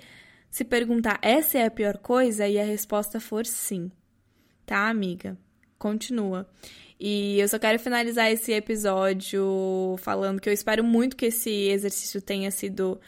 se 0.49 0.63
perguntar: 0.63 1.19
essa 1.21 1.59
é 1.59 1.67
a 1.67 1.69
pior 1.69 1.99
coisa? 1.99 2.47
E 2.47 2.59
a 2.59 2.63
resposta 2.63 3.19
for 3.19 3.45
sim. 3.45 3.91
Tá, 4.65 4.89
amiga? 4.89 5.37
Continua. 5.77 6.49
E 6.99 7.39
eu 7.39 7.47
só 7.47 7.59
quero 7.59 7.77
finalizar 7.77 8.31
esse 8.31 8.51
episódio 8.53 9.95
falando 9.99 10.41
que 10.41 10.49
eu 10.49 10.53
espero 10.53 10.83
muito 10.83 11.15
que 11.15 11.27
esse 11.27 11.51
exercício 11.69 12.19
tenha 12.23 12.49
sido 12.49 12.99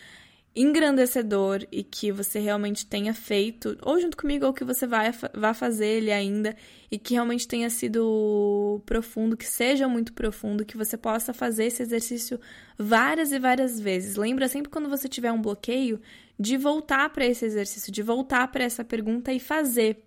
engrandecedor 0.56 1.66
e 1.72 1.84
que 1.84 2.12
você 2.12 2.40
realmente 2.40 2.86
tenha 2.86 3.14
feito, 3.14 3.78
ou 3.82 4.00
junto 4.00 4.16
comigo, 4.16 4.46
ou 4.46 4.54
que 4.54 4.64
você 4.64 4.86
vai, 4.86 5.12
vá 5.34 5.54
fazer 5.54 5.88
ele 5.88 6.12
ainda, 6.12 6.56
e 6.92 7.00
que 7.00 7.16
realmente 7.16 7.48
tenha 7.48 7.70
sido 7.70 8.82
profundo, 8.86 9.36
que 9.36 9.48
seja 9.48 9.88
muito 9.88 10.14
profundo, 10.14 10.66
que 10.66 10.78
você 10.78 10.96
possa 10.96 11.34
fazer 11.34 11.66
esse 11.66 11.82
exercício 11.82 12.40
várias 12.78 13.32
e 13.32 13.40
várias 13.40 13.80
vezes. 13.80 14.16
Lembra 14.16 14.48
sempre 14.48 14.70
quando 14.70 14.90
você 14.90 15.10
tiver 15.10 15.32
um 15.32 15.42
bloqueio 15.42 16.00
de 16.40 16.56
voltar 16.56 17.10
para 17.10 17.26
esse 17.26 17.46
exercício, 17.46 17.92
de 17.92 18.04
voltar 18.04 18.48
para 18.52 18.64
essa 18.64 18.84
pergunta 18.84 19.34
e 19.34 19.40
fazer, 19.40 20.04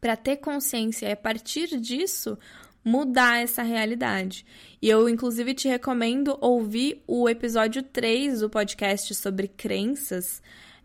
para 0.00 0.16
ter 0.16 0.38
consciência. 0.38 1.06
E 1.06 1.12
a 1.12 1.16
partir 1.16 1.78
disso, 1.78 2.36
mudar 2.84 3.42
essa 3.42 3.62
realidade. 3.62 4.44
E 4.80 4.88
eu, 4.88 5.08
inclusive, 5.08 5.54
te 5.54 5.68
recomendo 5.68 6.36
ouvir 6.40 7.02
o 7.06 7.28
episódio 7.28 7.82
3 7.82 8.40
do 8.40 8.50
podcast 8.50 9.14
sobre 9.14 9.48
crenças. 9.48 10.42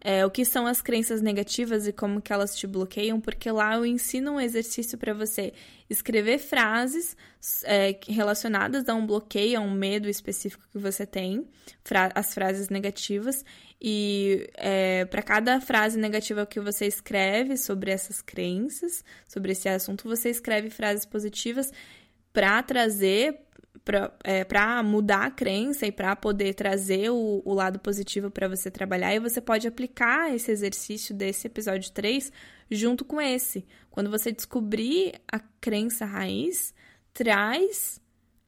É, 0.08 0.24
o 0.24 0.30
que 0.30 0.46
são 0.46 0.68
as 0.68 0.84
crenças 0.84 1.20
negativas 1.20 1.88
e 1.88 1.92
como 1.92 2.22
que 2.22 2.32
elas 2.32 2.56
te 2.56 2.68
bloqueiam, 2.68 3.20
porque 3.20 3.50
lá 3.50 3.74
eu 3.74 3.84
ensino 3.84 4.34
um 4.34 4.40
exercício 4.40 5.00
para 5.00 5.16
você 5.16 5.52
escrever 5.90 6.38
frases 6.38 7.18
é, 7.64 8.00
relacionadas 8.08 8.88
a 8.88 8.94
um 8.94 9.04
bloqueio, 9.04 9.58
a 9.58 9.62
um 9.62 9.72
medo 9.72 10.08
específico 10.08 10.64
que 10.72 10.78
você 10.78 11.08
tem, 11.08 11.48
fra 11.84 12.12
as 12.14 12.36
frases 12.36 12.70
negativas, 12.70 13.44
e 13.82 14.48
é, 14.54 15.06
para 15.06 15.24
cada 15.24 15.60
frase 15.60 15.98
negativa 15.98 16.46
que 16.46 16.60
você 16.60 16.86
escreve 16.86 17.58
sobre 17.58 17.90
essas 17.90 18.22
crenças, 18.22 19.04
sobre 19.28 19.54
esse 19.54 19.68
assunto, 19.68 20.08
você 20.08 20.30
escreve 20.30 20.70
frases 20.70 21.04
positivas 21.04 21.72
para 22.32 22.62
trazer, 22.62 23.40
para 23.86 24.12
é, 24.24 24.44
mudar 24.84 25.28
a 25.28 25.32
crença 25.32 25.86
e 25.86 25.92
para 25.92 26.16
poder 26.16 26.56
trazer 26.56 27.12
o, 27.12 27.44
o 27.46 27.54
lado 27.54 27.80
positivo 27.80 28.32
para 28.32 28.48
você 28.48 28.72
trabalhar. 28.72 29.14
E 29.14 29.20
você 29.20 29.40
pode 29.40 29.68
aplicar 29.68 30.34
esse 30.34 30.52
exercício 30.52 31.14
desse 31.14 31.46
episódio 31.46 31.92
3 31.92 32.32
junto 32.70 33.06
com 33.06 33.22
esse. 33.22 33.64
Quando 33.92 34.10
você 34.10 34.32
descobrir 34.32 35.14
a 35.32 35.40
crença 35.62 36.04
raiz, 36.04 36.74
traz 37.14 38.02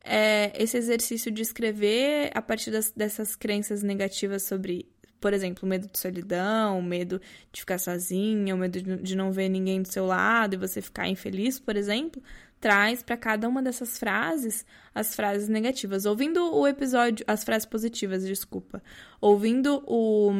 é, 0.03 0.51
esse 0.61 0.75
exercício 0.75 1.31
de 1.31 1.43
escrever 1.43 2.31
a 2.33 2.41
partir 2.41 2.71
das, 2.71 2.91
dessas 2.91 3.35
crenças 3.35 3.83
negativas 3.83 4.41
sobre 4.41 4.89
por 5.19 5.33
exemplo, 5.33 5.67
medo 5.67 5.87
de 5.91 5.97
solidão, 5.97 6.79
medo 6.81 7.19
de 7.51 7.61
ficar 7.61 7.79
sozinha, 7.79 8.53
o 8.53 8.57
medo 8.57 8.79
de 8.79 9.15
não 9.15 9.31
ver 9.31 9.49
ninguém 9.49 9.81
do 9.81 9.91
seu 9.91 10.05
lado 10.05 10.53
e 10.53 10.57
você 10.57 10.79
ficar 10.79 11.07
infeliz, 11.07 11.59
por 11.59 11.75
exemplo, 11.75 12.21
traz 12.59 13.03
para 13.03 13.17
cada 13.17 13.47
uma 13.47 13.61
dessas 13.61 13.97
frases 13.97 14.65
as 14.93 15.15
frases 15.15 15.47
negativas. 15.47 16.05
Ouvindo 16.05 16.53
o 16.53 16.67
episódio, 16.67 17.23
as 17.27 17.43
frases 17.43 17.65
positivas, 17.65 18.25
desculpa. 18.25 18.81
Ouvindo 19.21 19.83
o, 19.85 20.31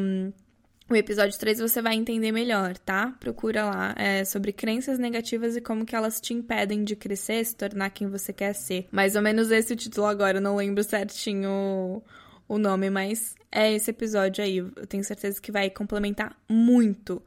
o 0.89 0.95
episódio 0.95 1.37
3 1.37 1.59
você 1.59 1.81
vai 1.81 1.95
entender 1.95 2.31
melhor, 2.31 2.77
tá? 2.77 3.15
Procura 3.19 3.65
lá 3.65 3.95
é, 3.97 4.25
sobre 4.25 4.51
crenças 4.51 4.97
negativas 4.97 5.55
e 5.55 5.61
como 5.61 5.85
que 5.85 5.95
elas 5.95 6.19
te 6.19 6.33
impedem 6.33 6.83
de 6.83 6.95
crescer, 6.95 7.45
se 7.45 7.55
tornar 7.55 7.89
quem 7.91 8.07
você 8.07 8.33
quer 8.33 8.53
ser. 8.53 8.87
Mais 8.91 9.15
ou 9.15 9.21
menos 9.21 9.51
esse 9.51 9.73
o 9.73 9.75
título 9.75 10.07
agora, 10.07 10.37
eu 10.37 10.41
não 10.41 10.55
lembro 10.55 10.83
certinho 10.83 12.01
o 12.47 12.57
nome, 12.57 12.89
mas 12.89 13.35
é 13.51 13.73
esse 13.73 13.91
episódio 13.91 14.43
aí. 14.43 14.57
Eu 14.57 14.87
tenho 14.87 15.03
certeza 15.03 15.41
que 15.41 15.51
vai 15.51 15.69
complementar 15.69 16.35
muito 16.49 17.21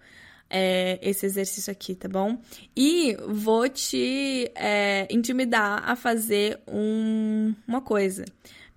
é, 0.50 0.98
esse 1.00 1.24
exercício 1.24 1.70
aqui, 1.70 1.94
tá 1.94 2.08
bom? 2.08 2.38
E 2.76 3.16
vou 3.28 3.68
te 3.68 4.50
é, 4.54 5.06
intimidar 5.08 5.88
a 5.88 5.94
fazer 5.94 6.58
um, 6.66 7.54
uma 7.66 7.80
coisa. 7.80 8.24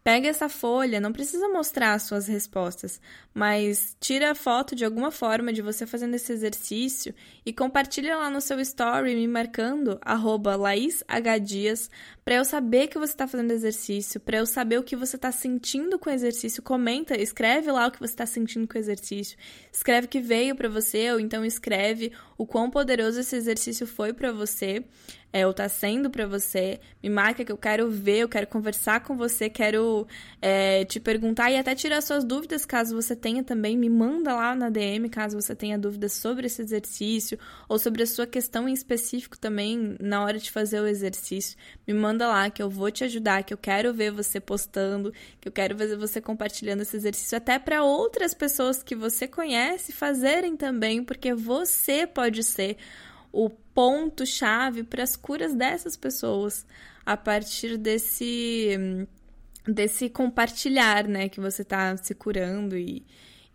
Pega 0.03 0.27
essa 0.27 0.49
folha, 0.49 0.99
não 0.99 1.13
precisa 1.13 1.47
mostrar 1.47 1.93
as 1.93 2.03
suas 2.03 2.27
respostas, 2.27 2.99
mas 3.33 3.95
tira 4.01 4.31
a 4.31 4.35
foto 4.35 4.75
de 4.75 4.83
alguma 4.83 5.11
forma 5.11 5.53
de 5.53 5.61
você 5.61 5.87
fazendo 5.87 6.13
esse 6.13 6.33
exercício 6.33 7.15
e 7.45 7.53
compartilha 7.53 8.17
lá 8.17 8.29
no 8.29 8.41
seu 8.41 8.59
story 8.59 9.15
me 9.15 9.25
marcando 9.29 9.97
@laishdias 10.59 11.89
para 12.25 12.35
eu 12.35 12.43
saber 12.43 12.87
que 12.87 12.99
você 12.99 13.13
está 13.13 13.25
fazendo 13.27 13.51
exercício, 13.51 14.19
para 14.19 14.39
eu 14.39 14.45
saber 14.45 14.77
o 14.77 14.83
que 14.83 14.95
você 14.95 15.15
está 15.15 15.31
sentindo 15.31 15.97
com 15.97 16.09
o 16.09 16.13
exercício. 16.13 16.61
Comenta, 16.61 17.15
escreve 17.15 17.71
lá 17.71 17.87
o 17.87 17.91
que 17.91 17.99
você 17.99 18.13
está 18.13 18.25
sentindo 18.25 18.67
com 18.67 18.77
o 18.77 18.81
exercício. 18.81 19.37
Escreve 19.71 20.07
que 20.07 20.19
veio 20.19 20.53
para 20.53 20.67
você 20.67 21.13
ou 21.13 21.19
então 21.19 21.45
escreve 21.45 22.11
o 22.37 22.45
quão 22.45 22.69
poderoso 22.69 23.21
esse 23.21 23.37
exercício 23.37 23.87
foi 23.87 24.11
para 24.11 24.33
você 24.33 24.83
é, 25.33 25.47
ou 25.47 25.53
tá 25.53 25.67
sendo 25.67 26.11
para 26.11 26.27
você, 26.27 26.79
me 27.01 27.09
marca 27.09 27.43
que 27.43 27.51
eu 27.51 27.57
quero 27.57 27.89
ver, 27.89 28.19
eu 28.19 28.29
quero 28.29 28.45
conversar 28.45 28.99
com 28.99 29.17
você, 29.17 29.49
quero 29.49 30.07
é, 30.39 30.85
te 30.85 30.99
perguntar 30.99 31.49
e 31.49 31.57
até 31.57 31.73
tirar 31.73 32.01
suas 32.01 32.23
dúvidas 32.23 32.65
caso 32.65 32.95
você 32.95 33.15
tenha 33.15 33.43
também. 33.43 33.75
Me 33.75 33.89
manda 33.89 34.35
lá 34.35 34.53
na 34.53 34.69
DM 34.69 35.09
caso 35.09 35.41
você 35.41 35.55
tenha 35.55 35.75
dúvidas 35.75 36.13
sobre 36.13 36.45
esse 36.45 36.61
exercício 36.61 37.39
ou 37.67 37.79
sobre 37.79 38.03
a 38.03 38.05
sua 38.05 38.27
questão 38.27 38.69
em 38.69 38.73
específico 38.73 39.35
também 39.35 39.95
na 39.99 40.23
hora 40.23 40.37
de 40.37 40.51
fazer 40.51 40.79
o 40.79 40.85
exercício. 40.85 41.57
Me 41.87 41.95
manda 41.95 42.27
lá 42.27 42.51
que 42.51 42.61
eu 42.61 42.69
vou 42.69 42.91
te 42.91 43.03
ajudar, 43.03 43.41
que 43.43 43.55
eu 43.55 43.57
quero 43.57 43.91
ver 43.91 44.11
você 44.11 44.39
postando, 44.39 45.11
que 45.41 45.47
eu 45.47 45.51
quero 45.51 45.75
ver 45.75 45.97
você 45.97 46.21
compartilhando 46.21 46.81
esse 46.81 46.95
exercício 46.95 47.35
até 47.35 47.57
para 47.57 47.83
outras 47.83 48.35
pessoas 48.35 48.83
que 48.83 48.95
você 48.95 49.27
conhece 49.27 49.91
fazerem 49.91 50.55
também, 50.55 51.03
porque 51.03 51.33
você 51.33 52.05
pode 52.05 52.43
ser 52.43 52.77
o 53.33 53.49
ponto-chave 53.49 54.83
para 54.83 55.03
as 55.03 55.15
curas 55.15 55.55
dessas 55.55 55.97
pessoas 55.97 56.65
a 57.05 57.17
partir 57.17 57.77
desse 57.77 59.07
desse 59.67 60.09
compartilhar, 60.09 61.07
né, 61.07 61.29
que 61.29 61.39
você 61.39 61.61
está 61.61 61.95
se 61.97 62.13
curando 62.13 62.77
e 62.77 63.03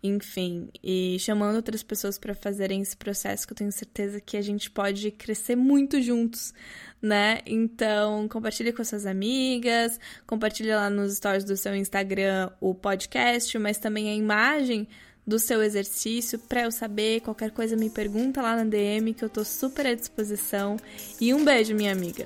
enfim, 0.01 0.69
e 0.81 1.17
chamando 1.19 1.57
outras 1.57 1.83
pessoas 1.83 2.17
para 2.17 2.33
fazerem 2.33 2.81
esse 2.81 2.95
processo 2.95 3.45
que 3.45 3.51
eu 3.51 3.57
tenho 3.57 3.71
certeza 3.71 4.21
que 4.21 4.37
a 4.37 4.41
gente 4.41 4.71
pode 4.71 5.11
crescer 5.11 5.57
muito 5.57 6.01
juntos, 6.01 6.53
né? 7.01 7.39
Então, 7.45 8.25
compartilhe 8.29 8.71
com 8.71 8.81
suas 8.81 9.05
amigas, 9.05 9.99
compartilhe 10.25 10.73
lá 10.73 10.89
nos 10.89 11.17
stories 11.17 11.43
do 11.43 11.57
seu 11.57 11.75
Instagram 11.75 12.49
o 12.61 12.73
podcast, 12.73 13.57
mas 13.59 13.77
também 13.77 14.09
a 14.09 14.15
imagem 14.15 14.87
do 15.29 15.37
seu 15.37 15.61
exercício 15.61 16.39
para 16.39 16.63
eu 16.63 16.71
saber. 16.71 17.21
Qualquer 17.21 17.51
coisa 17.51 17.75
me 17.75 17.89
pergunta 17.89 18.41
lá 18.41 18.55
na 18.55 18.63
DM 18.63 19.13
que 19.13 19.23
eu 19.23 19.29
tô 19.29 19.45
super 19.45 19.85
à 19.85 19.93
disposição. 19.93 20.75
E 21.21 21.33
um 21.33 21.45
beijo, 21.45 21.75
minha 21.75 21.91
amiga. 21.91 22.25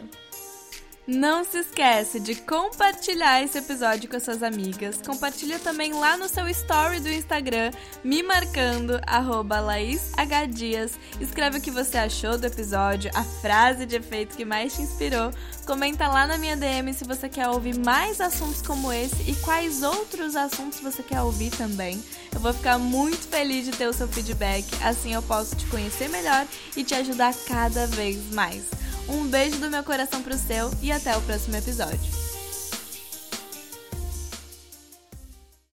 Não 1.06 1.43
se 1.43 1.58
esquece 1.58 2.18
de 2.18 2.34
compartilhar 2.34 3.43
esse 3.43 3.58
episódio 3.58 4.10
com 4.10 4.16
as 4.16 4.24
suas 4.24 4.41
amigas. 4.41 5.01
Compartilha 5.06 5.60
também 5.60 5.91
lá 5.91 6.16
no 6.16 6.30
seu 6.30 6.47
story 6.47 7.01
do 7.01 7.10
Instagram, 7.10 7.72
me 8.06 8.24
marcando, 8.24 9.01
arroba 9.06 9.60
LaísHDias. 9.60 10.93
Escreve 11.20 11.58
o 11.58 11.62
que 11.62 11.70
você 11.70 11.97
achou 11.97 12.38
do 12.38 12.47
episódio, 12.47 13.12
a 13.14 13.22
frase 13.22 13.86
de 13.86 13.97
efeito 13.97 14.38
que 14.38 14.45
mais 14.45 14.76
te 14.76 14.82
inspirou. 14.82 15.34
Comenta 15.66 16.08
lá 16.08 16.26
na 16.26 16.38
minha 16.38 16.56
DM 16.56 16.93
se 16.93 17.04
você 17.04 17.28
quer 17.28 17.49
ouvir 17.49 17.78
mais 17.78 18.22
assuntos 18.22 18.62
como 18.62 18.93
esse 18.93 19.30
e 19.30 19.36
quais 19.36 19.84
outros 19.84 20.38
assuntos 20.38 20.80
você 20.80 21.04
quer 21.04 21.22
ouvir 21.22 21.51
também. 21.51 22.01
Eu 22.34 22.39
vou 22.39 22.54
ficar 22.54 22.78
muito 22.78 23.28
feliz 23.28 23.66
de 23.66 23.72
ter 23.72 23.89
o 23.89 23.93
seu 23.93 24.08
feedback, 24.08 24.66
assim 24.82 25.14
eu 25.14 25.22
posso 25.22 25.54
te 25.54 25.66
conhecer 25.66 26.08
melhor 26.08 26.47
e 26.78 26.84
te 26.86 26.95
ajudar 26.95 27.34
cada 27.45 27.88
vez 27.88 28.32
mais. 28.32 28.64
Um 29.08 29.28
beijo 29.28 29.58
do 29.58 29.70
meu 29.70 29.84
coração 29.84 30.22
pro 30.22 30.38
seu 30.38 30.72
e 30.82 30.91
até 30.91 31.16
o 31.18 31.22
próximo 31.22 31.56
episódio. 31.56 32.22